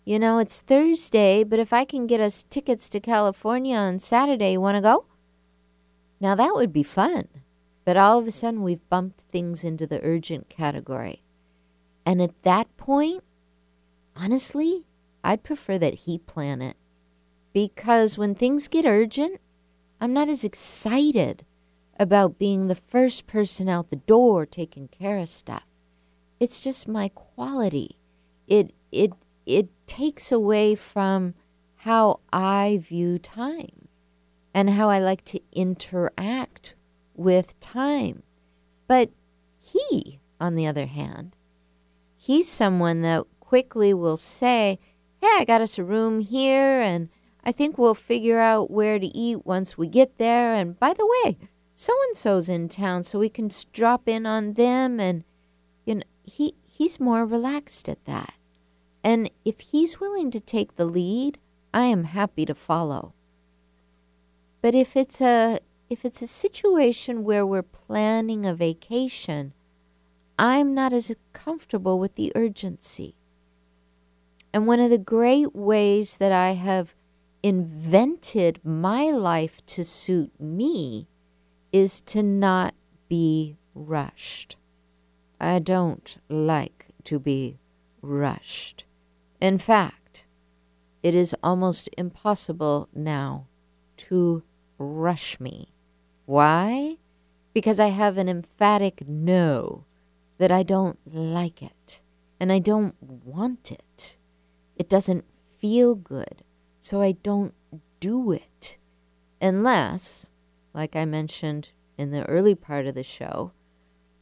you 0.06 0.20
know, 0.20 0.38
it's 0.38 0.62
Thursday, 0.62 1.44
but 1.44 1.58
if 1.58 1.74
I 1.74 1.84
can 1.84 2.06
get 2.06 2.22
us 2.22 2.44
tickets 2.44 2.90
to 2.90 3.00
California 3.00 3.76
on 3.76 3.98
Saturday, 3.98 4.52
you 4.52 4.62
want 4.62 4.76
to 4.76 4.82
go? 4.82 5.06
Now, 6.20 6.36
that 6.36 6.54
would 6.54 6.72
be 6.72 6.84
fun. 6.84 7.28
But 7.86 7.98
all 7.98 8.20
of 8.20 8.28
a 8.28 8.32
sudden, 8.32 8.62
we've 8.62 8.88
bumped 8.88 9.22
things 9.22 9.64
into 9.64 9.88
the 9.88 10.02
urgent 10.04 10.48
category. 10.48 11.24
And 12.06 12.22
at 12.22 12.44
that 12.44 12.76
point, 12.78 13.24
honestly, 14.16 14.86
I'd 15.24 15.44
prefer 15.44 15.78
that 15.80 15.94
he 15.94 16.18
plan 16.18 16.62
it. 16.62 16.78
Because 17.52 18.18
when 18.18 18.36
things 18.36 18.68
get 18.68 18.86
urgent, 18.86 19.42
I'm 20.00 20.14
not 20.14 20.30
as 20.30 20.44
excited 20.44 21.46
about 22.00 22.40
being 22.40 22.68
the 22.68 22.76
first 22.76 23.26
person 23.28 23.70
out 23.70 23.90
the 23.90 23.96
door 23.96 24.46
taking 24.46 24.88
care 24.88 25.18
of 25.18 25.30
stuff. 25.30 25.66
It's 26.44 26.60
just 26.60 26.90
my 26.90 27.08
quality. 27.08 28.00
It 28.48 28.74
it 28.92 29.14
it 29.46 29.70
takes 29.88 30.30
away 30.30 30.76
from 30.76 31.36
how 31.88 32.20
I 32.34 32.82
view 32.82 33.18
time 33.18 33.88
and 34.54 34.72
how 34.72 34.90
I 34.90 35.00
like 35.00 35.24
to 35.24 35.40
interact 35.54 36.76
with 37.16 37.58
time. 37.62 38.24
But 38.90 39.12
he, 39.58 40.20
on 40.38 40.56
the 40.56 40.68
other 40.68 40.88
hand, 40.88 41.38
he's 42.18 42.50
someone 42.50 43.00
that 43.04 43.24
quickly 43.40 43.94
will 43.94 44.18
say, 44.18 44.80
Hey, 45.22 45.32
I 45.40 45.46
got 45.46 45.62
us 45.62 45.80
a 45.80 45.84
room 45.86 46.20
here, 46.20 46.82
and 46.82 47.08
I 47.46 47.54
think 47.54 47.78
we'll 47.78 47.96
figure 47.96 48.40
out 48.42 48.70
where 48.70 49.00
to 49.00 49.08
eat 49.08 49.46
once 49.46 49.78
we 49.78 49.88
get 49.88 50.18
there. 50.18 50.54
And 50.54 50.78
by 50.78 50.94
the 50.94 51.08
way, 51.08 51.38
so 51.74 51.94
and 52.10 52.18
so's 52.18 52.50
in 52.50 52.68
town, 52.68 53.04
so 53.04 53.18
we 53.18 53.30
can 53.30 53.50
drop 53.72 54.10
in 54.10 54.26
on 54.26 54.56
them. 54.56 55.00
And, 55.00 55.24
he, 56.24 56.56
he's 56.66 57.00
more 57.00 57.26
relaxed 57.26 57.88
at 57.90 58.04
that. 58.06 58.36
And 59.04 59.30
if 59.44 59.60
he's 59.60 60.00
willing 60.00 60.32
to 60.32 60.40
take 60.40 60.76
the 60.76 60.86
lead, 60.86 61.38
I 61.74 61.86
am 61.86 62.06
happy 62.06 62.46
to 62.46 62.56
follow. 62.56 63.14
But 64.62 64.74
if 64.74 64.96
it's 64.96 65.22
a 65.22 65.60
if 65.90 66.06
it's 66.06 66.22
a 66.22 66.28
situation 66.28 67.24
where 67.24 67.46
we're 67.46 67.62
planning 67.62 68.46
a 68.46 68.56
vacation, 68.56 69.54
I'm 70.40 70.74
not 70.74 70.94
as 70.94 71.12
comfortable 71.34 72.00
with 72.00 72.16
the 72.16 72.32
urgency. 72.34 73.16
And 74.54 74.66
one 74.66 74.80
of 74.80 74.90
the 74.90 74.98
great 74.98 75.54
ways 75.54 76.18
that 76.18 76.32
I 76.32 76.54
have 76.54 76.96
invented 77.44 78.60
my 78.64 79.12
life 79.12 79.64
to 79.68 79.84
suit 79.84 80.32
me 80.40 81.08
is 81.72 82.02
to 82.02 82.24
not 82.24 82.74
be 83.10 83.58
rushed. 83.76 84.56
I 85.44 85.60
don't 85.60 86.18
like 86.30 86.88
to 87.04 87.20
be 87.20 87.60
rushed. 88.02 88.86
In 89.42 89.58
fact, 89.58 90.26
it 91.02 91.14
is 91.14 91.36
almost 91.44 91.90
impossible 91.98 92.88
now 92.94 93.48
to 93.98 94.44
rush 94.78 95.40
me. 95.42 95.74
Why? 96.26 96.98
Because 97.54 97.78
I 97.78 97.88
have 97.88 98.18
an 98.18 98.30
emphatic 98.30 99.06
no 99.06 99.84
that 100.38 100.52
I 100.52 100.64
don't 100.64 100.98
like 101.06 101.62
it 101.62 102.02
and 102.40 102.52
I 102.52 102.60
don't 102.60 102.96
want 103.02 103.70
it. 103.70 104.16
It 104.78 104.88
doesn't 104.88 105.26
feel 105.58 105.94
good, 105.94 106.44
so 106.80 107.02
I 107.02 107.12
don't 107.12 107.54
do 108.00 108.32
it. 108.32 108.78
Unless, 109.42 110.30
like 110.74 110.96
I 110.96 111.04
mentioned 111.04 111.72
in 111.98 112.12
the 112.12 112.24
early 112.30 112.56
part 112.56 112.88
of 112.88 112.96
the 112.96 113.04
show, 113.04 113.52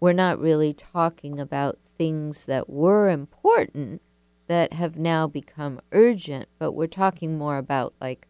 we're 0.01 0.11
not 0.11 0.39
really 0.39 0.73
talking 0.73 1.39
about 1.39 1.77
things 1.97 2.45
that 2.47 2.67
were 2.67 3.07
important 3.07 4.01
that 4.47 4.73
have 4.73 4.97
now 4.97 5.27
become 5.27 5.79
urgent, 5.91 6.49
but 6.57 6.71
we're 6.71 6.87
talking 6.87 7.37
more 7.37 7.57
about 7.57 7.93
like 8.01 8.27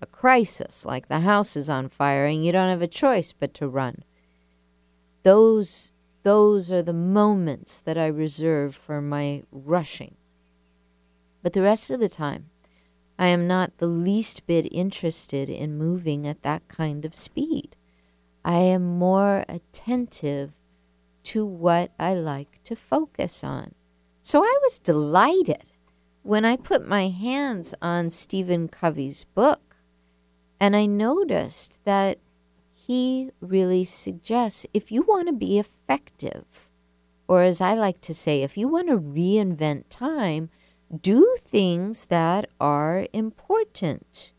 a 0.00 0.06
crisis, 0.06 0.86
like 0.86 1.08
the 1.08 1.20
house 1.20 1.56
is 1.56 1.68
on 1.68 1.88
fire 1.88 2.24
and 2.24 2.46
you 2.46 2.52
don't 2.52 2.70
have 2.70 2.80
a 2.80 2.86
choice 2.86 3.32
but 3.32 3.52
to 3.54 3.68
run. 3.68 4.04
Those 5.24 5.90
those 6.22 6.70
are 6.70 6.82
the 6.82 6.92
moments 6.92 7.80
that 7.80 7.98
I 7.98 8.06
reserve 8.06 8.74
for 8.74 9.00
my 9.00 9.42
rushing. 9.50 10.14
But 11.42 11.54
the 11.54 11.62
rest 11.62 11.90
of 11.90 11.98
the 11.98 12.10
time, 12.10 12.50
I 13.18 13.28
am 13.28 13.48
not 13.48 13.78
the 13.78 13.86
least 13.86 14.46
bit 14.46 14.68
interested 14.70 15.48
in 15.48 15.78
moving 15.78 16.26
at 16.26 16.42
that 16.42 16.68
kind 16.68 17.04
of 17.04 17.16
speed. 17.16 17.74
I 18.44 18.58
am 18.58 18.98
more 18.98 19.44
attentive 19.48 20.52
to 21.30 21.46
what 21.46 21.92
I 21.96 22.14
like 22.14 22.58
to 22.64 22.74
focus 22.74 23.44
on. 23.44 23.72
So 24.20 24.42
I 24.42 24.58
was 24.62 24.80
delighted 24.80 25.70
when 26.22 26.44
I 26.44 26.56
put 26.56 26.88
my 26.88 27.06
hands 27.06 27.72
on 27.80 28.10
Stephen 28.10 28.66
Covey's 28.66 29.22
book 29.22 29.76
and 30.58 30.74
I 30.74 30.86
noticed 30.86 31.78
that 31.84 32.18
he 32.74 33.30
really 33.40 33.84
suggests 33.84 34.66
if 34.74 34.90
you 34.90 35.02
want 35.02 35.28
to 35.28 35.32
be 35.32 35.60
effective, 35.60 36.68
or 37.28 37.42
as 37.42 37.60
I 37.60 37.74
like 37.74 38.00
to 38.00 38.14
say, 38.14 38.42
if 38.42 38.58
you 38.58 38.66
want 38.66 38.88
to 38.88 38.98
reinvent 38.98 39.84
time, 39.88 40.50
do 41.00 41.36
things 41.38 42.06
that 42.06 42.50
are 42.60 43.06
important. 43.12 44.32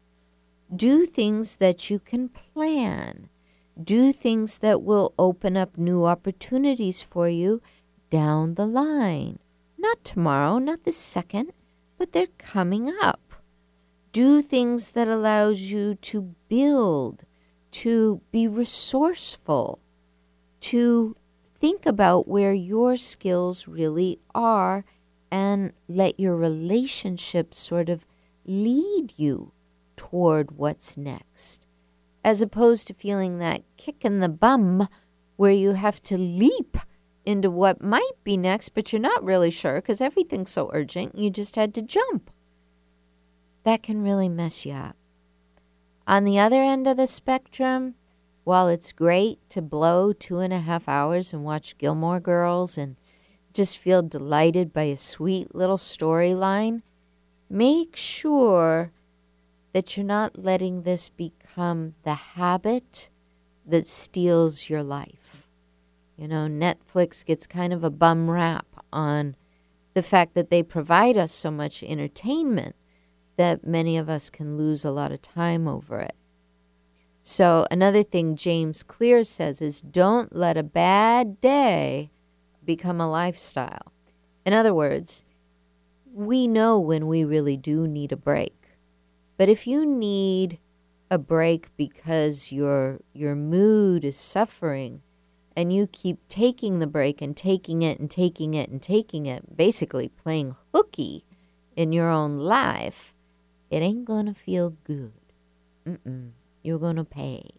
Do 0.76 1.06
things 1.06 1.56
that 1.56 1.90
you 1.90 2.00
can 2.00 2.28
plan. 2.28 3.30
Do 3.82 4.12
things 4.12 4.58
that 4.58 4.82
will 4.82 5.14
open 5.18 5.56
up 5.56 5.78
new 5.78 6.06
opportunities 6.06 7.02
for 7.02 7.30
you 7.30 7.62
down 8.10 8.56
the 8.56 8.66
line. 8.66 9.40
Not 9.78 10.04
tomorrow, 10.04 10.60
not 10.60 10.84
this 10.84 10.98
second, 10.98 11.54
but 11.98 12.12
they're 12.12 12.28
coming 12.38 12.94
up. 13.02 13.34
Do 14.12 14.42
things 14.42 14.92
that 14.92 15.08
allows 15.08 15.62
you 15.62 15.96
to 15.96 16.36
build, 16.50 17.24
to 17.72 18.22
be 18.32 18.48
resourceful, 18.48 19.80
to 20.62 21.16
think 21.56 21.86
about 21.86 22.28
where 22.28 22.54
your 22.54 22.98
skills 22.98 23.68
really 23.68 24.20
are 24.36 24.84
and 25.32 25.72
let 25.88 26.20
your 26.20 26.36
relationship 26.36 27.56
sort 27.56 27.88
of 27.88 28.06
lead 28.46 29.14
you 29.16 29.54
toward 29.96 30.58
what's 30.58 30.98
next, 30.98 31.66
as 32.24 32.42
opposed 32.42 32.88
to 32.88 32.94
feeling 32.94 33.40
that 33.40 33.64
kick 33.78 34.06
in 34.06 34.20
the 34.20 34.30
bum 34.30 34.88
where 35.36 35.52
you 35.52 35.72
have 35.74 36.02
to 36.04 36.18
leap 36.18 36.78
into 37.26 37.50
what 37.50 37.82
might 37.82 38.12
be 38.24 38.38
next, 38.38 38.70
but 38.70 38.92
you're 38.92 39.02
not 39.02 39.24
really 39.24 39.52
sure 39.52 39.76
because 39.76 40.02
everything's 40.02 40.52
so 40.52 40.70
urgent, 40.74 41.18
you 41.18 41.30
just 41.30 41.56
had 41.56 41.74
to 41.74 41.82
jump. 41.82 42.30
That 43.64 43.84
can 43.84 44.02
really 44.02 44.30
mess 44.30 44.66
you 44.66 44.74
up. 44.74 44.96
On 46.08 46.24
the 46.24 46.40
other 46.40 46.62
end 46.62 46.88
of 46.88 46.98
the 46.98 47.08
spectrum, 47.08 47.96
while 48.44 48.68
it's 48.68 48.92
great 48.92 49.38
to 49.50 49.62
blow 49.62 50.14
two 50.14 50.40
and 50.40 50.52
a 50.52 50.60
half 50.60 50.88
hours 50.90 51.32
and 51.32 51.44
watch 51.44 51.78
Gilmore 51.78 52.20
Girls 52.20 52.78
and 52.78 52.96
just 53.54 53.78
feel 53.78 54.02
delighted 54.02 54.74
by 54.74 54.84
a 54.84 54.98
sweet 54.98 55.54
little 55.54 55.78
storyline, 55.78 56.82
make 57.50 57.96
sure 57.96 58.92
that 59.74 59.96
you're 59.96 60.06
not 60.06 60.38
letting 60.38 60.84
this 60.84 61.10
become 61.10 61.96
the 62.04 62.14
habit 62.14 63.10
that 63.66 63.88
steals 63.88 64.70
your 64.70 64.84
life. 64.84 65.48
You 66.18 66.28
know, 66.28 66.48
Netflix 66.48 67.26
gets 67.26 67.48
kind 67.48 67.74
of 67.74 67.84
a 67.84 67.90
bum 67.90 68.30
rap 68.30 68.68
on 68.92 69.36
the 69.94 70.02
fact 70.02 70.36
that 70.36 70.50
they 70.50 70.64
provide 70.64 71.18
us 71.18 71.32
so 71.32 71.52
much 71.52 71.84
entertainment 71.84 72.76
that 73.38 73.66
many 73.66 73.98
of 73.98 74.10
us 74.10 74.30
can 74.30 74.58
lose 74.58 74.86
a 74.86 74.92
lot 74.92 75.12
of 75.12 75.22
time 75.22 75.68
over 75.68 76.00
it. 76.00 76.16
So, 77.24 77.66
another 77.70 78.04
thing 78.04 78.36
James 78.36 78.84
Clear 78.84 79.24
says 79.24 79.62
is 79.62 79.82
don't 79.82 80.36
let 80.36 80.58
a 80.58 80.64
bad 80.64 81.40
day 81.40 82.12
become 82.64 83.00
a 83.00 83.10
lifestyle. 83.10 83.94
In 84.46 84.54
other 84.54 84.74
words, 84.74 85.24
we 86.12 86.48
know 86.48 86.80
when 86.80 87.08
we 87.08 87.24
really 87.24 87.58
do 87.58 87.88
need 87.88 88.12
a 88.12 88.18
break. 88.18 88.61
But 89.42 89.50
if 89.50 89.66
you 89.66 89.88
need 89.88 90.60
a 91.10 91.18
break 91.18 91.76
because 91.76 92.52
your 92.52 93.00
your 93.12 93.34
mood 93.34 94.06
is 94.06 94.16
suffering 94.16 95.02
and 95.56 95.74
you 95.74 95.88
keep 95.88 96.20
taking 96.28 96.78
the 96.78 96.86
break 96.86 97.24
and 97.24 97.36
taking 97.36 97.82
it 97.82 98.00
and 98.00 98.08
taking 98.08 98.54
it 98.54 98.70
and 98.70 98.80
taking 98.80 99.26
it, 99.26 99.58
basically 99.58 100.10
playing 100.10 100.56
hooky 100.72 101.26
in 101.76 101.92
your 101.92 102.08
own 102.08 102.38
life, 102.38 103.16
it 103.72 103.82
ain't 103.82 104.06
going 104.06 104.28
to 104.28 104.36
feel 104.36 104.78
good. 104.84 105.34
Mm-mm. 105.88 106.34
You're 106.62 106.78
going 106.78 106.98
to 106.98 107.04
pay. 107.04 107.50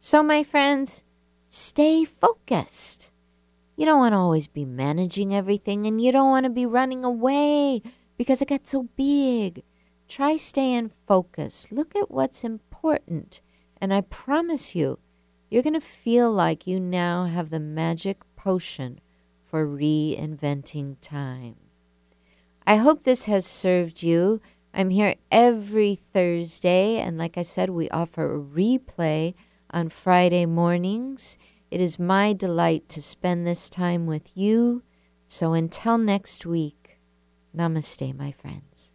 So, 0.00 0.24
my 0.24 0.42
friends, 0.42 1.04
stay 1.48 2.04
focused. 2.04 3.12
You 3.76 3.86
don't 3.86 4.00
want 4.00 4.14
to 4.14 4.18
always 4.18 4.48
be 4.48 4.64
managing 4.64 5.32
everything 5.32 5.86
and 5.86 6.00
you 6.00 6.10
don't 6.10 6.30
want 6.30 6.46
to 6.46 6.50
be 6.50 6.66
running 6.66 7.04
away 7.04 7.80
because 8.18 8.42
it 8.42 8.48
gets 8.48 8.72
so 8.72 8.88
big. 8.96 9.62
Try 10.08 10.36
staying 10.36 10.90
focused. 11.06 11.72
Look 11.72 11.96
at 11.96 12.10
what's 12.10 12.44
important. 12.44 13.40
And 13.80 13.92
I 13.92 14.02
promise 14.02 14.74
you, 14.74 14.98
you're 15.50 15.62
going 15.62 15.74
to 15.74 15.80
feel 15.80 16.32
like 16.32 16.66
you 16.66 16.80
now 16.80 17.26
have 17.26 17.50
the 17.50 17.60
magic 17.60 18.22
potion 18.36 19.00
for 19.42 19.66
reinventing 19.66 20.96
time. 21.00 21.56
I 22.66 22.76
hope 22.76 23.02
this 23.02 23.26
has 23.26 23.46
served 23.46 24.02
you. 24.02 24.40
I'm 24.72 24.90
here 24.90 25.16
every 25.30 25.94
Thursday, 25.94 26.98
and 26.98 27.18
like 27.18 27.36
I 27.38 27.42
said, 27.42 27.70
we 27.70 27.88
offer 27.90 28.34
a 28.34 28.40
replay 28.40 29.34
on 29.70 29.90
Friday 29.90 30.46
mornings. 30.46 31.38
It 31.70 31.80
is 31.80 31.98
my 31.98 32.32
delight 32.32 32.88
to 32.90 33.02
spend 33.02 33.46
this 33.46 33.68
time 33.68 34.06
with 34.06 34.36
you. 34.36 34.82
So 35.26 35.52
until 35.52 35.98
next 35.98 36.46
week, 36.46 36.98
namaste, 37.56 38.16
my 38.16 38.32
friends. 38.32 38.93